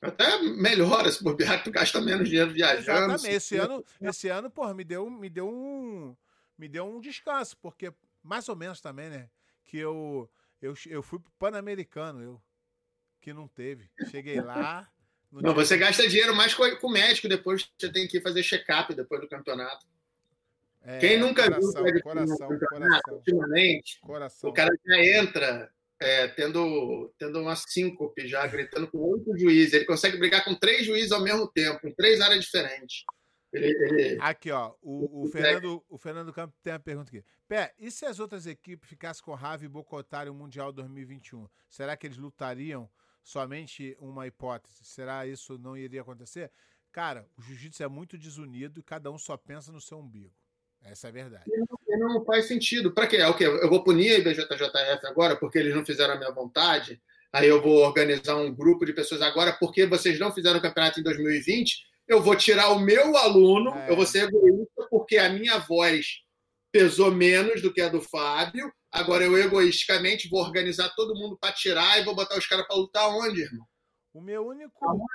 [0.00, 3.12] Até melhora se bobear, tu gasta menos dinheiro viajando.
[3.12, 3.34] Exatamente.
[3.34, 6.16] Esse ano, esse ano, porra, me deu, me deu um
[6.56, 7.92] me deu um descanso, porque
[8.22, 9.30] mais ou menos também, né,
[9.64, 10.30] que eu
[10.60, 12.42] eu, eu fui pro Pan-Americano, eu
[13.20, 13.90] que não teve.
[14.10, 14.88] Cheguei lá,
[15.30, 18.22] não, não você gasta dinheiro mais com, com o médico depois você tem que ir
[18.22, 19.86] fazer check-up depois do campeonato.
[20.82, 24.48] É, Quem nunca coração, viu coração, coração, ultimamente, coração.
[24.48, 25.70] o cara já entra
[26.00, 29.74] é, tendo, tendo uma síncope já, gritando com oito juízes.
[29.74, 33.04] Ele consegue brigar com três juízes ao mesmo tempo, em três áreas diferentes.
[33.52, 34.18] Ele, ele...
[34.20, 37.24] Aqui, ó, o, o, Fernando, o Fernando Campos tem uma pergunta aqui.
[37.46, 41.48] Pé, e se as outras equipes ficassem com raiva e boicotarem o Mundial 2021?
[41.68, 42.88] Será que eles lutariam
[43.22, 44.84] somente uma hipótese?
[44.84, 46.50] Será isso não iria acontecer?
[46.92, 50.34] Cara, o jiu-jitsu é muito desunido e cada um só pensa no seu umbigo.
[50.84, 51.44] Essa é a verdade.
[51.88, 52.92] Não, não faz sentido.
[52.92, 53.16] Para quê?
[53.16, 53.44] É o quê?
[53.44, 57.00] Eu vou punir a IBJJF agora porque eles não fizeram a minha vontade?
[57.32, 60.98] Aí eu vou organizar um grupo de pessoas agora porque vocês não fizeram o campeonato
[60.98, 61.84] em 2020?
[62.08, 63.90] Eu vou tirar o meu aluno, é.
[63.90, 66.06] eu vou ser egoísta porque a minha voz
[66.72, 68.72] pesou menos do que a do Fábio.
[68.90, 72.76] Agora eu egoisticamente vou organizar todo mundo para tirar e vou botar os caras para
[72.76, 73.64] lutar onde, irmão?
[74.12, 75.08] O meu único.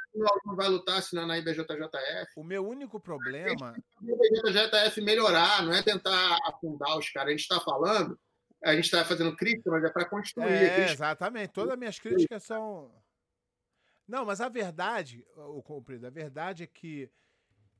[0.45, 2.31] Não vai lutar não na IBJJF.
[2.37, 3.75] O meu único problema.
[3.97, 7.29] A IBJJF melhorar, não é tentar afundar os caras.
[7.29, 8.17] A gente está falando,
[8.63, 10.47] a gente está fazendo crítica, mas é para construir.
[10.47, 11.51] É, exatamente.
[11.51, 12.91] Todas as minhas críticas são.
[14.07, 17.09] Não, mas a verdade, o comprido, a verdade é que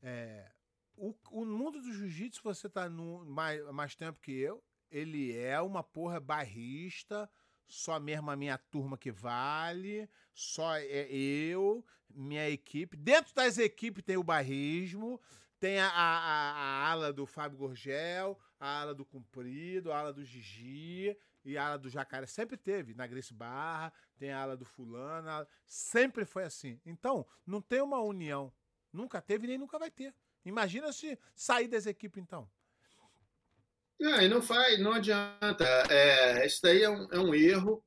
[0.02, 0.52] é,
[0.98, 5.84] o, o mundo do jiu-jitsu, você está mais, mais tempo que eu, ele é uma
[5.84, 7.30] porra barrista
[7.68, 12.96] só mesmo a minha turma que vale, só é eu, minha equipe.
[12.98, 15.20] Dentro das equipes tem o barrismo,
[15.60, 20.24] tem a, a, a ala do Fábio Gorgel, a ala do Cumprido, a ala do
[20.24, 22.26] Gigi e a ala do Jacaré.
[22.26, 25.48] Sempre teve, na Grace Barra, tem a ala do Fulano, ala...
[25.66, 26.80] sempre foi assim.
[26.86, 28.52] Então, não tem uma união.
[28.92, 30.14] Nunca teve nem nunca vai ter.
[30.44, 32.50] Imagina se sair das equipes, então.
[34.00, 35.66] Não, e não faz, não adianta.
[35.90, 37.84] É, isso daí é um, é um erro.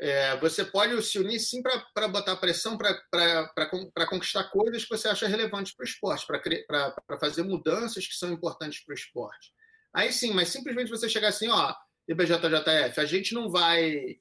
[0.00, 5.28] É, você pode se unir sim para botar pressão para conquistar coisas que você acha
[5.28, 9.52] relevantes para o esporte, para fazer mudanças que são importantes para o esporte.
[9.94, 11.74] Aí sim, mas simplesmente você chegar assim, ó,
[12.08, 14.16] IBJJF, a gente não vai.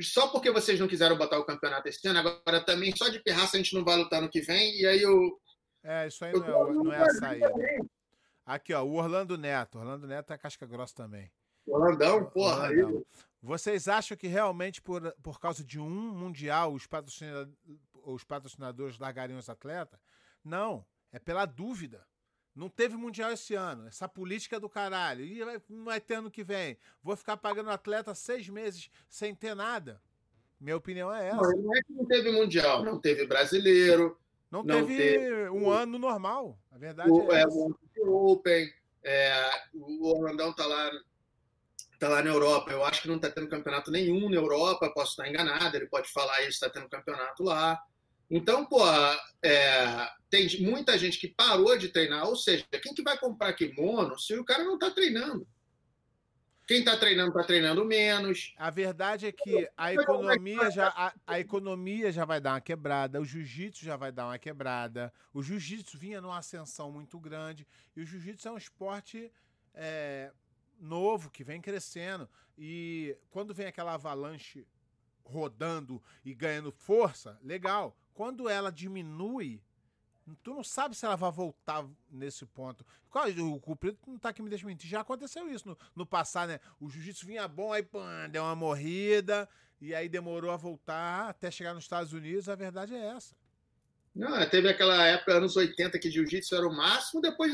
[0.00, 3.56] Só porque vocês não quiseram botar o campeonato esse ano, agora também só de pirraça
[3.56, 5.40] a gente não vai lutar no que vem, e aí eu.
[5.84, 7.52] É, isso aí eu, não, é, não é a saída.
[8.44, 9.78] Aqui, ó, o Orlando Neto.
[9.78, 11.30] Orlando Neto é casca grossa também.
[11.66, 12.68] Orlandão, porra.
[12.68, 13.04] Orlandão.
[13.42, 17.54] Vocês acham que realmente por, por causa de um mundial os, patrocinadores,
[18.04, 19.98] os patrocinadores largariam os atletas?
[20.44, 22.06] Não, é pela dúvida.
[22.54, 23.86] Não teve mundial esse ano.
[23.86, 25.24] Essa política do caralho.
[25.24, 26.76] E vai, não vai ter ano que vem.
[27.02, 30.00] Vou ficar pagando atleta seis meses sem ter nada.
[30.60, 31.36] Minha opinião é essa.
[31.36, 32.84] Não, não é que não teve mundial.
[32.84, 34.16] Não teve brasileiro,
[34.52, 36.58] não, não teve, teve, um ano normal.
[36.70, 37.46] A verdade o, é, é
[38.04, 38.70] o Open,
[39.02, 40.90] é, o Orlandão está lá,
[41.98, 42.70] tá lá na Europa.
[42.70, 44.92] Eu acho que não está tendo campeonato nenhum na Europa.
[44.94, 45.74] Posso estar enganado.
[45.74, 47.80] Ele pode falar isso, está tendo campeonato lá.
[48.30, 48.80] Então, pô,
[49.42, 52.28] é, tem muita gente que parou de treinar.
[52.28, 55.46] Ou seja, quem que vai comprar kimono se o cara não está treinando?
[56.72, 58.54] Quem está treinando está treinando menos.
[58.56, 63.20] A verdade é que a economia já a, a economia já vai dar uma quebrada,
[63.20, 65.12] o jiu-jitsu já vai dar uma quebrada.
[65.34, 69.30] O jiu-jitsu vinha numa ascensão muito grande e o jiu-jitsu é um esporte
[69.74, 70.32] é,
[70.80, 72.26] novo que vem crescendo
[72.56, 74.66] e quando vem aquela avalanche
[75.22, 77.94] rodando e ganhando força, legal.
[78.14, 79.60] Quando ela diminui,
[80.42, 82.84] Tu não sabe se ela vai voltar nesse ponto.
[83.38, 84.88] O cumprido não tá aqui me deixa mentir.
[84.88, 86.60] Já aconteceu isso no, no passado, né?
[86.80, 89.48] O jiu-jitsu vinha bom, aí pã, deu uma morrida,
[89.80, 92.48] e aí demorou a voltar até chegar nos Estados Unidos.
[92.48, 93.34] A verdade é essa.
[94.14, 97.52] Não, teve aquela época, anos 80, que jiu-jitsu era o máximo, depois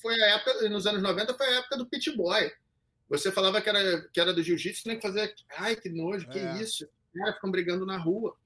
[0.00, 2.50] foi a época, nos anos 90, foi a época do pit boy.
[3.08, 5.34] Você falava que era, que era do jiu-jitsu, tinha que fazer.
[5.56, 6.32] Ai, que nojo, é.
[6.32, 6.84] que isso?
[6.84, 8.36] Os caras ficam brigando na rua.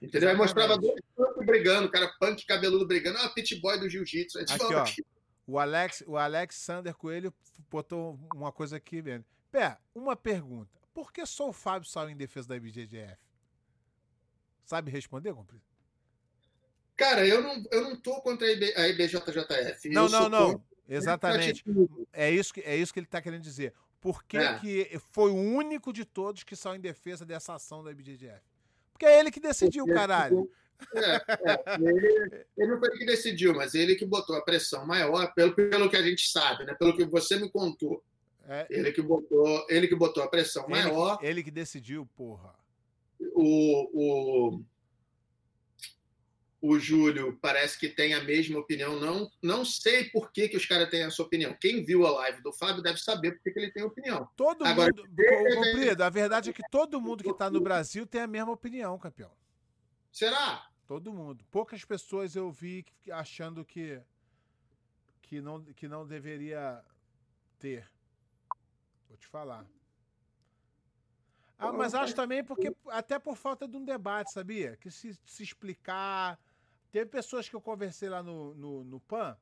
[0.00, 0.28] Entendeu?
[0.28, 4.38] Aí mostrava dois punk brigando, cara punk cabeludo brigando, ah, pit boy do jiu-jitsu.
[4.38, 4.84] Aqui, ó,
[5.46, 7.32] o Alex, o Alexander Coelho
[7.70, 9.24] botou uma coisa aqui, velho.
[9.50, 10.70] Pé, uma pergunta.
[10.92, 13.16] Por que só o Fábio saiu em defesa da IBJJF?
[14.64, 15.62] Sabe responder, Comprido?
[16.96, 19.88] Cara, eu não, eu não tô contra a IBJJF.
[19.90, 20.64] Não, não, não.
[20.88, 21.64] Exatamente.
[22.12, 23.72] É isso, que, é isso que ele está querendo dizer.
[24.00, 24.58] Por que, é.
[24.58, 28.55] que foi o único de todos que saiu em defesa dessa ação da IBJJF?
[28.96, 30.50] Porque é ele que decidiu, caralho.
[30.94, 34.86] É, é, ele, ele, não foi ele que decidiu, mas ele que botou a pressão
[34.86, 36.74] maior, pelo, pelo que a gente sabe, né?
[36.74, 38.02] pelo que você me contou.
[38.48, 38.66] É.
[38.70, 41.18] Ele, que botou, ele que botou a pressão ele, maior.
[41.22, 42.54] Ele que decidiu, porra.
[43.34, 44.62] O, o,
[46.68, 48.98] o Júlio parece que tem a mesma opinião.
[48.98, 51.56] Não, não sei por que, que os caras têm essa opinião.
[51.60, 54.28] Quem viu a live do Fábio deve saber por que, que ele tem opinião.
[54.36, 55.08] Todo Agora, mundo.
[55.54, 58.98] Comprido, a verdade é que todo mundo que está no Brasil tem a mesma opinião,
[58.98, 59.30] campeão.
[60.10, 60.68] Será?
[60.86, 61.44] Todo mundo.
[61.50, 64.00] Poucas pessoas eu vi achando que,
[65.22, 66.82] que, não, que não deveria
[67.58, 67.88] ter.
[69.08, 69.64] Vou te falar.
[71.58, 74.76] Ah, mas acho também porque até por falta de um debate, sabia?
[74.76, 76.38] Que se, se explicar.
[76.96, 79.36] Teve pessoas que eu conversei lá no, no, no PAN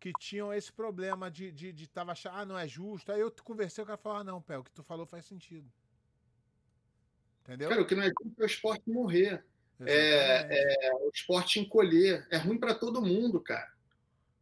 [0.00, 3.12] que tinham esse problema de, de, de tava achando, ah, não é justo.
[3.12, 5.70] Aí eu conversei, o cara falou, ah, não, Pé, o que tu falou faz sentido.
[7.42, 7.68] Entendeu?
[7.68, 9.44] Cara, o que não é justo é o esporte morrer
[9.86, 12.26] é, é, o esporte encolher.
[12.28, 13.72] É ruim para todo mundo, cara.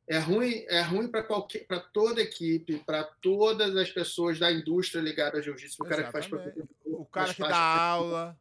[0.09, 5.03] É ruim, é ruim para qualquer, para toda equipe, para todas as pessoas da indústria
[5.03, 5.83] ligada ao jiu-jitsu.
[5.83, 6.27] O cara que faz
[6.83, 8.39] o cara que dá aula,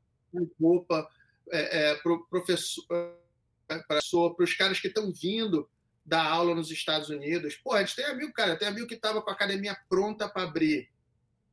[0.62, 1.12] roupa,
[1.52, 3.25] é, é, pro professor,
[3.68, 4.00] para
[4.40, 5.70] os caras que estão vindo
[6.06, 7.56] dar aula nos Estados Unidos.
[7.56, 10.44] Pô, a gente tem amigo, cara, tem amigo que estava com a academia pronta para
[10.44, 10.90] abrir.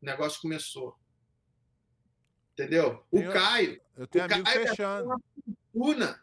[0.01, 0.97] O negócio começou.
[2.53, 3.03] Entendeu?
[3.11, 3.81] O Caio.
[3.97, 5.23] Eu tenho o Caio fechando.
[5.73, 6.23] Fortuna,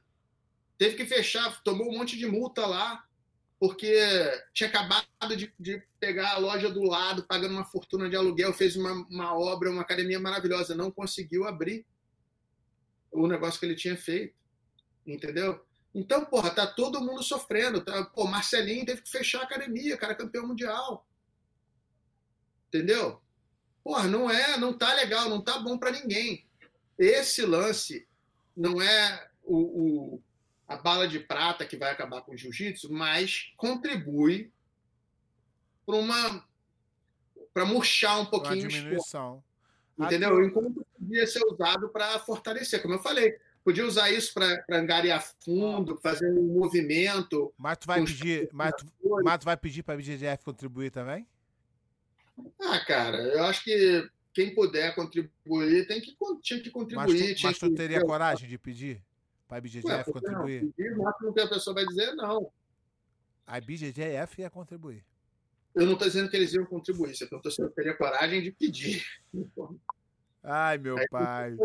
[0.78, 3.04] teve que fechar, tomou um monte de multa lá,
[3.60, 3.98] porque
[4.54, 8.76] tinha acabado de, de, pegar a loja do lado, pagando uma fortuna de aluguel, fez
[8.76, 11.86] uma, uma obra, uma academia maravilhosa, não conseguiu abrir
[13.12, 14.38] o negócio que ele tinha feito.
[15.06, 15.66] Entendeu?
[15.94, 17.82] Então, porra, tá todo mundo sofrendo.
[17.82, 21.06] Tá, pô, Marcelinho teve que fechar a academia, cara campeão mundial.
[22.68, 23.22] Entendeu?
[23.84, 26.46] Porra, não é, não tá legal, não tá bom para ninguém.
[26.98, 28.08] Esse lance
[28.56, 29.58] não é o,
[30.16, 30.24] o,
[30.68, 34.52] a bala de prata que vai acabar com o jiu-jitsu, mas contribui
[35.86, 36.48] para uma
[37.52, 39.44] para murchar um pouquinho uma diminuição.
[39.98, 40.42] Entendeu?
[40.44, 45.98] Enquanto podia ser usado para fortalecer, como eu falei, podia usar isso para angariar fundo,
[46.02, 47.54] fazer um movimento.
[47.58, 48.86] Mas tu vai pedir, mas tu,
[49.24, 51.28] mas tu vai pedir para a BGF contribuir também?
[52.62, 57.30] Ah, cara, eu acho que quem puder contribuir tem que, tinha que contribuir.
[57.30, 58.06] Mas tu, mas tu teria que...
[58.06, 59.04] coragem de pedir
[59.48, 60.64] para a BGF contribuir?
[60.64, 62.52] Não, pedir, o máximo que a pessoa vai dizer não.
[63.46, 65.04] A BGF ia contribuir.
[65.76, 68.52] Eu não estou dizendo que eles iam contribuir, você perguntou se eu teria coragem de
[68.52, 69.04] pedir.
[70.44, 71.58] Ai, meu Aí, pai.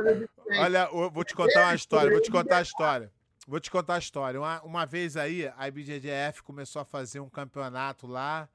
[0.59, 3.13] Olha, vou te contar uma história, vou te contar a história.
[3.47, 4.41] Vou te contar a história.
[4.41, 8.49] Uma, uma vez aí, a IBJJF começou a fazer um campeonato lá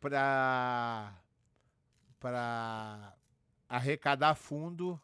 [0.00, 1.12] para
[2.18, 3.14] para
[3.68, 4.98] arrecadar fundo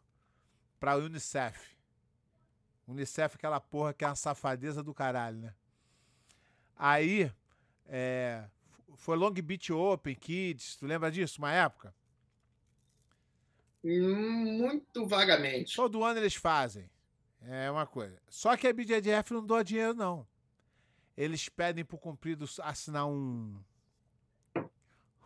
[0.79, 1.77] para a Unicef.
[2.87, 5.53] Unicef, aquela porra que é uma safadeza do caralho, né?
[6.75, 7.31] Aí,
[7.85, 8.43] é,
[8.95, 11.93] foi Long Beach Open Kids, tu lembra disso, uma época?
[13.83, 15.75] Muito vagamente.
[15.75, 16.89] Todo ano eles fazem.
[17.41, 18.21] É uma coisa.
[18.29, 20.27] Só que a BJJF não doa dinheiro, não.
[21.17, 23.59] Eles pedem pro cumprido assinar um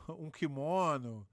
[0.07, 1.27] um kimono,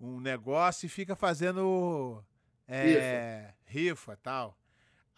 [0.00, 2.24] um negócio e fica fazendo
[2.68, 3.80] é, rifa.
[4.12, 4.56] rifa tal.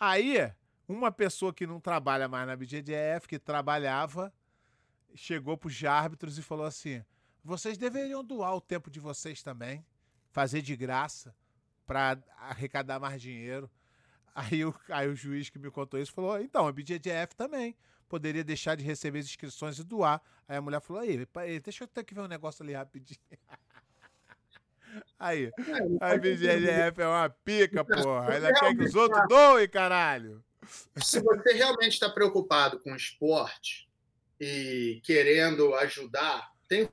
[0.01, 0.52] Aí,
[0.89, 4.32] uma pessoa que não trabalha mais na BGDF, que trabalhava,
[5.14, 7.05] chegou para os árbitros e falou assim:
[7.43, 9.85] vocês deveriam doar o tempo de vocês também,
[10.31, 11.35] fazer de graça
[11.86, 13.70] para arrecadar mais dinheiro.
[14.35, 17.77] Aí o, aí o juiz que me contou isso falou: então, a BGDF também
[18.09, 20.20] poderia deixar de receber as inscrições e doar.
[20.48, 23.20] Aí a mulher falou: aí, deixa eu ter que ver um negócio ali rapidinho.
[25.19, 25.51] Aí,
[26.01, 28.35] a BGF é uma pica, porra.
[28.35, 30.44] Ela quer que os outros tá- doem, caralho.
[30.97, 33.89] Se você realmente está preocupado com esporte
[34.40, 36.89] e querendo ajudar, tem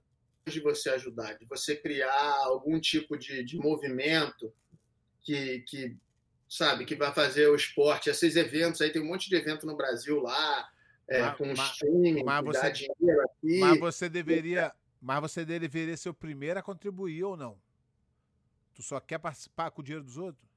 [0.48, 4.52] de você ajudar, de você criar algum tipo de, de movimento
[5.24, 5.98] que, que,
[6.48, 8.10] sabe, que vai fazer o esporte.
[8.10, 10.70] Esses eventos aí, tem um monte de evento no Brasil lá,
[11.08, 13.60] é, mas, com mas, streaming, mas você, dinheiro aqui.
[13.60, 17.58] Mas você deveria, mas você deveria ser o primeiro a contribuir ou não?
[18.74, 20.50] Tu só quer participar com o dinheiro dos outros?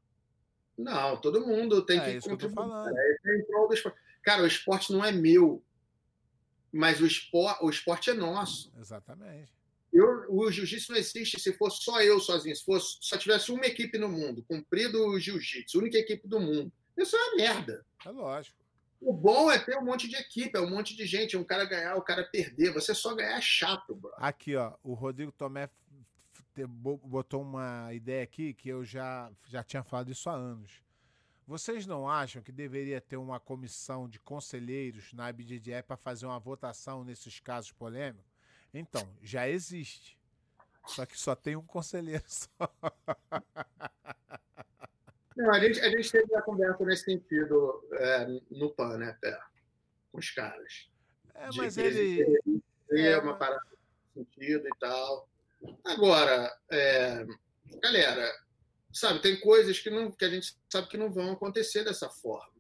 [0.77, 2.55] Não, todo mundo tem é, que contribuir.
[2.55, 3.89] Que cara.
[3.89, 3.93] É
[4.23, 5.62] cara, o esporte não é meu,
[6.73, 8.73] mas o esporte, o esporte é nosso.
[8.78, 9.53] Exatamente.
[9.95, 13.65] Eu, o jiu-jitsu não existe se fosse só eu sozinho, se fosse, só tivesse uma
[13.65, 16.73] equipe no mundo, cumprido o jiu-jitsu, única equipe do mundo.
[16.99, 17.87] Isso é uma merda.
[18.05, 18.59] É lógico.
[19.01, 21.65] O bom é ter um monte de equipe, é um monte de gente, um cara
[21.65, 22.73] ganhar, o um cara perder.
[22.73, 24.11] Você só ganhar é chato, bro.
[24.16, 25.71] Aqui, ó, o Rodrigo Tomé
[26.66, 30.83] botou uma ideia aqui que eu já, já tinha falado isso há anos.
[31.47, 36.39] Vocês não acham que deveria ter uma comissão de conselheiros na IBDDE para fazer uma
[36.41, 38.34] votação nesses casos polêmicos?
[38.75, 40.19] Então, já existe.
[40.87, 42.49] Só que só tem um conselheiro só.
[45.37, 49.39] Não, a gente, a gente teve uma conversa nesse sentido é, no PAN, né, Pé?
[50.13, 50.91] Com os caras.
[51.35, 52.41] É, mas ele.
[52.91, 55.29] É uma parada nesse sentido e tal.
[55.85, 57.25] Agora, é,
[57.83, 58.31] galera,
[58.93, 62.53] sabe, tem coisas que, não, que a gente sabe que não vão acontecer dessa forma.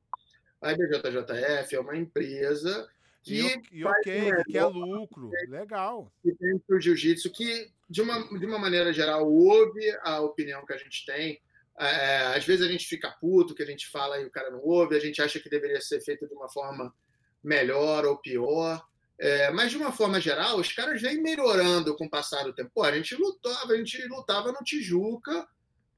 [0.60, 2.90] A IBJJF é uma empresa
[3.24, 3.40] que.
[3.40, 5.30] E, e ok, que quer lucro.
[5.48, 6.12] Legal.
[6.22, 10.64] Que tem para o jiu-jitsu, que, de uma, de uma maneira geral, ouve a opinião
[10.64, 11.40] que a gente tem
[11.78, 14.60] é, às vezes a gente fica puto que a gente fala e o cara não
[14.60, 16.94] ouve, a gente acha que deveria ser feito de uma forma
[17.42, 18.84] melhor ou pior.
[19.18, 22.70] É, mas de uma forma geral, os caras vêm melhorando com o passar do tempo.
[22.74, 25.46] Pô, a gente lutava, a gente lutava no Tijuca,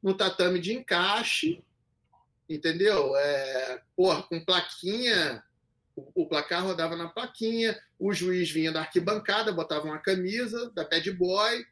[0.02, 1.62] no tatame de encaixe,
[2.48, 3.14] entendeu?
[3.16, 5.42] É, porra, com plaquinha,
[5.96, 11.10] o, placar rodava na plaquinha, o juiz vinha da arquibancada, botava uma camisa da bad
[11.12, 11.64] boy,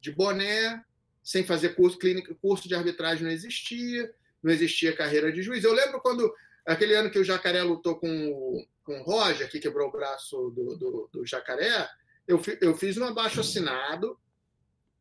[0.00, 0.84] de boné,
[1.22, 5.64] sem fazer curso clínico, curso de arbitragem não existia, não existia carreira de juiz.
[5.64, 6.32] Eu lembro quando,
[6.66, 10.76] aquele ano que o Jacaré lutou com, com o Roger, que quebrou o braço do,
[10.76, 11.88] do, do Jacaré,
[12.28, 14.18] eu, eu fiz um abaixo assinado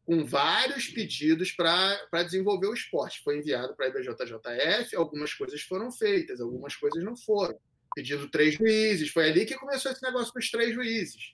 [0.06, 3.22] com vários pedidos para desenvolver o esporte.
[3.24, 7.60] Foi enviado para a IBJJF, algumas coisas foram feitas, algumas coisas não foram.
[7.96, 11.34] Pedido três juízes, foi ali que começou esse negócio com os três juízes.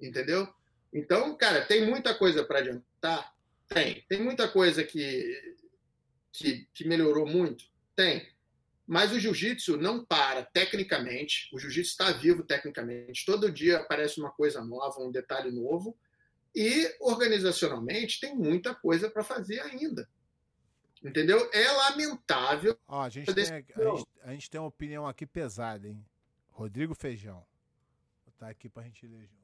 [0.00, 0.48] Entendeu?
[0.92, 3.32] Então, cara, tem muita coisa para adiantar,
[3.68, 4.04] tem.
[4.08, 5.56] Tem muita coisa que,
[6.32, 7.64] que, que melhorou muito?
[7.94, 8.26] Tem.
[8.86, 11.48] Mas o jiu-jitsu não para tecnicamente.
[11.52, 13.24] O jiu-jitsu está vivo tecnicamente.
[13.24, 15.96] Todo dia aparece uma coisa nova, um detalhe novo.
[16.54, 20.08] E organizacionalmente tem muita coisa para fazer ainda.
[21.04, 21.50] Entendeu?
[21.52, 22.78] É lamentável.
[22.86, 26.04] Ó, a, gente tem, a, gente, a gente tem uma opinião aqui pesada, hein?
[26.50, 27.44] Rodrigo Feijão.
[28.24, 29.42] Vou botar aqui para a gente ler junto.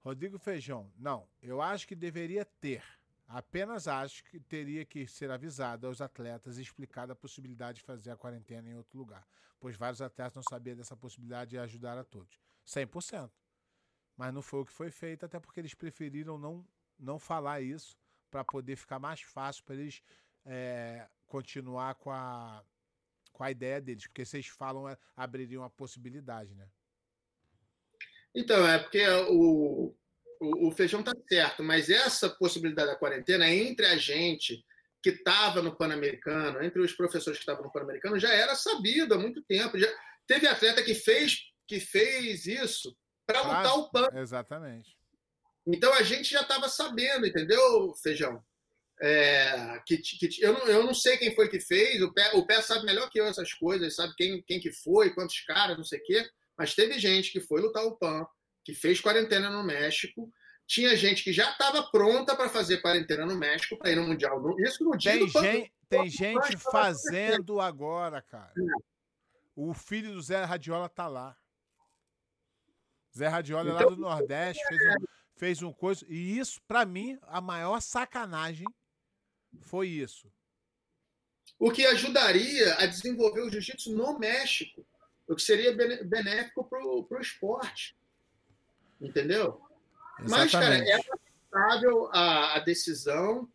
[0.00, 2.82] Rodrigo Feijão, não, eu acho que deveria ter
[3.28, 8.12] Apenas acho que teria que ser avisado aos atletas e explicada a possibilidade de fazer
[8.12, 9.26] a quarentena em outro lugar,
[9.58, 12.40] pois vários atletas não sabiam dessa possibilidade e ajudar a todos.
[12.64, 13.30] 100%.
[14.16, 16.64] Mas não foi o que foi feito, até porque eles preferiram não,
[16.98, 17.98] não falar isso
[18.30, 20.02] para poder ficar mais fácil para eles
[20.46, 22.62] é, continuar com a,
[23.32, 24.06] com a ideia deles.
[24.06, 26.68] Porque eles falam, é, abririam a possibilidade, né?
[28.34, 29.94] Então, é porque o,
[30.40, 34.64] o, o Feijão está certo, mas essa possibilidade da quarentena entre a gente
[35.02, 39.18] que estava no Pan-Americano, entre os professores que estavam no Pan-Americano, já era sabido há
[39.18, 39.78] muito tempo.
[39.78, 39.88] Já
[40.26, 44.08] teve atleta que fez, que fez isso para lutar o Pan.
[44.14, 44.96] Exatamente.
[45.66, 48.42] Então a gente já estava sabendo, entendeu, Feijão?
[48.98, 52.46] É, que, que, eu, não, eu não sei quem foi que fez, o Pé, o
[52.46, 55.84] Pé sabe melhor que eu essas coisas, sabe quem, quem que foi, quantos caras, não
[55.84, 58.26] sei o quê, mas teve gente que foi lutar o PAN,
[58.64, 60.32] que fez quarentena no México.
[60.66, 64.42] Tinha gente que já estava pronta para fazer quarentena no México para ir no Mundial.
[64.58, 68.52] Isso no dia tem do gente, Tem gente fazendo agora, cara.
[68.58, 68.96] É.
[69.54, 71.36] O filho do Zé Radiola tá lá.
[73.16, 75.04] Zé Radiola então, lá do Nordeste fez um,
[75.36, 76.04] fez um coisa.
[76.08, 78.66] E isso, para mim, a maior sacanagem
[79.62, 80.30] foi isso.
[81.58, 84.86] O que ajudaria a desenvolver o jiu-jitsu no México.
[85.26, 85.74] O que seria
[86.04, 87.96] benéfico para o esporte.
[89.00, 89.60] Entendeu?
[90.18, 90.30] Exatamente.
[90.30, 93.48] Mas, cara, é lamentável a, a decisão,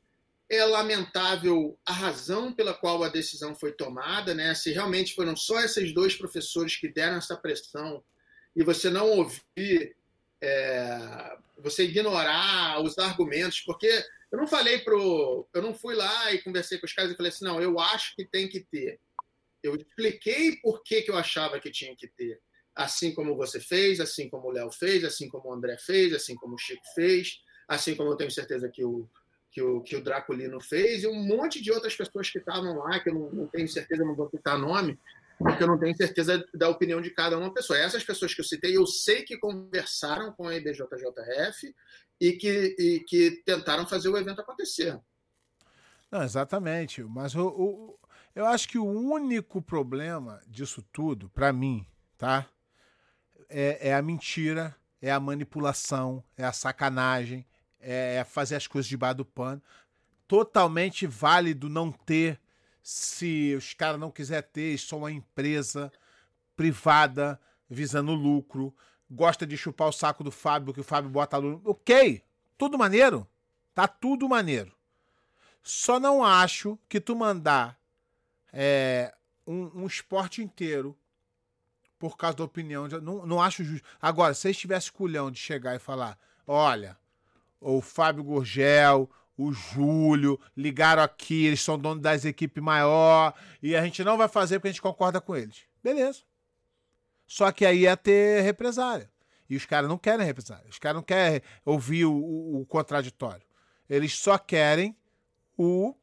[0.50, 4.54] é lamentável a razão pela qual a decisão foi tomada, né?
[4.54, 8.04] Se realmente foram só esses dois professores que deram essa pressão
[8.56, 9.96] e você não ouvir,
[10.42, 13.88] é, você ignorar os argumentos, porque
[14.32, 17.32] eu não falei pro, eu não fui lá e conversei com os caras e falei
[17.32, 19.00] assim, não, eu acho que tem que ter.
[19.62, 22.40] Eu expliquei por que, que eu achava que tinha que ter
[22.76, 26.36] assim como você fez, assim como o Léo fez, assim como o André fez, assim
[26.36, 29.08] como o Chico fez, assim como eu tenho certeza que o,
[29.52, 33.00] que o, que o Draculino fez, e um monte de outras pessoas que estavam lá,
[33.00, 34.98] que eu não, não tenho certeza, não vou citar nome,
[35.42, 37.80] porque eu não tenho certeza da opinião de cada uma pessoa.
[37.80, 41.74] Essas pessoas que eu citei, eu sei que conversaram com a IBJJF
[42.20, 45.00] e que, e que tentaram fazer o evento acontecer.
[46.12, 47.04] Não, exatamente.
[47.04, 48.00] Mas o, o,
[48.36, 51.86] eu acho que o único problema disso tudo, para mim,
[52.18, 52.48] tá?
[53.52, 57.46] é, é a mentira, é a manipulação, é a sacanagem,
[57.80, 59.62] é, é fazer as coisas debaixo do pano.
[60.28, 62.40] Totalmente válido não ter,
[62.82, 65.92] se os caras não quiser ter, só uma empresa
[66.56, 67.40] privada
[67.70, 68.74] visando lucro,
[69.10, 71.62] gosta de chupar o saco do Fábio, que o Fábio bota aluno.
[71.64, 72.24] Ok,
[72.58, 73.28] tudo maneiro,
[73.74, 74.76] Tá tudo maneiro.
[75.64, 77.80] Só não acho que tu mandar
[78.52, 79.14] é,
[79.48, 80.98] um, um, esporte inteiro
[81.98, 82.88] por causa da opinião.
[82.88, 83.88] De, não, não acho justo.
[84.02, 86.98] Agora, se eles tivessem culhão de chegar e falar: olha,
[87.60, 89.10] o Fábio Gurgel,
[89.42, 94.28] o Júlio, ligaram aqui, eles são donos das equipes maior e a gente não vai
[94.28, 95.64] fazer porque a gente concorda com eles.
[95.84, 96.22] Beleza.
[97.26, 99.10] Só que aí ia ter represália.
[99.50, 100.70] E os caras não querem represália.
[100.70, 103.46] Os caras não querem ouvir o, o, o contraditório.
[103.90, 104.96] Eles só querem
[105.58, 105.96] o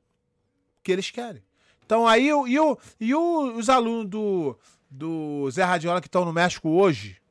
[0.82, 1.42] que eles querem.
[1.84, 4.58] Então aí e, o, e os alunos do,
[4.90, 7.22] do Zé Radiola que estão no México hoje,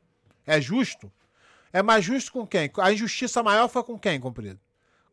[0.45, 1.11] é justo?
[1.73, 2.71] É mais justo com quem?
[2.77, 4.59] A injustiça maior foi com quem, comprido?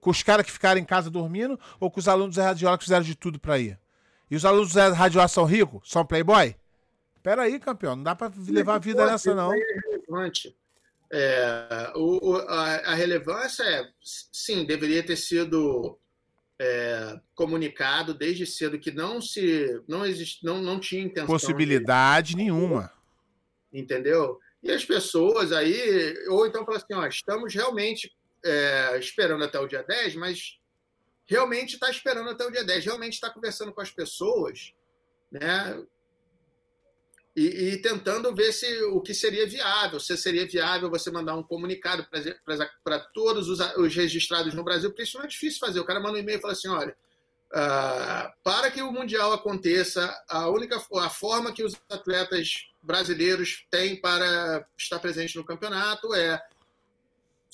[0.04, 2.84] Com os caras que ficaram em casa dormindo ou com os alunos Zé Radiola que
[2.84, 3.80] fizeram de tudo para ir?
[4.30, 5.88] E os alunos Zé Radiola são ricos?
[5.90, 6.54] São playboy?
[7.22, 9.50] Pera aí, campeão, não dá para levar a vida nessa, não.
[9.50, 9.58] É
[9.88, 10.54] relevante.
[11.10, 15.98] É, o, a, a, relevância é, sim, deveria ter sido
[16.58, 21.28] é, comunicado desde cedo que não se não existe, não, não tinha intenção.
[21.28, 22.36] Possibilidade de...
[22.36, 22.92] nenhuma.
[23.72, 24.38] Entendeu?
[24.62, 28.14] E as pessoas aí, ou então falam assim, ó, estamos realmente
[28.44, 30.58] é, esperando até o dia 10, mas
[31.26, 34.74] realmente está esperando até o dia 10, realmente está conversando com as pessoas,
[35.30, 35.84] né?
[37.36, 41.42] e, e, tentando ver se o que seria viável, se seria viável você mandar um
[41.42, 42.06] comunicado
[42.84, 45.80] para todos os, os, registrados no Brasil, porque isso não é difícil fazer.
[45.80, 46.96] O cara manda um e-mail e fala assim: olha,
[47.52, 54.00] uh, para que o Mundial aconteça, a única a forma que os atletas brasileiros têm
[54.00, 56.40] para estar presentes no campeonato é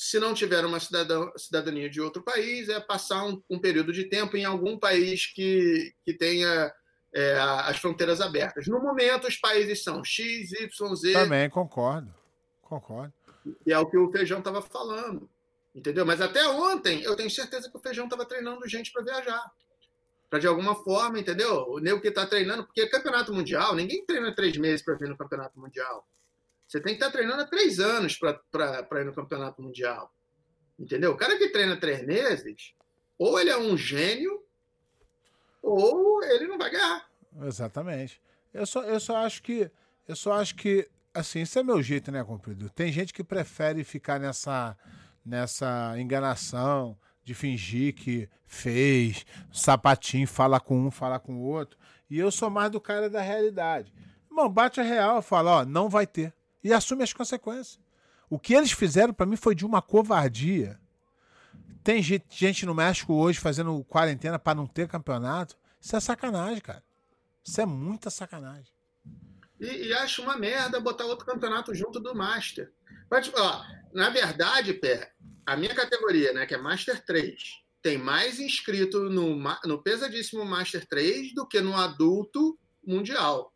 [0.03, 4.05] se não tiver uma cidadão, cidadania de outro país, é passar um, um, período de
[4.05, 6.73] tempo em algum país que, que tenha
[7.13, 8.67] é, as fronteiras abertas.
[8.67, 11.13] No momento, os países são X, Y, Z.
[11.13, 12.15] Também concordo.
[12.63, 13.13] Concordo.
[13.67, 15.29] E é o que o Feijão estava falando.
[15.75, 16.07] Entendeu?
[16.07, 19.53] Mas até ontem, eu tenho certeza que o Feijão estava treinando gente para viajar.
[20.31, 21.67] Para de alguma forma, entendeu?
[21.69, 25.11] O nego que está treinando, porque é campeonato mundial, ninguém treina três meses para vir
[25.11, 26.09] no campeonato mundial.
[26.71, 30.15] Você tem que estar treinando há três anos para ir no campeonato mundial.
[30.79, 31.11] Entendeu?
[31.11, 32.75] O cara que treina três meses,
[33.19, 34.41] ou ele é um gênio,
[35.61, 37.11] ou ele não vai ganhar.
[37.43, 38.23] Exatamente.
[38.55, 39.69] Eu só, eu só acho que.
[40.07, 40.89] Eu só acho que.
[41.13, 42.71] Assim, esse é meu jeito, né, comprido?
[42.71, 44.79] Tem gente que prefere ficar nessa,
[45.27, 51.77] nessa enganação de fingir que fez, sapatinho, fala com um, fala com o outro.
[52.09, 53.93] E eu sou mais do cara da realidade.
[54.31, 56.33] Irmão, bate a real, fala, ó, não vai ter.
[56.63, 57.79] E assume as consequências.
[58.29, 60.79] O que eles fizeram para mim foi de uma covardia
[61.83, 65.57] tem gente no México hoje fazendo quarentena para não ter campeonato.
[65.81, 66.85] Isso é sacanagem, cara.
[67.43, 68.73] Isso é muita sacanagem.
[69.59, 72.71] E, e acho uma merda botar outro campeonato junto do Master.
[73.11, 75.13] Mas, ó, na verdade, Pé,
[75.47, 80.87] a minha categoria, né, que é Master 3, tem mais inscrito no, no pesadíssimo Master
[80.87, 83.55] 3 do que no adulto mundial.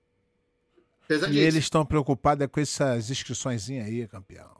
[1.31, 4.55] E eles estão preocupados é com essas inscrições aí, campeão.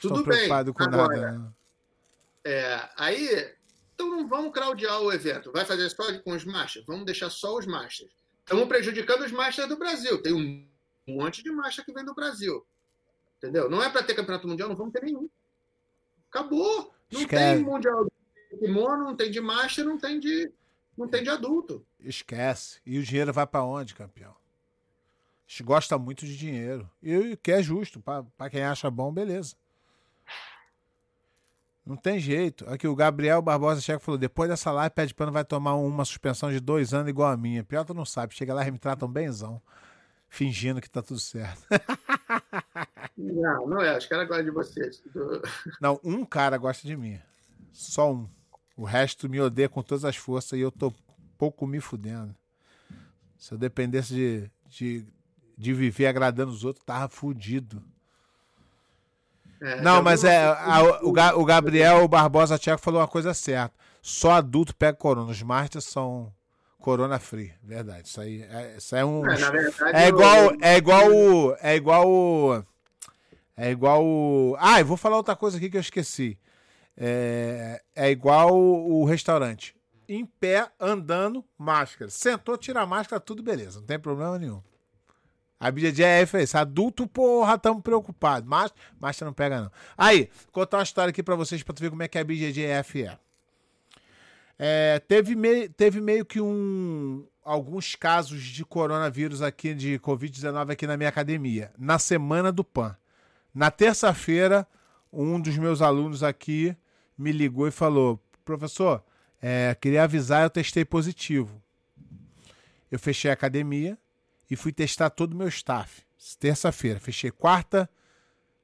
[0.00, 1.38] Tudo estão preocupados com Agora, nada.
[1.38, 1.50] Né?
[2.44, 3.54] É, aí,
[3.94, 5.50] então não vamos craudiar o evento.
[5.50, 6.84] Vai fazer só com os masters?
[6.86, 8.10] Vamos deixar só os masters.
[8.40, 10.22] Estamos prejudicando os masters do Brasil.
[10.22, 10.66] Tem um
[11.08, 12.64] monte de master que vem do Brasil.
[13.38, 13.68] Entendeu?
[13.70, 15.28] Não é para ter campeonato mundial, não vamos ter nenhum.
[16.30, 16.94] Acabou.
[17.10, 17.54] Não Esquece.
[17.54, 20.52] tem mundial de kimono, não tem de master, não tem de,
[20.96, 21.84] não tem de adulto.
[22.00, 22.80] Esquece.
[22.84, 24.34] E o dinheiro vai para onde, campeão?
[25.62, 26.90] Gosta muito de dinheiro.
[27.02, 28.00] E o que é justo.
[28.00, 29.54] Para quem acha bom, beleza.
[31.84, 32.68] Não tem jeito.
[32.68, 36.50] Aqui o Gabriel Barbosa Checo falou: depois dessa live, pede pano vai tomar uma suspensão
[36.50, 37.62] de dois anos igual a minha.
[37.62, 38.34] Pior tu não sabe.
[38.34, 39.62] Chega lá e me tratam benzão.
[40.28, 41.62] Fingindo que tá tudo certo.
[43.16, 43.96] Não, não é.
[43.96, 44.90] Os caras gostam de você.
[45.80, 47.18] Não, um cara gosta de mim.
[47.72, 48.28] Só um.
[48.76, 50.92] O resto me odeia com todas as forças e eu tô
[51.38, 52.34] pouco me fudendo.
[53.38, 55.06] Se eu dependesse de, de,
[55.56, 57.82] de viver agradando os outros, tava fudido.
[59.60, 60.44] É, não, mas é.
[60.44, 63.74] A, o, o Gabriel Barbosa Tcheco falou uma coisa certa.
[64.02, 65.30] Só adulto pega corona.
[65.30, 66.32] Os masters são
[66.78, 67.52] corona free.
[67.62, 68.06] Verdade.
[68.08, 69.24] Isso aí é, isso é um.
[69.24, 70.36] É, verdade, é igual.
[70.36, 70.58] Eu...
[70.60, 71.56] É igual o.
[71.60, 72.64] É igual o.
[73.56, 74.56] É igual o.
[74.58, 76.38] Ah, eu vou falar outra coisa aqui que eu esqueci.
[76.96, 79.74] É, é igual o restaurante.
[80.08, 82.10] Em pé, andando, máscara.
[82.10, 83.80] Sentou, tira a máscara, tudo beleza.
[83.80, 84.62] Não tem problema nenhum.
[85.58, 86.58] A BJJ é isso.
[86.58, 88.48] Adulto, porra, estamos preocupados.
[88.48, 89.72] Mas, mas não pega, não.
[89.96, 93.04] Aí, contar uma história aqui para vocês para tu ver como é que a BJJF
[93.04, 93.18] é.
[94.58, 100.84] é teve, me, teve meio que um alguns casos de coronavírus aqui, de Covid-19 aqui
[100.86, 102.96] na minha academia, na semana do PAN.
[103.54, 104.66] Na terça-feira,
[105.12, 106.76] um dos meus alunos aqui
[107.16, 109.02] me ligou e falou: professor,
[109.40, 111.62] é, queria avisar, eu testei positivo.
[112.90, 113.96] Eu fechei a academia
[114.50, 116.02] e fui testar todo o meu staff.
[116.38, 116.98] Terça-feira.
[116.98, 117.88] Fechei quarta,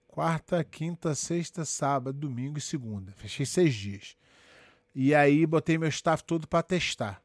[0.08, 3.12] quarta, quinta, sexta, sábado, domingo e segunda.
[3.12, 4.16] Fechei seis dias.
[4.94, 7.22] E aí botei meu staff todo para testar.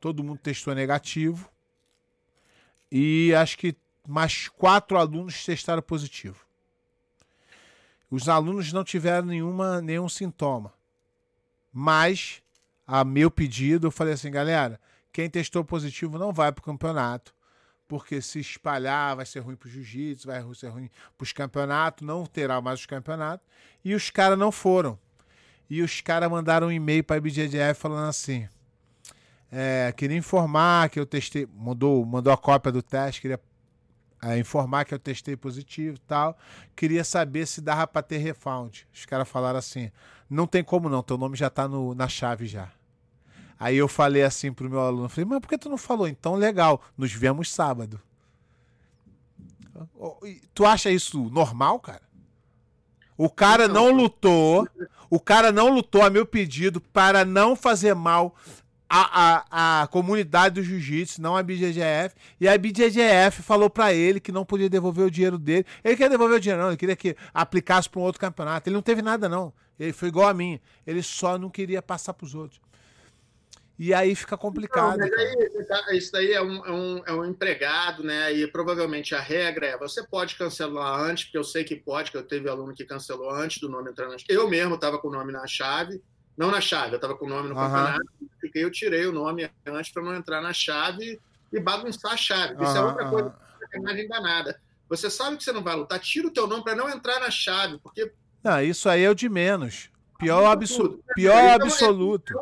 [0.00, 1.48] Todo mundo testou negativo.
[2.90, 3.76] E acho que
[4.06, 6.44] mais quatro alunos testaram positivo.
[8.10, 10.72] Os alunos não tiveram nenhuma, nenhum sintoma.
[11.72, 12.42] Mas,
[12.86, 14.80] a meu pedido, eu falei assim, galera,
[15.14, 17.32] quem testou positivo não vai para o campeonato,
[17.86, 22.04] porque se espalhar vai ser ruim para o jiu-jitsu, vai ser ruim para os campeonatos,
[22.04, 23.46] não terá mais os campeonatos.
[23.84, 24.98] E os caras não foram.
[25.70, 28.48] E os caras mandaram um e-mail para a IBJJF falando assim:
[29.52, 33.40] é, queria informar que eu testei, mandou, mandou a cópia do teste, queria
[34.20, 36.36] é, informar que eu testei positivo tal.
[36.74, 38.80] Queria saber se dava para ter refund.
[38.92, 39.92] Os caras falaram assim:
[40.28, 42.72] não tem como não, teu nome já tá no, na chave já.
[43.58, 46.08] Aí eu falei assim pro meu aluno, falei, mas por que tu não falou?
[46.08, 48.00] Então, legal, nos vemos sábado.
[50.52, 52.02] Tu acha isso normal, cara?
[53.16, 54.68] O cara não lutou,
[55.08, 58.34] o cara não lutou a meu pedido para não fazer mal
[58.88, 62.14] a, a, a comunidade do jiu-jitsu, não a BJJF.
[62.40, 65.64] E a BJJF falou para ele que não podia devolver o dinheiro dele.
[65.82, 66.70] Ele queria devolver o dinheiro, não.
[66.70, 68.68] Ele queria que aplicasse para um outro campeonato.
[68.68, 69.52] Ele não teve nada, não.
[69.78, 70.60] Ele foi igual a mim.
[70.86, 72.60] Ele só não queria passar para os outros.
[73.78, 74.98] E aí fica complicado.
[74.98, 78.32] Não, aí, tá, isso daí é um, é, um, é um empregado, né?
[78.32, 82.16] E provavelmente a regra é: você pode cancelar antes, porque eu sei que pode, que
[82.16, 85.12] eu teve aluno que cancelou antes do nome entrar na Eu mesmo estava com o
[85.12, 86.00] nome na chave,
[86.36, 87.60] não na chave, eu estava com o nome no uhum.
[87.62, 88.06] campeonato,
[88.40, 91.20] fiquei, eu tirei o nome antes para não entrar na chave
[91.52, 92.54] e bagunçar a chave.
[92.54, 93.34] Isso uhum, é outra coisa,
[93.72, 94.60] é imagem danada.
[94.88, 97.30] Você sabe que você não vai lutar, tira o teu nome para não entrar na
[97.30, 98.12] chave, porque.
[98.42, 99.90] Não, isso aí é o de menos.
[100.18, 101.00] Pior, abso...
[101.14, 102.34] Pior então, é absoluto.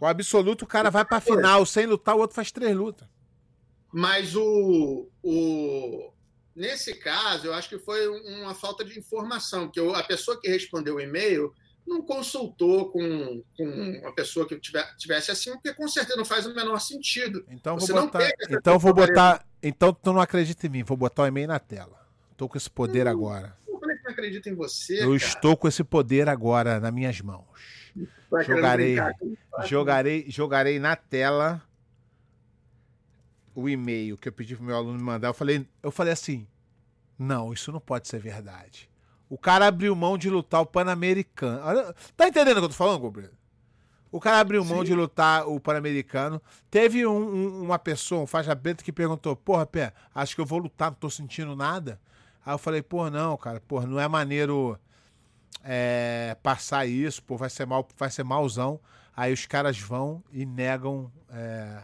[0.00, 3.08] O absoluto, o cara vai pra final sem lutar, o outro faz três lutas.
[3.92, 6.12] Mas o, o.
[6.54, 10.96] Nesse caso, eu acho que foi uma falta de informação, que a pessoa que respondeu
[10.96, 11.52] o e-mail
[11.86, 13.64] não consultou com, com
[14.02, 17.44] uma pessoa que tivesse assim, porque com certeza não faz o menor sentido.
[17.48, 18.30] Então Você vou botar.
[18.50, 19.46] Então vou botar.
[19.62, 22.06] Então tu não acredita em mim, vou botar o e-mail na tela.
[22.36, 23.56] Tô com esse poder agora.
[23.66, 25.02] Eu não acredito em você.
[25.02, 25.16] Eu cara.
[25.16, 27.46] estou com esse poder agora nas minhas mãos.
[28.44, 28.96] Jogarei,
[29.64, 31.62] jogarei, jogarei na tela
[33.54, 35.28] o e-mail que eu pedi pro meu aluno me mandar.
[35.28, 36.46] Eu falei, eu falei assim:
[37.18, 38.90] não, isso não pode ser verdade.
[39.28, 41.94] O cara abriu mão de lutar o Pan-Americano.
[42.16, 43.30] Tá entendendo o que eu tô falando, Gabriel?
[44.12, 44.84] O cara abriu mão Sim.
[44.84, 46.40] de lutar o Pan-Americano.
[46.70, 50.46] Teve um, um, uma pessoa, um faixa preta, que perguntou: Porra, Pé, acho que eu
[50.46, 52.00] vou lutar, não tô sentindo nada.
[52.44, 54.78] Aí eu falei: Pô, não, cara, porra, não é maneiro
[55.62, 58.80] é, passar isso, pô, vai ser mal, vai ser malzão.
[59.16, 61.82] Aí os caras vão e negam é,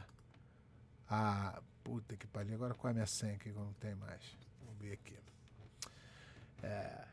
[1.09, 1.59] a.
[1.82, 4.20] Puta que pariu, agora qual é a minha senha aqui que eu não tenho mais?
[4.64, 5.18] Vamos ver aqui.
[6.62, 7.05] É,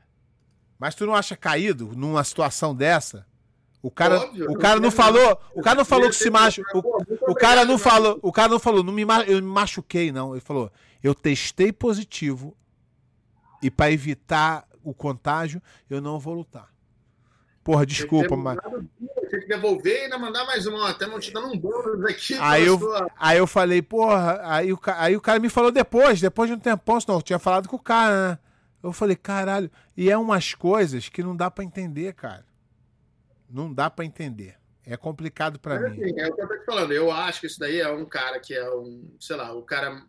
[0.78, 3.26] mas tu não acha caído numa situação dessa?
[3.82, 6.84] O cara, Óbvio, o cara não falou, o cara não falou que se machucou.
[7.22, 10.34] O, o cara não falou, o cara não falou, não me, eu me machuquei não.
[10.34, 10.72] Ele falou,
[11.02, 12.56] eu testei positivo
[13.62, 16.70] e para evitar o contágio, eu não vou lutar.
[17.64, 18.58] Porra, desculpa, mas.
[19.30, 22.34] Tem que devolver e ainda mandar mais uma, até não te dando um bônus aqui.
[22.40, 23.08] Aí eu, sua...
[23.16, 26.60] aí eu falei, porra, aí o, aí o cara me falou depois, depois de um
[26.60, 28.40] tempão, senão eu tinha falado com o cara, né?
[28.82, 32.46] Eu falei, caralho, e é umas coisas que não dá para entender, cara.
[33.50, 34.56] Não dá para entender.
[34.86, 36.02] É complicado para mim.
[36.02, 36.92] Assim, é o que eu tô te falando.
[36.92, 40.02] Eu acho que isso daí é um cara que é um, sei lá, o cara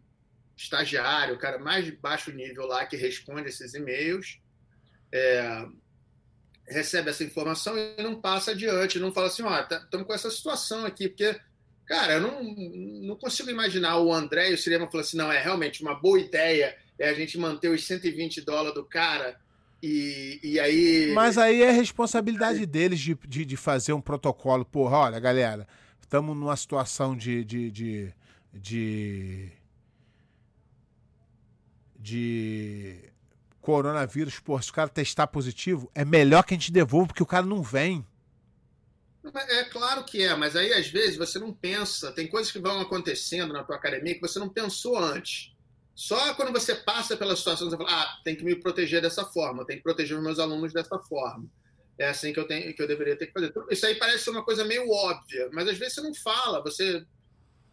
[0.57, 4.41] estagiário, o cara mais de baixo nível lá que responde esses e-mails
[5.13, 5.67] é,
[6.67, 10.13] recebe essa informação e não passa adiante, não fala assim, ó, oh, estamos tá, com
[10.13, 11.39] essa situação aqui, porque,
[11.87, 15.41] cara, eu não, não consigo imaginar o André e o Cinema falando assim, não, é
[15.43, 19.41] realmente uma boa ideia é a gente manter os 120 dólares do cara
[19.83, 21.13] e, e aí...
[21.15, 25.67] Mas aí é responsabilidade deles de, de, de fazer um protocolo, porra, olha, galera,
[26.01, 28.15] estamos numa situação de, de, de,
[28.53, 29.53] de
[32.01, 32.97] de
[33.61, 37.27] coronavírus, pô, se o cara testar positivo, é melhor que a gente devolva, porque o
[37.27, 38.05] cara não vem.
[39.35, 42.81] É claro que é, mas aí às vezes você não pensa, tem coisas que vão
[42.81, 45.53] acontecendo na tua academia que você não pensou antes.
[45.95, 49.67] Só quando você passa pela situação, você fala, ah, tem que me proteger dessa forma,
[49.67, 51.47] tem que proteger os meus alunos dessa forma.
[51.99, 53.53] É assim que eu, tenho, que eu deveria ter que fazer.
[53.71, 57.05] Isso aí parece ser uma coisa meio óbvia, mas às vezes você não fala, você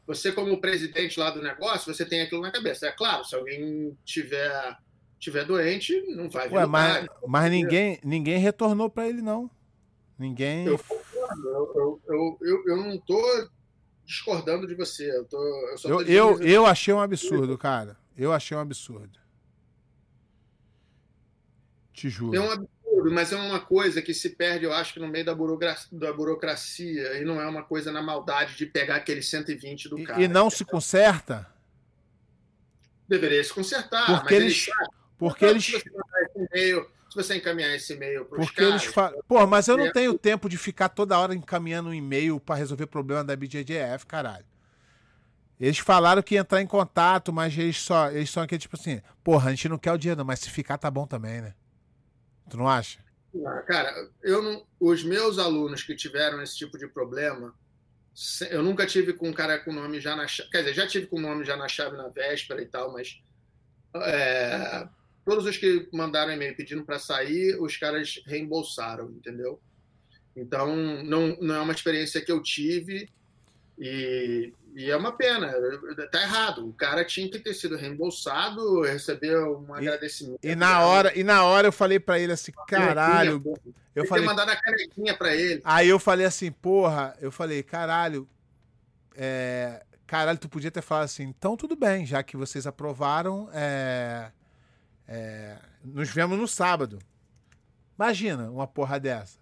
[0.05, 2.87] você como presidente lá do negócio, você tem aquilo na cabeça.
[2.87, 4.77] É claro, se alguém tiver
[5.19, 9.49] tiver doente, não vai Ué, mas, mas ninguém, ninguém retornou para ele, não.
[10.17, 10.65] Ninguém.
[10.65, 10.79] Eu,
[11.45, 13.49] Eu, eu, eu, eu não tô
[14.05, 15.09] discordando de você.
[15.15, 15.37] Eu, tô,
[15.83, 17.97] eu, eu, eu, eu achei um absurdo, cara.
[18.17, 19.19] Eu achei um absurdo.
[21.93, 22.35] Te juro.
[22.35, 25.25] É um absurdo, mas é uma coisa que se perde, eu acho que no meio
[25.25, 29.89] da burocracia, da burocracia e não é uma coisa na maldade de pegar aquele 120
[29.89, 30.21] do cara.
[30.21, 31.47] E não se conserta?
[33.07, 34.19] Deveria se consertar.
[34.19, 34.67] Porque eles.
[35.17, 35.65] Porque eles.
[35.65, 39.19] Se você encaminhar esse e-mail para Porque caras, eles falam.
[39.27, 42.85] Pô, mas eu não tenho tempo de ficar toda hora encaminhando um e-mail para resolver
[42.87, 44.45] problema da BJJF, caralho.
[45.59, 49.01] Eles falaram que ia entrar em contato, mas eles só, eles são aquele tipo assim,
[49.23, 51.55] porra, a gente não quer o dinheiro, mas se ficar tá bom também, né?
[52.49, 52.99] Tu não acha?
[53.45, 57.55] Ah, cara, eu não, os meus alunos que tiveram esse tipo de problema,
[58.49, 61.07] eu nunca tive com um cara com nome já na chave, quer dizer, já tive
[61.07, 63.19] com nome já na chave na véspera e tal, mas
[63.95, 64.87] é,
[65.27, 69.59] todos os que mandaram e-mail pedindo para sair, os caras reembolsaram, entendeu?
[70.33, 70.73] Então,
[71.03, 73.09] não, não é uma experiência que eu tive
[73.77, 75.53] e, e, é uma pena.
[76.09, 76.69] Tá errado.
[76.69, 80.39] O cara tinha que ter sido reembolsado, receber um e, agradecimento.
[80.41, 83.43] E na hora, e na hora eu falei para ele assim, caralho.
[83.93, 85.61] Eu falei, ter mandado a canequinha para ele.
[85.65, 88.29] Aí eu falei assim, porra, eu falei, caralho,
[89.13, 94.31] é, caralho, tu podia ter falado assim, então tudo bem, já que vocês aprovaram, é,
[95.07, 96.99] é, nos vemos no sábado.
[97.97, 99.39] Imagina uma porra dessa.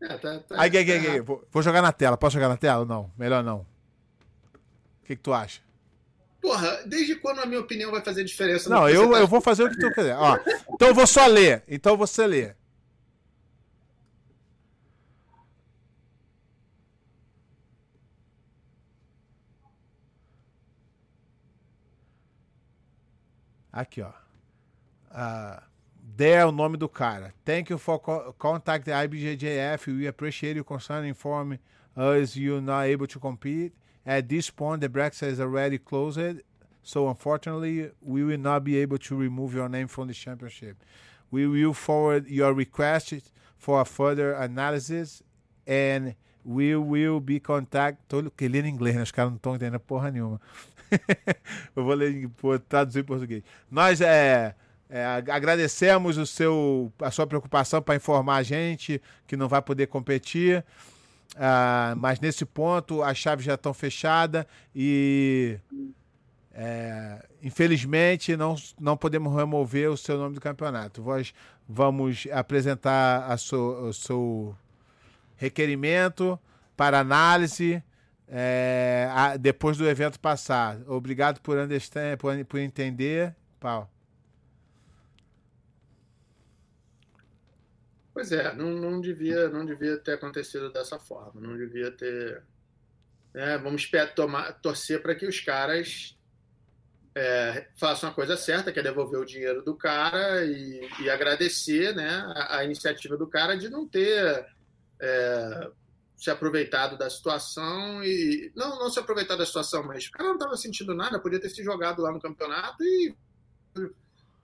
[0.00, 2.16] É, tá, tá, aí, aí, aí, vou, vou, jogar na tela.
[2.16, 2.84] Posso jogar na tela?
[2.84, 3.66] Não, melhor não.
[5.00, 5.62] O que, que tu acha?
[6.40, 8.68] Porra, desde quando a minha opinião vai fazer diferença?
[8.68, 9.18] Não, eu, tá...
[9.18, 10.16] eu vou fazer o que tu quiser.
[10.16, 11.62] Ó, então eu vou só ler.
[11.66, 12.54] Então você lê.
[23.76, 24.08] Aqui, ó.
[25.10, 25.60] Uh,
[26.16, 27.34] there é o nome do cara.
[27.44, 29.88] Thank you for co contact IBJJF.
[29.88, 31.58] We appreciate your concern informing
[31.94, 33.74] us you're not able to compete.
[34.06, 36.40] At this point, the bracket is already closed,
[36.82, 40.78] so unfortunately, we will not be able to remove your name from the championship.
[41.30, 43.12] We will forward your request
[43.58, 45.22] for a further analysis
[45.66, 47.98] and we will be contact.
[48.08, 49.02] Tô lendo em inglês, né?
[49.02, 50.40] Os caras não estão entendendo porra nenhuma.
[51.74, 53.42] eu vou ler, vou traduzir em português.
[53.70, 54.54] Nós é,
[54.88, 59.86] é, agradecemos o seu, a sua preocupação para informar a gente que não vai poder
[59.86, 60.64] competir.
[61.34, 65.58] Uh, mas nesse ponto as chaves já estão fechadas e
[66.58, 71.02] é, infelizmente não, não podemos remover o seu nome do campeonato.
[71.02, 71.34] Nós
[71.68, 74.56] vamos apresentar a so, o seu
[75.36, 76.38] requerimento
[76.74, 77.82] para análise
[78.28, 80.78] é, a, depois do evento passar.
[80.86, 83.34] Obrigado por, understand, por, por entender.
[83.60, 83.90] Pau.
[88.12, 91.40] Pois é, não, não, devia, não devia ter acontecido dessa forma.
[91.40, 92.42] Não devia ter.
[93.34, 96.16] É, vamos tomar, torcer para que os caras
[97.14, 101.94] é, façam a coisa certa, que é devolver o dinheiro do cara e, e agradecer
[101.94, 104.46] né, a, a, iniciativa do cara de não ter
[105.00, 105.70] é,
[106.16, 108.50] se aproveitado da situação e.
[108.54, 111.50] Não, não se aproveitar da situação, mas o cara não estava sentindo nada, podia ter
[111.50, 113.14] se jogado lá no campeonato e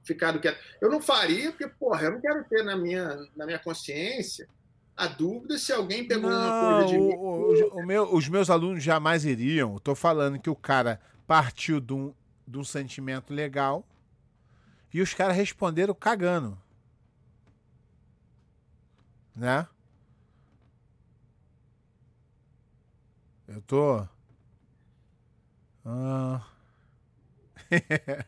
[0.04, 0.58] ficado quieto.
[0.80, 4.48] Eu não faria, porque, porra, eu não quero ter na minha, na minha consciência
[4.96, 7.14] a dúvida se alguém pegou não, uma coisa de o, mim.
[7.14, 9.76] O, o meu, os meus alunos jamais iriam.
[9.76, 12.14] Estou falando que o cara partiu de um,
[12.46, 13.86] de um sentimento legal
[14.92, 16.58] e os caras responderam cagando.
[19.34, 19.66] Né?
[23.52, 24.02] Eu tô.
[25.84, 26.40] Ah.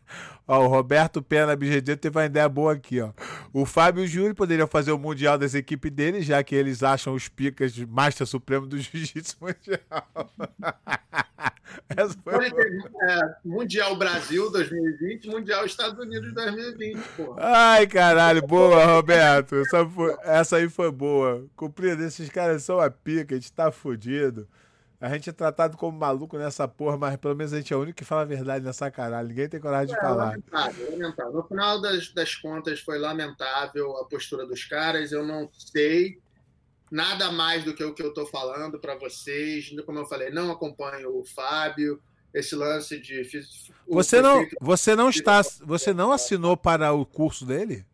[0.46, 3.10] ó, o Roberto Pena BGD teve uma ideia boa aqui, ó.
[3.50, 6.82] O Fábio e o Júlio poderiam fazer o mundial dessa equipe dele, já que eles
[6.82, 10.30] acham os picas de Master Supremo do Jiu-Jitsu Mundial.
[11.88, 17.36] Essa foi é, mundial Brasil 2020, Mundial Estados Unidos 2020, porra.
[17.38, 19.56] Ai, caralho, boa, Roberto.
[19.56, 21.46] Essa, foi, essa aí foi boa.
[21.56, 24.46] Cumprido, esses caras são a pica, a gente tá fudido.
[25.04, 27.80] A gente é tratado como maluco nessa porra, mas pelo menos a gente é o
[27.80, 29.28] único que fala a verdade nessa caralho.
[29.28, 30.30] Ninguém tem coragem de é, falar.
[30.30, 31.32] Lamentável, lamentável.
[31.34, 35.12] No final das, das contas, foi lamentável a postura dos caras.
[35.12, 36.22] Eu não sei
[36.90, 39.70] nada mais do que o que eu estou falando para vocês.
[39.84, 42.00] Como eu falei, não acompanho o Fábio.
[42.32, 43.28] Esse lance de.
[43.86, 45.42] Você não, você não está.
[45.66, 47.84] Você não assinou para o curso dele?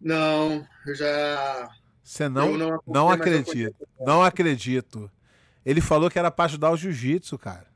[0.00, 1.68] Não, eu já.
[2.02, 3.76] Você não, não, não acredito.
[4.00, 5.10] Não acredito.
[5.64, 7.66] Ele falou que era para ajudar o jiu-jitsu, cara.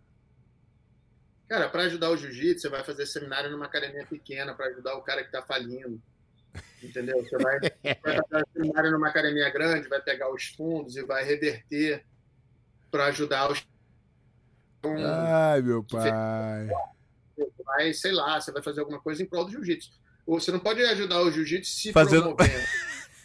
[1.48, 5.02] Cara, para ajudar o jiu-jitsu, você vai fazer seminário numa academia pequena para ajudar o
[5.02, 6.01] cara que está falindo.
[6.82, 7.23] Entendeu?
[7.24, 7.59] Você vai,
[8.02, 8.44] vai
[8.74, 12.05] fazer numa academia grande, vai pegar os fundos e vai reverter
[12.90, 13.66] para ajudar os.
[14.85, 16.69] Ai, meu pai.
[17.65, 19.90] Vai, sei lá, você vai fazer alguma coisa em prol do jiu-jitsu.
[20.27, 22.35] Você não pode ajudar o jiu-jitsu se Fazendo...
[22.35, 22.66] promovendo.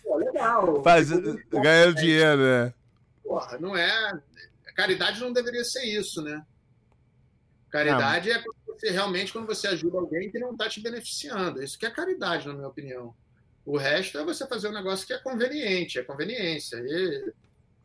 [0.03, 0.81] Pô, legal.
[0.83, 1.41] Fazendo...
[1.49, 2.73] Ganhando dinheiro, né?
[3.23, 4.21] Porra, não é.
[4.75, 6.43] Caridade não deveria ser isso, né?
[7.69, 8.35] Caridade não.
[8.35, 11.63] é quando você, realmente quando você ajuda alguém que não está te beneficiando.
[11.63, 13.15] Isso que é caridade, na minha opinião.
[13.65, 16.77] O resto é você fazer um negócio que é conveniente, é conveniência.
[16.77, 17.33] E,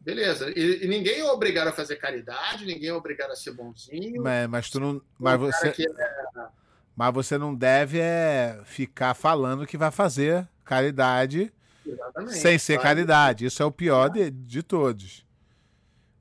[0.00, 0.50] beleza.
[0.54, 4.22] E, e ninguém é obrigado a fazer caridade, ninguém é obrigado a ser bonzinho.
[4.22, 5.00] Mas, mas tu não.
[5.18, 6.48] Mas você, é...
[6.94, 11.52] mas você não deve é, ficar falando que vai fazer caridade
[11.86, 13.46] Exatamente, sem ser caridade.
[13.46, 15.24] Isso é o pior de, de todos.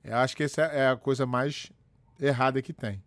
[0.07, 1.69] Eu acho que essa é a coisa mais
[2.17, 3.03] errada que tem.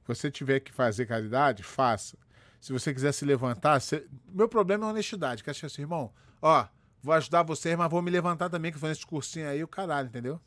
[0.00, 2.18] Se você tiver que fazer caridade, faça.
[2.60, 4.04] Se você quiser se levantar, você...
[4.28, 5.44] meu problema é honestidade.
[5.44, 6.66] Que acho assim, irmão, ó,
[7.00, 10.08] vou ajudar vocês, mas vou me levantar também, que foi esse cursinho aí, o caralho,
[10.08, 10.40] entendeu?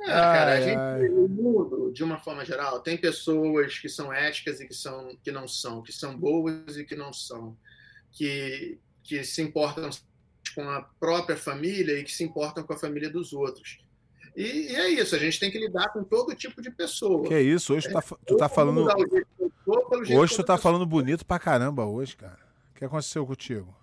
[0.00, 4.12] É, cara, ai, a gente, no mundo, de uma forma geral, tem pessoas que são
[4.12, 7.56] éticas e que, são, que não são, que são boas e que não são,
[8.12, 9.90] que, que se importam
[10.54, 13.78] com a própria família e que se importam com a família dos outros.
[14.36, 17.26] E, e, é isso, a gente tem que lidar com todo tipo de pessoa.
[17.28, 18.86] Que é isso, hoje é, tá, tu tá falando.
[20.16, 22.40] Hoje tu tá falando bonito pra caramba hoje, cara.
[22.72, 23.74] O que aconteceu contigo?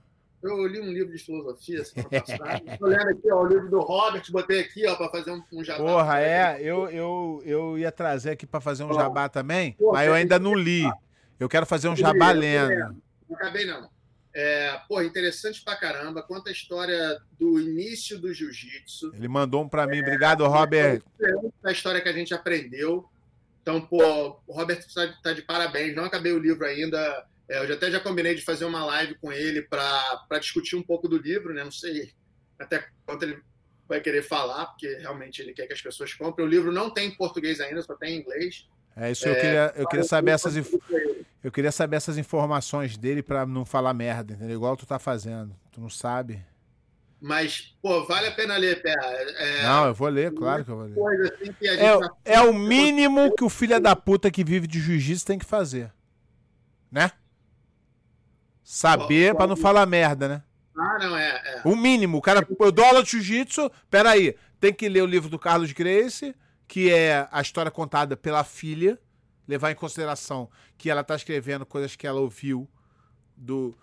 [0.44, 2.62] Eu li um livro de filosofia semana passada.
[2.82, 5.84] Lendo aqui, ó, o livro do Robert, botei aqui, ó, para fazer um, um, jabá.
[5.84, 10.08] Porra, é, eu, eu, eu ia trazer aqui para fazer um jabá também, Porra, mas
[10.08, 10.84] eu ainda não li.
[11.40, 13.02] Eu quero fazer um jabá lendo.
[13.30, 13.90] Não acabei, não.
[14.34, 16.24] É, pô, interessante pra caramba.
[16.24, 19.14] Conta a história do início do jiu-jitsu.
[19.14, 20.00] Ele mandou um pra mim.
[20.00, 21.02] Obrigado, é, Robert.
[21.64, 23.06] A história que a gente aprendeu.
[23.62, 25.96] Então, pô, o Robert está tá de parabéns.
[25.96, 27.26] Não acabei o livro ainda.
[27.48, 30.84] É, eu já até já combinei de fazer uma live com ele para discutir um
[30.84, 31.64] pouco do livro, né?
[31.64, 32.14] Não sei
[32.58, 33.42] até quanto ele
[33.88, 36.48] vai querer falar, porque realmente ele quer que as pessoas comprem.
[36.48, 38.68] O livro não tem em português ainda, só tem em inglês.
[38.96, 40.56] É isso, eu queria, eu queria saber essas
[41.44, 44.56] eu queria saber essas informações dele para não falar merda, entendeu?
[44.56, 45.56] Igual tu tá fazendo.
[45.72, 46.44] Tu não sabe.
[47.20, 48.96] Mas, pô, vale a pena ler, Pé.
[49.38, 51.34] É, não, eu vou ler, claro que eu vou ler.
[51.34, 52.12] Assim é, tá...
[52.26, 55.92] é o mínimo que o filho da puta que vive de jiu-jitsu tem que fazer.
[56.92, 57.12] Né?
[58.64, 60.44] Saber para não falar merda, né?
[60.76, 61.62] Ah, não, é, é.
[61.64, 62.18] O mínimo.
[62.18, 65.72] O cara, eu dou aula de jiu-jitsu, peraí, tem que ler o livro do Carlos
[65.74, 66.36] Grace,
[66.68, 68.98] que é a história contada pela filha,
[69.52, 72.70] levar em consideração que ela está escrevendo coisas que ela ouviu
[73.36, 73.76] do.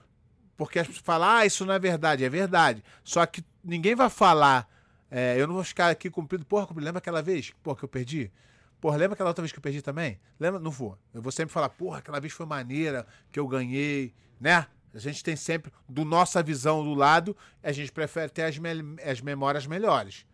[0.57, 2.25] Porque as pessoas falam, ah, isso não é verdade.
[2.25, 2.83] É verdade.
[3.05, 4.67] Só que ninguém vai falar.
[5.11, 6.45] É, eu não vou ficar aqui cumprindo.
[6.47, 7.53] Porra, lembra aquela vez?
[7.63, 8.33] Porra, que eu perdi?
[8.81, 10.19] Porra, lembra aquela outra vez que eu perdi também?
[10.41, 10.59] Lembra?
[10.59, 10.99] Não vou.
[11.13, 14.67] Eu vou sempre falar, porra, aquela vez foi maneira, que eu ganhei, né?
[14.95, 18.71] A gente tem sempre, do nossa visão do lado, a gente prefere ter as, me
[19.05, 20.25] as memórias melhores.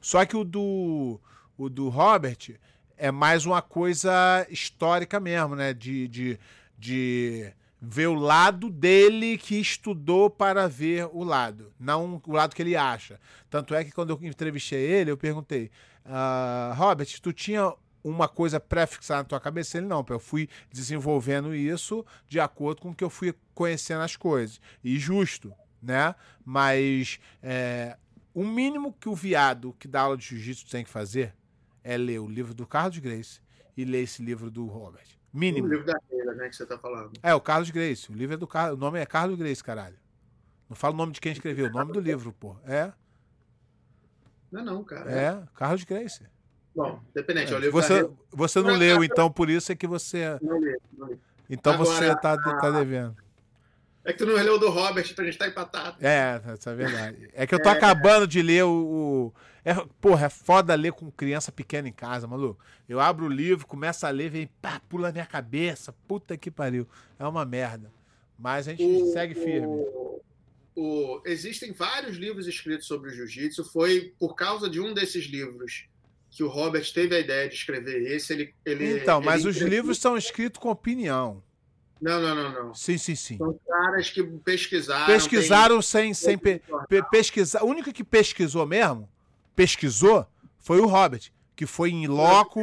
[0.00, 1.18] Só que o do
[1.56, 2.50] o do Robert
[2.98, 5.72] é mais uma coisa histórica mesmo, né?
[5.72, 6.38] De, de,
[6.76, 12.62] de ver o lado dele que estudou para ver o lado, não o lado que
[12.62, 13.20] ele acha.
[13.48, 15.70] Tanto é que quando eu entrevistei ele, eu perguntei,
[16.04, 17.72] uh, Robert, tu tinha
[18.02, 19.78] uma coisa pré-fixada na tua cabeça?
[19.78, 24.16] Ele não, eu fui desenvolvendo isso de acordo com o que eu fui conhecendo as
[24.16, 24.60] coisas.
[24.82, 26.14] E justo, né?
[26.44, 27.96] Mas é,
[28.34, 31.34] o mínimo que o viado que dá aula de jiu-jitsu tem que fazer
[31.88, 33.40] é ler o livro do Carlos Grace
[33.74, 35.06] e ler esse livro do Robert.
[35.32, 35.66] Mínimo.
[35.66, 37.12] O livro da Keila, né, que você tá falando.
[37.22, 38.12] É, o Carlos Grace.
[38.12, 38.76] O livro é do Carlos.
[38.76, 39.96] O nome é Carlos Grace, caralho.
[40.68, 42.56] Não fala o nome de quem escreveu, o nome do livro, pô.
[42.66, 42.92] É.
[44.52, 45.10] Não, é não, cara.
[45.10, 46.26] É, Carlos Grace.
[46.76, 47.70] Bom, dependente, é.
[47.70, 48.10] você, da...
[48.30, 50.38] você não leu, então por isso é que você.
[50.42, 51.18] Não li, não li.
[51.48, 53.16] Então Agora, você tá, tá devendo.
[54.04, 55.96] É que tu não leu o do Robert, então a gente tá empatado.
[56.04, 57.30] É, isso é verdade.
[57.32, 57.72] É que eu tô é...
[57.72, 59.34] acabando de ler o, o
[59.68, 62.58] é, porra, é foda ler com criança pequena em casa, maluco.
[62.88, 65.94] Eu abro o livro, começo a ler, vem, pá, pula na minha cabeça.
[66.06, 66.88] Puta que pariu.
[67.18, 67.92] É uma merda.
[68.38, 69.66] Mas a gente o, segue firme.
[69.66, 70.22] O,
[70.74, 73.62] o, existem vários livros escritos sobre o jiu-jitsu.
[73.62, 75.86] Foi por causa de um desses livros
[76.30, 78.32] que o Robert teve a ideia de escrever esse.
[78.32, 81.42] Ele, ele então, mas ele os livros são escritos com opinião.
[82.00, 82.74] Não, não, não, não.
[82.74, 83.36] Sim, sim, sim.
[83.36, 85.06] São caras que pesquisaram.
[85.06, 85.82] Pesquisaram tem...
[85.82, 87.62] sem, sem pe, pe, pesquisar.
[87.62, 89.06] O único que pesquisou mesmo
[89.58, 90.24] pesquisou
[90.56, 92.60] foi o Hobbit, que foi em loco,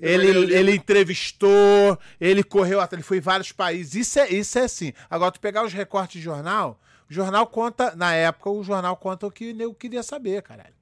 [0.00, 3.96] ele, ele entrevistou, ele correu atrás, ele foi em vários países.
[3.96, 4.92] Isso é, isso é assim.
[5.10, 6.80] Agora, tu pegar os recortes de jornal,
[7.10, 10.74] o jornal conta, na época, o jornal conta o que eu queria saber, caralho.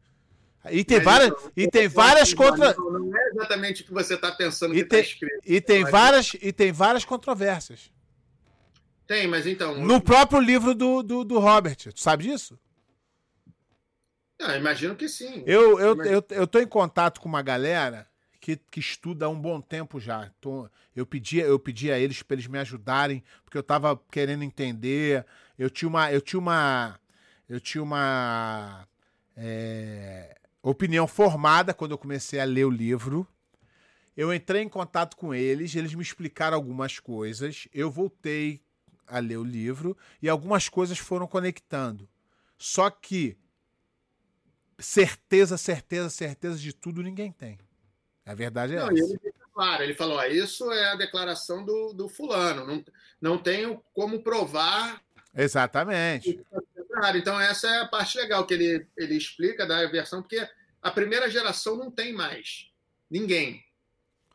[0.70, 2.74] E tem várias, e tem várias contra...
[2.74, 5.40] Não é exatamente o que você está pensando e que tem, tá escrito.
[5.46, 7.90] E tem várias, e tem várias controvérsias.
[9.06, 9.80] Tem, mas então.
[9.80, 11.76] No próprio livro do, do, do Robert.
[11.76, 12.58] Tu sabe disso?
[14.40, 15.42] Ah, imagino que sim.
[15.46, 18.08] Eu, eu, eu, eu tô em contato com uma galera
[18.40, 20.30] que, que estuda há um bom tempo já.
[20.40, 24.42] Tô, eu pedi eu pedi a eles para eles me ajudarem, porque eu tava querendo
[24.42, 25.26] entender.
[25.58, 26.10] Eu tinha uma.
[26.10, 26.98] Eu tinha uma.
[27.48, 28.88] Eu tinha uma
[29.36, 33.26] é, opinião formada quando eu comecei a ler o livro.
[34.16, 37.68] Eu entrei em contato com eles, eles me explicaram algumas coisas.
[37.72, 38.62] Eu voltei
[39.06, 42.08] a ler o livro e algumas coisas foram conectando.
[42.56, 43.36] Só que
[44.80, 47.58] certeza, certeza, certeza de tudo ninguém tem.
[48.24, 49.14] A verdade é não, essa.
[49.14, 52.66] Ele, claro, ele falou: isso é a declaração do, do fulano.
[52.66, 52.84] Não,
[53.20, 55.02] não tenho como provar.
[55.34, 56.40] Exatamente.
[57.14, 60.46] Então, essa é a parte legal que ele, ele explica da versão, porque
[60.82, 62.70] a primeira geração não tem mais.
[63.10, 63.64] Ninguém.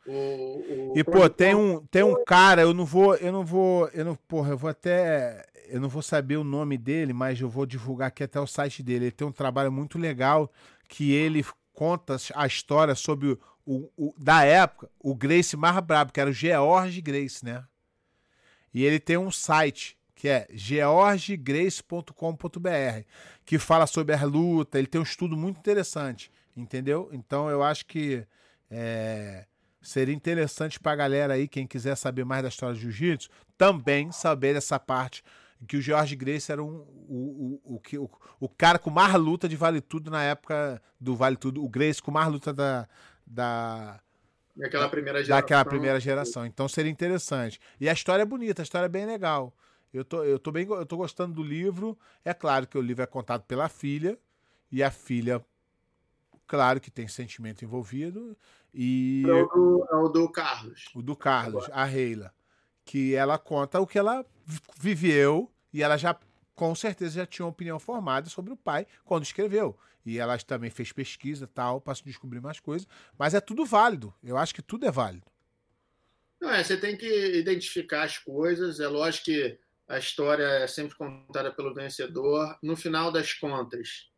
[0.06, 3.88] O, o, e pô, tem um, tem um cara, eu não vou, eu não vou,
[3.88, 7.48] eu não, porra, eu vou até eu não vou saber o nome dele, mas eu
[7.48, 9.06] vou divulgar aqui até o site dele.
[9.06, 10.50] Ele tem um trabalho muito legal
[10.88, 16.12] que ele conta a história sobre o, o, o da época, o Grace mais brabo,
[16.12, 17.64] que era o George Grace, né?
[18.72, 23.04] E ele tem um site que é georgegrace.com.br,
[23.44, 24.78] que fala sobre a luta.
[24.78, 27.10] Ele tem um estudo muito interessante, entendeu?
[27.12, 28.26] Então eu acho que
[28.70, 29.46] é,
[29.82, 34.10] seria interessante para a galera aí, quem quiser saber mais da história do jiu-jitsu, também
[34.10, 35.22] saber essa parte
[35.66, 38.10] que o George Grace era um, o, o, o, o,
[38.40, 41.62] o cara com mais luta de Vale Tudo na época do Vale Tudo.
[41.62, 42.88] O Grace com mais luta da.
[43.26, 44.00] da
[44.54, 45.36] Daquela primeira geração.
[45.36, 46.46] Daquela primeira geração.
[46.46, 47.60] Então seria interessante.
[47.80, 49.54] E a história é bonita, a história é bem legal.
[49.92, 51.98] Eu tô, eu tô bem, eu tô gostando do livro.
[52.24, 54.18] É claro que o livro é contado pela filha
[54.70, 55.44] e a filha,
[56.46, 58.36] claro que tem sentimento envolvido
[58.78, 60.90] e é o do, é o do Carlos.
[60.94, 61.80] O do Carlos, Agora.
[61.80, 62.34] a Reila,
[62.86, 64.24] que ela conta o que ela
[64.78, 66.16] viveu e ela já
[66.54, 69.76] com certeza já tinha uma opinião formada sobre o pai quando escreveu.
[70.06, 72.86] E ela também fez pesquisa tal para descobrir mais coisas.
[73.18, 74.14] Mas é tudo válido.
[74.22, 75.26] Eu acho que tudo é válido.
[76.40, 78.78] Não é, você tem que identificar as coisas.
[78.78, 79.58] É lógico que
[79.88, 82.56] a história é sempre contada pelo vencedor.
[82.62, 84.08] No final das contas,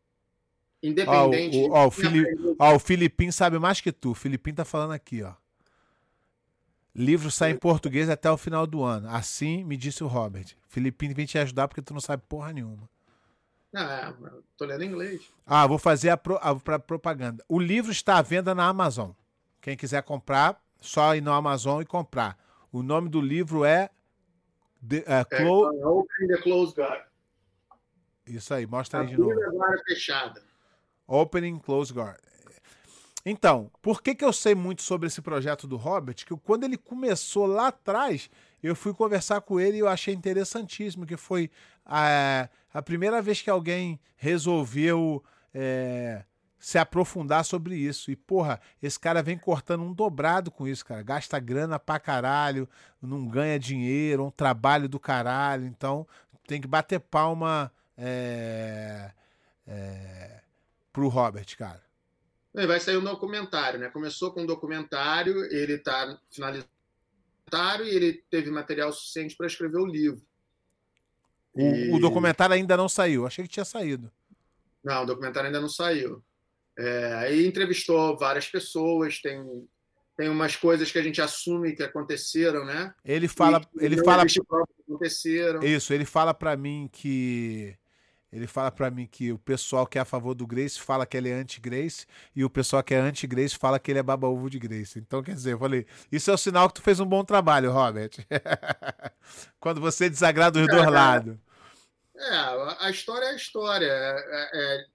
[0.82, 1.56] independente.
[1.56, 2.24] Ó, o, ó, o, Fili...
[2.58, 4.10] ó, o Filipinho sabe mais que tu.
[4.10, 5.32] O Filipinho tá falando aqui, ó.
[6.98, 9.08] Livro sai em português até o final do ano.
[9.08, 10.56] Assim me disse o Robert.
[10.68, 12.90] Filipinho vem te ajudar porque tu não sabe porra nenhuma.
[13.72, 14.12] Ah,
[14.56, 15.22] tô lendo inglês.
[15.46, 17.44] Ah, vou fazer a, pro, a, propaganda.
[17.48, 19.12] O livro está à venda na Amazon.
[19.60, 22.36] Quem quiser comprar, só ir no Amazon e comprar.
[22.72, 23.90] O nome do livro é
[24.86, 27.04] The, uh, Clo é, Open the Close Guard.
[28.26, 29.40] Isso aí, mostra aí de novo.
[29.44, 30.42] Agora fechada.
[31.06, 32.18] Opening Close Guard.
[33.30, 36.14] Então, por que, que eu sei muito sobre esse projeto do Robert?
[36.14, 38.30] Que quando ele começou lá atrás,
[38.62, 41.50] eu fui conversar com ele e eu achei interessantíssimo, que foi
[41.84, 45.22] a, a primeira vez que alguém resolveu
[45.52, 46.24] é,
[46.58, 48.10] se aprofundar sobre isso.
[48.10, 51.02] E, porra, esse cara vem cortando um dobrado com isso, cara.
[51.02, 52.66] Gasta grana pra caralho,
[53.02, 55.66] não ganha dinheiro, um trabalho do caralho.
[55.66, 56.06] Então,
[56.46, 59.10] tem que bater palma é,
[59.66, 60.40] é,
[60.94, 61.87] pro Robert, cara.
[62.54, 63.88] Vai sair um documentário, né?
[63.88, 66.68] Começou com um documentário, ele está finalizado
[67.84, 70.22] e ele teve material suficiente para escrever o livro.
[71.54, 71.90] O, e...
[71.92, 74.10] o, documentário ainda não saiu, achei que tinha saído.
[74.82, 76.22] Não, o documentário ainda não saiu.
[76.76, 79.68] É, aí entrevistou várias pessoas, tem,
[80.16, 82.94] tem umas coisas que a gente assume que aconteceram, né?
[83.04, 84.24] Ele fala, e, ele fala
[84.88, 85.60] aconteceram.
[85.62, 87.76] Isso, ele fala para mim que
[88.30, 91.16] ele fala para mim que o pessoal que é a favor do Grace fala que
[91.16, 92.06] ele é anti-Grace
[92.36, 94.98] e o pessoal que é anti-Grace fala que ele é baba-ovo de Grace.
[94.98, 97.72] Então, quer dizer, eu falei, isso é o sinal que tu fez um bom trabalho,
[97.72, 98.10] Robert.
[99.58, 101.36] Quando você desagrada os é, dois lados.
[102.14, 103.90] É, a história é a história.
[103.90, 104.86] É, é,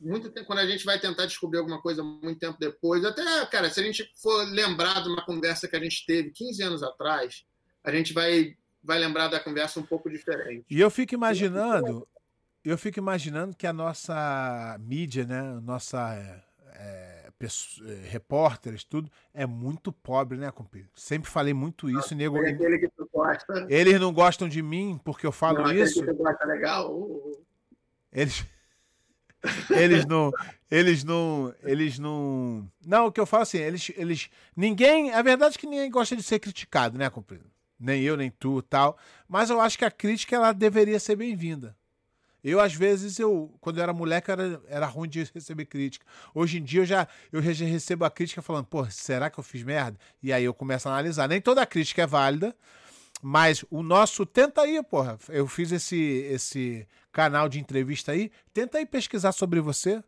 [0.00, 3.70] muito tempo, quando a gente vai tentar descobrir alguma coisa muito tempo depois, até, cara,
[3.70, 7.46] se a gente for lembrar de uma conversa que a gente teve 15 anos atrás,
[7.82, 10.66] a gente vai, vai lembrar da conversa um pouco diferente.
[10.68, 12.06] E eu fico imaginando
[12.64, 16.42] eu fico imaginando que a nossa mídia, né, nossa é,
[16.76, 20.88] é, é, repórteres, tudo, é muito pobre, né, compadre?
[20.94, 22.14] Sempre falei muito isso.
[22.14, 23.66] nego, é aquele que tu gosta.
[23.68, 26.00] Eles não gostam de mim porque eu falo não, isso.
[26.00, 26.90] Que tu gosta legal.
[26.90, 27.44] Uh, uh.
[28.10, 28.46] Eles.
[29.76, 30.32] eles não,
[30.70, 32.66] eles não, eles não.
[32.86, 36.16] Não, o que eu falo assim, eles, eles, ninguém, a verdade é que ninguém gosta
[36.16, 37.50] de ser criticado, né, companheiro?
[37.78, 38.96] Nem eu, nem tu, tal.
[39.28, 41.76] Mas eu acho que a crítica ela deveria ser bem-vinda.
[42.44, 46.04] Eu, às vezes, eu, quando eu era moleque, era, era ruim de receber crítica.
[46.34, 49.42] Hoje em dia eu já, eu já recebo a crítica falando, pô, será que eu
[49.42, 49.98] fiz merda?
[50.22, 51.26] E aí eu começo a analisar.
[51.26, 52.54] Nem toda crítica é válida,
[53.22, 54.26] Mas o nosso.
[54.26, 55.18] Tenta aí, porra.
[55.30, 58.30] Eu fiz esse, esse canal de entrevista aí.
[58.52, 60.04] Tenta aí pesquisar sobre você.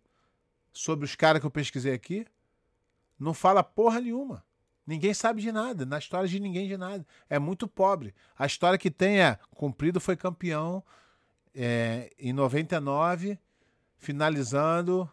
[0.73, 2.27] Sobre os caras que eu pesquisei aqui.
[3.19, 4.45] Não fala porra nenhuma.
[4.87, 7.05] Ninguém sabe de nada, na história de ninguém de nada.
[7.29, 8.15] É muito pobre.
[8.39, 10.85] A história que tem é Cumprido foi campeão
[11.57, 13.39] é, em 99,
[13.97, 15.11] finalizando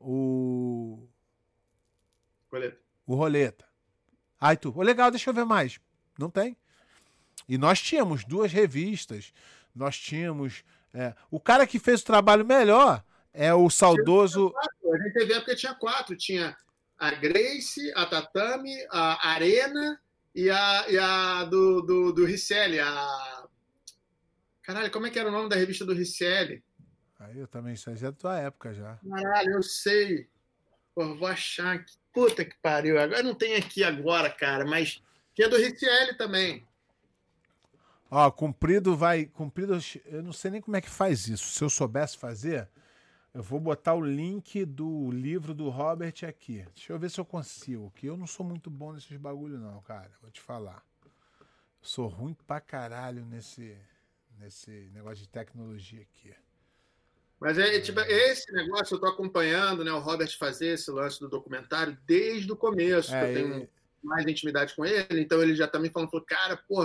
[0.00, 1.06] o.
[2.50, 2.78] Roleta.
[3.06, 3.64] O Roleta.
[4.40, 5.78] Aí tu, oh, legal, deixa eu ver mais.
[6.18, 6.56] Não tem.
[7.48, 9.32] E nós tínhamos duas revistas,
[9.74, 10.64] nós tínhamos.
[10.92, 14.52] É, o cara que fez o trabalho melhor é o saudoso.
[14.92, 16.56] A gente teve época que tinha quatro: tinha
[16.98, 20.00] a Grace, a Tatame, a Arena
[20.34, 23.45] e a, e a do, do, do Ricelli, a.
[24.66, 26.60] Caralho, como é que era o nome da revista do Ricelli?
[27.20, 28.96] Aí eu também sei, é da tua época já.
[28.96, 30.28] Caralho, eu sei.
[30.92, 31.94] Pô, vou achar que.
[32.12, 32.98] Puta que pariu.
[32.98, 35.00] Agora não tem aqui agora, cara, mas
[35.34, 36.66] tinha do Ricelli também.
[38.10, 39.26] Ó, cumprido vai.
[39.26, 39.78] Cumprido.
[40.06, 41.46] Eu não sei nem como é que faz isso.
[41.46, 42.68] Se eu soubesse fazer,
[43.32, 46.66] eu vou botar o link do livro do Robert aqui.
[46.74, 47.92] Deixa eu ver se eu consigo.
[47.94, 50.10] Que eu não sou muito bom nesses bagulho, não, cara.
[50.20, 50.82] Vou te falar.
[51.80, 53.76] sou ruim pra caralho nesse,
[54.38, 56.34] nesse negócio de tecnologia aqui.
[57.38, 59.92] Mas é, tipo, esse negócio eu tô acompanhando, né?
[59.92, 63.14] O Robert fazer esse lance do documentário desde o começo.
[63.14, 63.68] É, eu tenho
[64.02, 66.84] mais intimidade com ele, então ele já tá me falando, falou, cara, pô,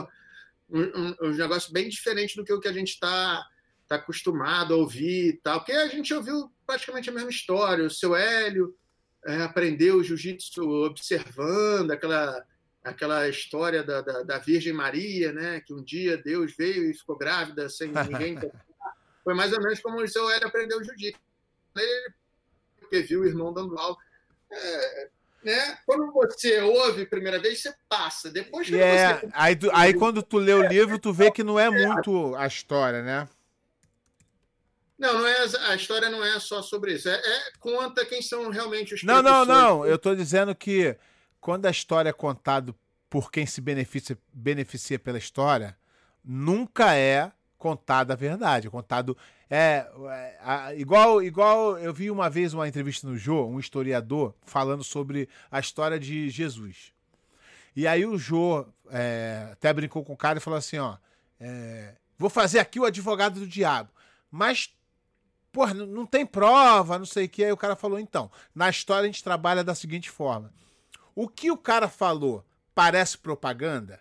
[0.70, 3.48] um, um, um negócio bem diferente do que o que a gente está
[3.92, 7.86] está acostumado a ouvir e tal, porque a gente ouviu praticamente a mesma história.
[7.86, 8.74] O seu Hélio
[9.26, 12.46] é, aprendeu jiu-jitsu observando aquela,
[12.84, 15.62] aquela história da, da, da, Virgem Maria, né?
[15.62, 18.38] que um dia Deus veio e ficou grávida sem ninguém.
[19.24, 21.20] Foi mais ou menos como o seu Hélio aprendeu jiu-jitsu.
[22.92, 23.96] Ele viu o irmão dando aula.
[24.52, 25.10] É,
[25.44, 25.78] né?
[25.86, 28.32] Quando você ouve a primeira vez, você passa.
[28.32, 29.20] Depois que yeah.
[29.20, 29.30] você...
[29.34, 32.48] aí, tu, aí quando tu lê o livro, tu vê que não é muito a
[32.48, 33.30] história, né?
[34.98, 35.36] Não, não é,
[35.70, 37.10] a história não é só sobre isso.
[37.10, 39.86] É, é conta quem são realmente os Não, não, não.
[39.86, 40.96] Eu estou dizendo que
[41.42, 42.74] quando a história é contada
[43.10, 45.76] por quem se beneficia, beneficia pela história,
[46.24, 48.70] nunca é contada a verdade.
[48.70, 49.18] Contado
[49.50, 49.86] é,
[50.40, 55.28] é, igual igual eu vi uma vez uma entrevista no Jô, um historiador falando sobre
[55.52, 56.94] a história de Jesus.
[57.76, 60.96] E aí o Jô é, até brincou com o cara e falou assim, ó,
[61.40, 63.90] é, vou fazer aqui o advogado do diabo,
[64.30, 64.74] mas
[65.52, 67.44] Porra, não tem prova, não sei o que.
[67.44, 70.50] Aí o cara falou, então, na história a gente trabalha da seguinte forma.
[71.16, 74.00] O que o cara falou parece propaganda?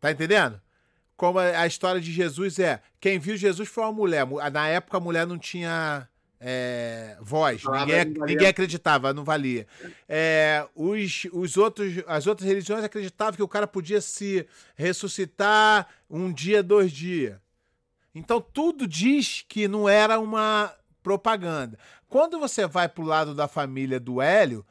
[0.00, 0.60] Tá entendendo?
[1.16, 4.26] Como a história de Jesus é, quem viu Jesus foi uma mulher.
[4.52, 6.08] Na época a mulher não tinha
[6.40, 9.66] é, voz, ninguém, ninguém acreditava, não valia.
[10.08, 16.32] É, os, os outros, as outras religiões acreditavam que o cara podia se ressuscitar um
[16.32, 17.38] dia, dois dias.
[18.14, 21.78] Então tudo diz que não era uma propaganda.
[22.08, 24.66] Quando você vai pro lado da família do Hélio,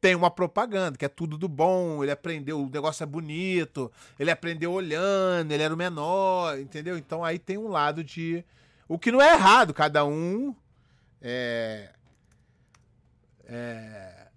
[0.00, 4.30] tem uma propaganda, que é tudo do bom, ele aprendeu, o negócio é bonito, ele
[4.30, 6.96] aprendeu olhando, ele era o menor, entendeu?
[6.96, 8.44] Então aí tem um lado de.
[8.88, 10.54] O que não é errado, cada um.
[11.22, 11.90] É,
[13.44, 14.28] é,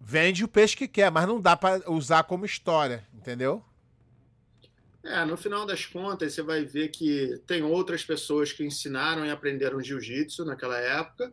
[0.00, 3.64] vende o peixe que quer, mas não dá para usar como história, entendeu?
[5.02, 9.30] É, no final das contas, você vai ver que tem outras pessoas que ensinaram e
[9.30, 11.32] aprenderam jiu-jitsu naquela época,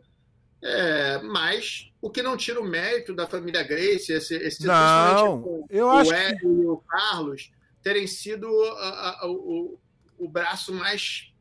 [0.62, 5.66] é, mas o que não tira o mérito da família Grace, esse, esse não, o,
[5.70, 6.46] eu o acho Hélio que...
[6.46, 7.50] e o Carlos
[7.82, 9.78] terem sido a, a, o,
[10.18, 11.32] o braço mais,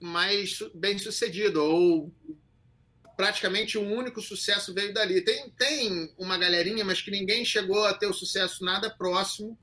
[0.00, 2.12] mais bem sucedido, ou
[3.16, 5.20] praticamente o único sucesso veio dali.
[5.20, 9.58] Tem, tem uma galerinha, mas que ninguém chegou a ter o sucesso nada próximo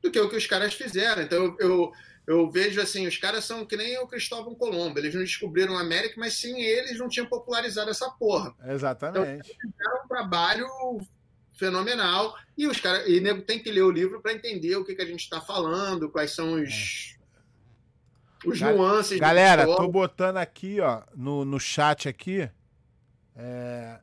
[0.00, 1.22] do que o que os caras fizeram.
[1.22, 1.92] Então eu, eu,
[2.26, 5.80] eu, vejo assim, os caras são que nem o Cristóvão Colombo, eles não descobriram a
[5.80, 8.54] América, mas sim eles não tinham popularizado essa porra.
[8.64, 9.50] Exatamente.
[9.50, 10.66] Então, fizeram um trabalho
[11.54, 14.94] fenomenal e os caras e nego tem que ler o livro para entender o que,
[14.94, 17.16] que a gente está falando, quais são os
[18.44, 18.48] é.
[18.48, 19.18] os nuances.
[19.18, 22.48] Galera, tô botando aqui, ó, no, no chat aqui,
[23.34, 23.98] é,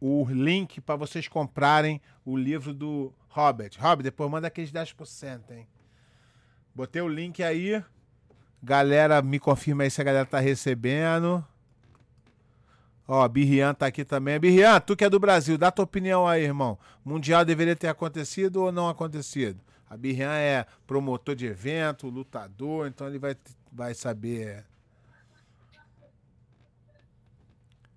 [0.00, 3.72] o link para vocês comprarem o livro do Robert.
[3.78, 5.66] Robert, depois manda aqueles 10%, hein?
[6.74, 7.82] Botei o link aí.
[8.62, 11.44] Galera, me confirma aí se a galera tá recebendo.
[13.06, 14.40] Ó, Birrian tá aqui também.
[14.40, 16.78] Birrian, tu que é do Brasil, dá tua opinião aí, irmão.
[17.04, 19.60] Mundial deveria ter acontecido ou não acontecido?
[19.88, 23.36] A Birrian é promotor de evento, lutador, então ele vai,
[23.70, 24.64] vai saber.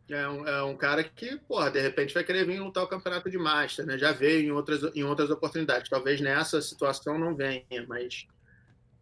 [0.09, 3.29] É um, é um cara que, porra, de repente vai querer vir lutar o campeonato
[3.29, 3.97] de Master, né?
[3.97, 5.89] Já veio em outras, em outras oportunidades.
[5.89, 8.27] Talvez nessa situação não venha, mas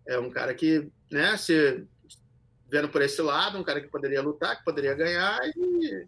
[0.07, 1.85] é um cara que, né, se
[2.69, 6.07] vendo por esse lado, um cara que poderia lutar, que poderia ganhar e.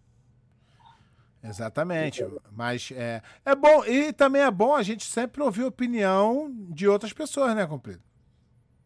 [1.43, 2.25] Exatamente.
[2.51, 7.13] Mas é, é bom, e também é bom a gente sempre ouvir opinião de outras
[7.13, 8.01] pessoas, né, Cumprido?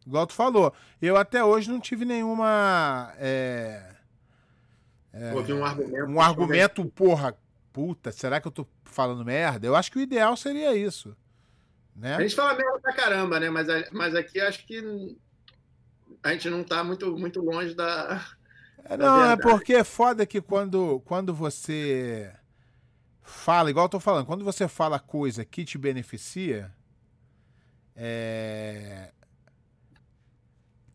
[0.05, 0.73] Igual tu falou.
[1.01, 3.13] Eu até hoje não tive nenhuma.
[3.17, 3.95] É,
[5.13, 6.11] é, Ouvi um argumento.
[6.11, 7.37] Um argumento, porra,
[7.71, 9.65] puta, será que eu tô falando merda?
[9.65, 11.15] Eu acho que o ideal seria isso.
[11.95, 12.15] Né?
[12.15, 13.49] A gente fala merda pra caramba, né?
[13.49, 15.17] Mas, mas aqui acho que
[16.23, 18.25] a gente não tá muito, muito longe da.
[18.85, 22.33] É, não, é porque é foda que quando, quando você
[23.21, 26.73] fala, igual eu tô falando, quando você fala coisa que te beneficia,
[27.95, 29.11] é...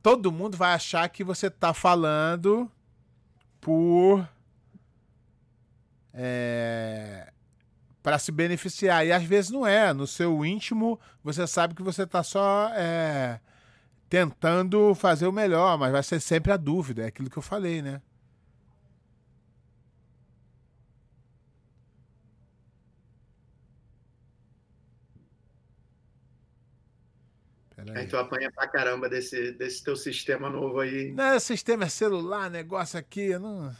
[0.03, 2.71] todo mundo vai achar que você tá falando
[3.61, 4.29] por
[6.19, 7.31] é,
[8.07, 12.05] para se beneficiar e às vezes não é no seu íntimo você sabe que você
[12.05, 13.41] está só é,
[14.09, 17.83] tentando fazer o melhor mas vai ser sempre a dúvida é aquilo que eu falei
[17.83, 18.01] né
[27.95, 31.13] Aí tu apanha pra caramba desse, desse teu sistema novo aí.
[31.13, 33.73] Não, sistema é celular, negócio aqui, não.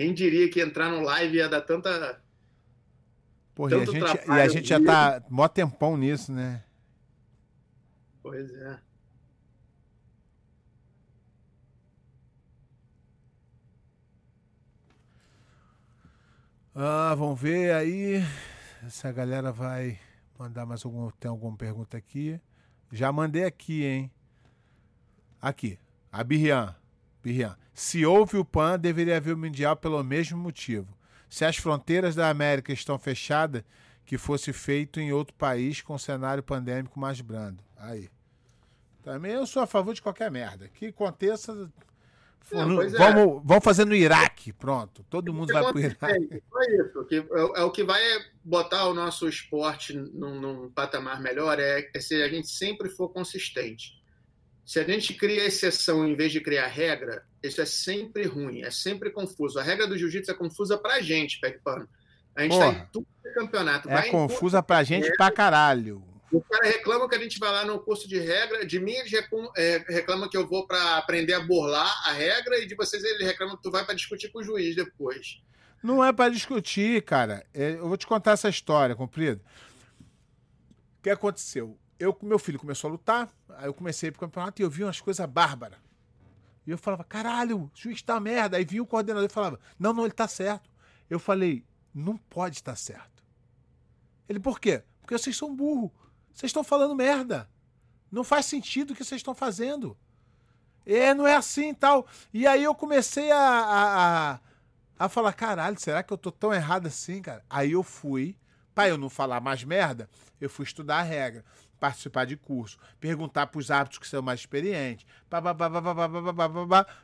[0.00, 2.18] Quem diria que entrar no live ia dar tanta.
[3.54, 6.64] Porra, e a, gente, e a gente já tá mó tempão nisso, né?
[8.22, 8.78] Pois é.
[16.74, 18.22] Ah, vamos ver aí
[18.88, 20.00] se a galera vai
[20.38, 21.10] mandar mais algum.
[21.10, 22.40] Tem alguma pergunta aqui?
[22.90, 24.10] Já mandei aqui, hein?
[25.42, 25.78] Aqui.
[26.10, 26.74] A Birrian.
[27.22, 27.54] Birrian.
[27.80, 30.86] Se houve o PAN, deveria haver o Mundial pelo mesmo motivo.
[31.30, 33.64] Se as fronteiras da América estão fechadas,
[34.04, 37.64] que fosse feito em outro país com cenário pandêmico mais brando.
[37.78, 38.10] Aí.
[39.02, 40.68] Também eu sou a favor de qualquer merda.
[40.68, 41.72] Que aconteça
[42.52, 42.88] não, é.
[42.90, 45.02] vamos, vamos fazer no Iraque, pronto.
[45.08, 46.04] Todo mundo vai para o Iraque.
[46.04, 47.06] É isso.
[47.10, 48.02] É, é, o que vai
[48.44, 53.08] botar o nosso esporte num, num patamar melhor é, é, se a gente sempre for
[53.08, 53.99] consistente.
[54.70, 58.70] Se a gente cria exceção em vez de criar regra, isso é sempre ruim, é
[58.70, 59.58] sempre confuso.
[59.58, 61.88] A regra do jiu-jitsu é confusa para a gente, Pano.
[62.36, 63.90] A gente está em tudo campeonato.
[63.90, 66.04] É confusa para a gente para caralho.
[66.30, 69.12] O cara reclama que a gente vai lá no curso de regra, de mim eles
[69.56, 73.26] é, reclamam que eu vou para aprender a burlar a regra, e de vocês eles
[73.26, 75.42] reclamam que tu vai para discutir com o juiz depois.
[75.82, 77.44] Não é para discutir, cara.
[77.52, 79.42] É, eu vou te contar essa história, comprido.
[81.00, 81.76] O que aconteceu?
[82.00, 85.00] Eu, meu filho começou a lutar, aí eu comecei pro campeonato e eu vi umas
[85.00, 85.78] coisas bárbaras.
[86.66, 88.56] E eu falava, caralho, o juiz tá merda.
[88.56, 90.70] Aí vinha o coordenador e falava, não, não, ele tá certo.
[91.10, 91.62] Eu falei,
[91.94, 93.22] não pode estar certo.
[94.26, 94.82] Ele, por quê?
[95.00, 95.90] Porque vocês são burros.
[96.32, 97.50] Vocês estão falando merda.
[98.10, 99.96] Não faz sentido o que vocês estão fazendo.
[100.86, 102.06] É, não é assim tal.
[102.32, 104.40] E aí eu comecei a, a, a,
[104.98, 107.44] a falar: caralho, será que eu tô tão errado assim, cara?
[107.48, 108.36] Aí eu fui,
[108.74, 110.08] para eu não falar mais merda,
[110.40, 111.44] eu fui estudar a regra,
[111.80, 115.06] participar de curso, perguntar pros árbitros que são mais experientes.
[115.28, 115.42] Pá,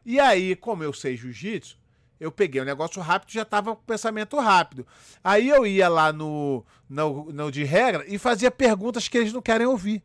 [0.05, 1.79] e aí, como eu sei jiu-jitsu,
[2.21, 4.87] eu peguei o um negócio rápido já estava com pensamento rápido.
[5.25, 9.43] Aí eu ia lá no, no, no de regra e fazia perguntas que eles não
[9.43, 10.03] querem ouvir.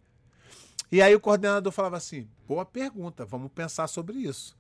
[0.91, 4.57] E aí o coordenador falava assim: boa pergunta, vamos pensar sobre isso.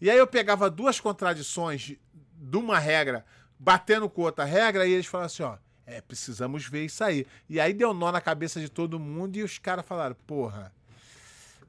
[0.00, 1.96] E aí eu pegava duas contradições
[2.34, 3.24] de uma regra,
[3.58, 5.56] batendo com outra regra, e eles falavam assim: ó,
[5.86, 7.26] é, precisamos ver isso aí.
[7.48, 10.72] E aí deu nó na cabeça de todo mundo e os caras falaram: porra,